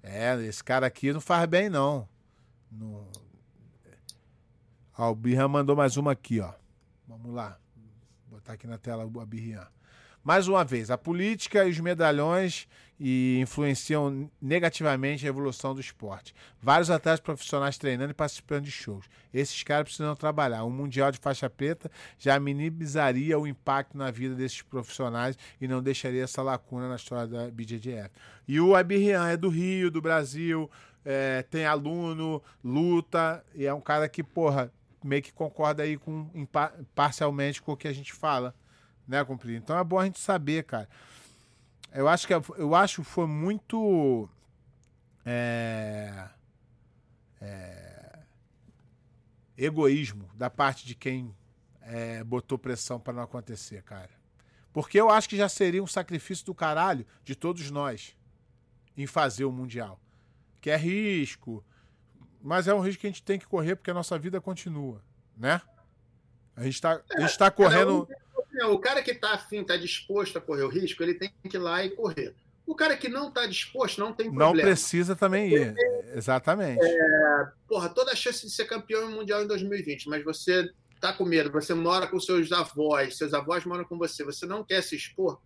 [0.01, 2.07] é, esse cara aqui não faz bem, não.
[4.97, 6.53] Ó, o Birran mandou mais uma aqui, ó.
[7.07, 7.57] Vamos lá.
[8.27, 9.67] Vou botar aqui na tela a Birran.
[10.23, 12.67] Mais uma vez, a política e os medalhões
[12.99, 16.33] e influenciam negativamente a evolução do esporte.
[16.61, 19.05] Vários atletas profissionais treinando e participando de shows.
[19.33, 20.63] Esses caras precisam trabalhar.
[20.63, 25.81] Um mundial de faixa preta já minimizaria o impacto na vida desses profissionais e não
[25.81, 28.09] deixaria essa lacuna na história da BJJF.
[28.47, 30.69] E o Abirrian é do Rio, do Brasil,
[31.03, 34.71] é, tem aluno, luta, e é um cara que, porra,
[35.03, 36.29] meio que concorda aí com
[36.95, 38.55] parcialmente com o que a gente fala,
[39.07, 39.57] né, Cumprido?
[39.57, 40.87] Então é bom a gente saber, cara.
[41.93, 44.27] Eu acho que eu acho foi muito
[45.23, 46.27] é,
[47.39, 48.19] é,
[49.55, 51.35] egoísmo da parte de quem
[51.81, 54.09] é, botou pressão para não acontecer, cara.
[54.71, 58.17] Porque eu acho que já seria um sacrifício do caralho de todos nós
[58.97, 59.99] em fazer o Mundial.
[60.59, 61.63] Que é risco,
[62.41, 65.01] mas é um risco que a gente tem que correr porque a nossa vida continua,
[65.37, 65.61] né?
[66.55, 68.07] A gente está é, tá correndo.
[68.69, 71.59] O cara que está afim, está disposto a correr o risco, ele tem que ir
[71.59, 72.35] lá e correr.
[72.65, 74.53] O cara que não está disposto não tem problema.
[74.53, 75.75] Não precisa também ir.
[76.15, 76.83] Exatamente.
[76.83, 80.71] É, porra, toda a chance de ser campeão mundial em 2020, mas você
[81.01, 84.63] tá com medo, você mora com seus avós, seus avós moram com você, você não
[84.63, 85.41] quer se expor,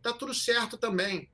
[0.00, 1.28] tá tudo certo também.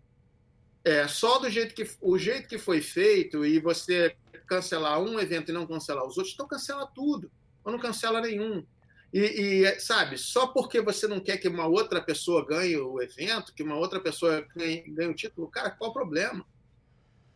[0.84, 4.16] É, só do jeito que o jeito que foi feito e você
[4.48, 7.30] cancelar um evento e não cancelar os outros, então cancela tudo,
[7.62, 8.64] ou não cancela nenhum.
[9.12, 9.20] E,
[9.64, 13.62] e, sabe, só porque você não quer que uma outra pessoa ganhe o evento, que
[13.62, 16.44] uma outra pessoa ganhe, ganhe o título, cara, qual o problema?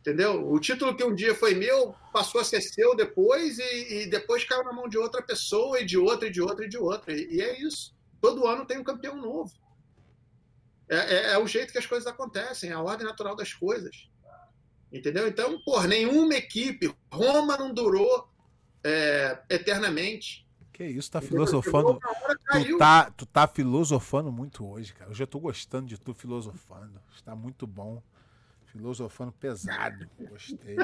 [0.01, 0.51] Entendeu?
[0.51, 4.45] O título que um dia foi meu passou a ser seu depois e, e depois
[4.45, 7.13] caiu na mão de outra pessoa e de outra e de outra e de outra.
[7.13, 7.95] E, e é isso.
[8.21, 9.53] Todo ano tem um campeão novo.
[10.89, 14.11] É, é, é, o jeito que as coisas acontecem, é a ordem natural das coisas.
[14.93, 15.27] Entendeu?
[15.27, 18.29] Então, por nenhuma equipe, Roma não durou
[18.85, 20.42] é, eternamente.
[20.83, 22.01] Que isso, tá filosofando.
[22.51, 25.11] Tu tá, tu tá filosofando muito hoje, cara.
[25.11, 27.01] Hoje eu tô gostando de tu filosofando.
[27.15, 28.03] Está muito bom.
[28.67, 30.09] Filosofando pesado.
[30.29, 30.77] Gostei.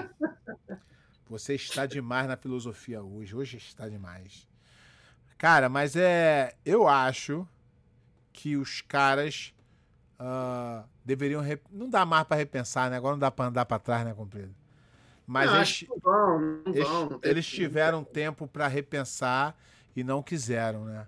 [1.29, 3.35] Você está demais na filosofia hoje.
[3.35, 4.47] Hoje está demais.
[5.37, 6.55] Cara, mas é.
[6.65, 7.47] Eu acho
[8.33, 9.53] que os caras
[10.21, 11.41] uh, deveriam.
[11.41, 11.65] Rep...
[11.73, 12.97] Não dá mais para repensar, né?
[12.97, 14.55] Agora não dá para andar para trás, né, comprido?
[15.27, 19.55] Mas não, eles, não vão, não eles, vão, eles tiveram tempo para repensar
[19.95, 21.07] e não quiseram, né?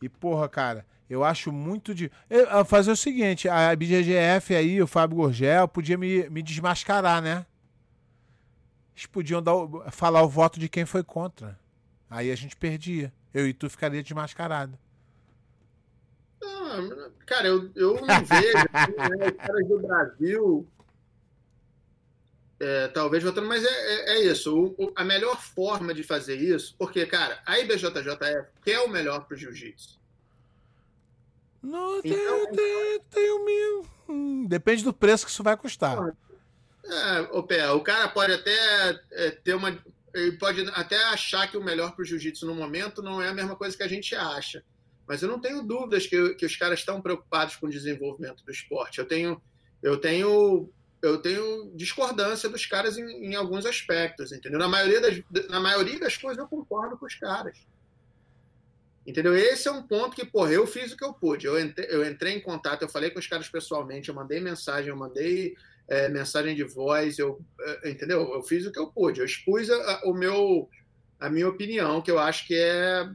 [0.00, 2.10] E, porra, cara, eu acho muito de.
[2.28, 7.44] Eu, fazer o seguinte: a BGGF aí, o Fábio Gorgel, podia me, me desmascarar, né?
[8.94, 9.54] Eles podiam dar,
[9.90, 11.58] falar o voto de quem foi contra.
[12.08, 13.12] Aí a gente perdia.
[13.32, 14.78] Eu e tu ficaria desmascarado.
[16.40, 20.68] Não, cara, eu, eu não vejo né, os caras do Brasil
[22.60, 24.54] é, talvez votando, mas é, é, é isso.
[24.54, 29.24] O, o, a melhor forma de fazer isso, porque, cara, a IBJJF quer o melhor
[29.24, 29.98] para o jiu-jitsu.
[31.62, 33.86] Não, então, tem, tem, tem o meu.
[34.08, 36.14] Hum, depende do preço que isso vai custar.
[36.84, 39.76] É, o, pé, o cara pode até é, ter uma.
[40.14, 43.34] Ele pode até achar que o melhor para o jiu-jitsu no momento não é a
[43.34, 44.62] mesma coisa que a gente acha.
[45.06, 48.50] Mas eu não tenho dúvidas que, que os caras estão preocupados com o desenvolvimento do
[48.50, 48.98] esporte.
[48.98, 49.40] Eu tenho,
[49.82, 50.70] eu tenho
[51.02, 54.58] eu tenho discordância dos caras em, em, alguns aspectos, entendeu?
[54.58, 57.58] Na maioria, das, na maioria das coisas eu concordo com os caras.
[59.06, 59.34] Entendeu?
[59.34, 61.46] Esse é um ponto que, porra, eu fiz o que eu pude.
[61.46, 64.90] Eu entrei, eu entrei em contato, eu falei com os caras pessoalmente, eu mandei mensagem,
[64.90, 65.56] eu mandei
[65.88, 68.32] é, mensagem de voz, eu, é, entendeu?
[68.34, 69.20] Eu fiz o que eu pude.
[69.20, 70.68] Eu expus a, a, o meu,
[71.18, 73.10] a minha opinião, que eu acho que é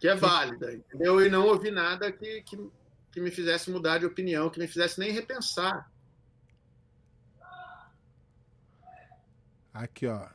[0.00, 1.24] que é válida, entendeu?
[1.24, 2.58] E não ouvi nada que, que
[3.14, 5.88] que me fizesse mudar de opinião, que me fizesse nem repensar.
[9.72, 10.26] Aqui, ó.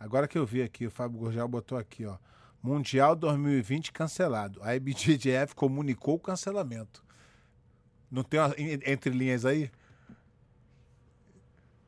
[0.00, 2.18] Agora que eu vi aqui, o Fábio Gorgel botou aqui, ó.
[2.60, 4.60] Mundial 2020 cancelado.
[4.64, 7.04] A IBJJF comunicou o cancelamento.
[8.10, 9.70] Não tem uma, entre linhas aí?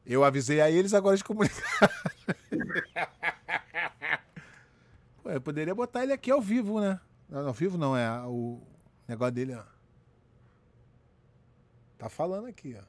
[0.04, 1.92] Eu avisei a eles, agora eles comunicaram.
[5.24, 7.00] Pô, eu poderia botar ele aqui ao vivo, né?
[7.32, 8.62] Ao vivo não, é o
[9.08, 9.75] negócio dele, ó.
[11.98, 12.84] Tá falando aqui, ó.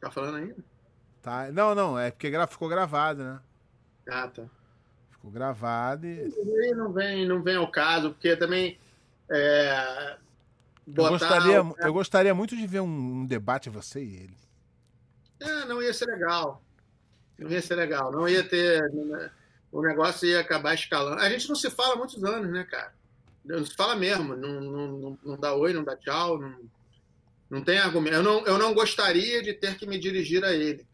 [0.00, 0.56] Tá falando ainda?
[1.22, 1.50] Tá.
[1.50, 3.40] Não, não, é porque ficou gravado, né?
[4.08, 4.44] Ah, tá.
[5.10, 6.30] Ficou gravado e.
[6.74, 8.78] Não vem, não vem ao caso, porque também.
[9.30, 10.18] É,
[10.86, 14.36] eu, gostaria, eu gostaria muito de ver um, um, debate você e ele.
[15.40, 16.62] É, não ia ser legal.
[17.38, 18.12] Não ia ser legal.
[18.12, 18.82] Não ia ter.
[19.72, 21.22] O negócio ia acabar escalando.
[21.22, 22.92] A gente não se fala há muitos anos, né, cara?
[23.42, 24.36] Não se fala mesmo.
[24.36, 26.38] Não, não, não, não dá oi, não dá tchau.
[26.38, 26.54] Não
[27.54, 28.16] não tem argumento.
[28.16, 30.84] Eu não, eu não gostaria de ter que me dirigir a ele.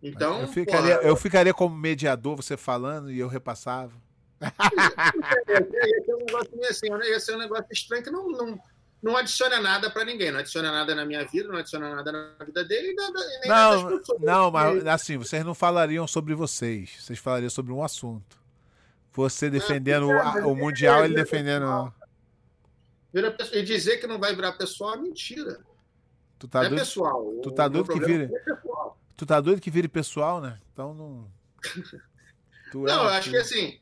[0.00, 0.42] Então.
[0.42, 3.92] Eu ficaria, eu ficaria como mediador, você falando, e eu repassava.
[4.40, 8.60] ia ser um negócio assim, ia ser um negócio estranho que não, não,
[9.02, 12.44] não adiciona nada para ninguém, não adiciona nada na minha vida, não adiciona nada na
[12.44, 17.72] vida dele, nem não, não, mas assim, vocês não falariam sobre vocês, vocês falariam sobre
[17.72, 18.38] um assunto.
[19.14, 21.92] Você defendendo é, o, o Mundial, ele defendendo.
[23.16, 25.64] Vira, e dizer que não vai virar pessoal é mentira.
[26.38, 27.40] Tu tá é doido, pessoal.
[27.42, 28.24] Tu tá doido que vire.
[28.24, 28.56] É
[29.16, 30.60] tu tá doido que vire pessoal, né?
[30.70, 31.30] Então não.
[32.74, 33.80] não, é eu acho que assim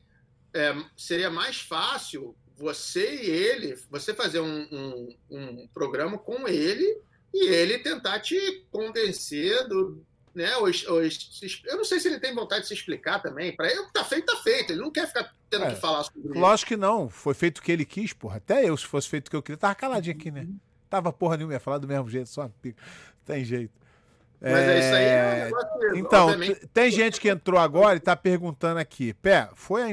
[0.53, 7.01] é, seria mais fácil você e ele, você fazer um, um, um, programa com ele
[7.33, 10.01] e ele tentar te convencer do,
[10.35, 10.55] né?
[10.57, 13.55] Ou, ou, eu não sei se ele tem vontade de se explicar também.
[13.55, 14.71] Para ele, tá feito, tá feito.
[14.71, 16.39] Ele não quer ficar tendo é, que falar sobre isso.
[16.39, 17.09] Lógico que não.
[17.09, 18.37] Foi feito o que ele quis, porra.
[18.37, 20.47] Até eu, se fosse feito o que eu queria, tava caladinho aqui, né?
[20.89, 22.81] Tava porra nenhuma, ia falar do mesmo jeito, só uma pica.
[23.25, 23.73] Tem jeito.
[24.41, 26.67] Mas é, isso aí é um negócio, Então, obviamente.
[26.67, 29.89] tem gente que entrou agora e tá perguntando aqui, Pé, foi a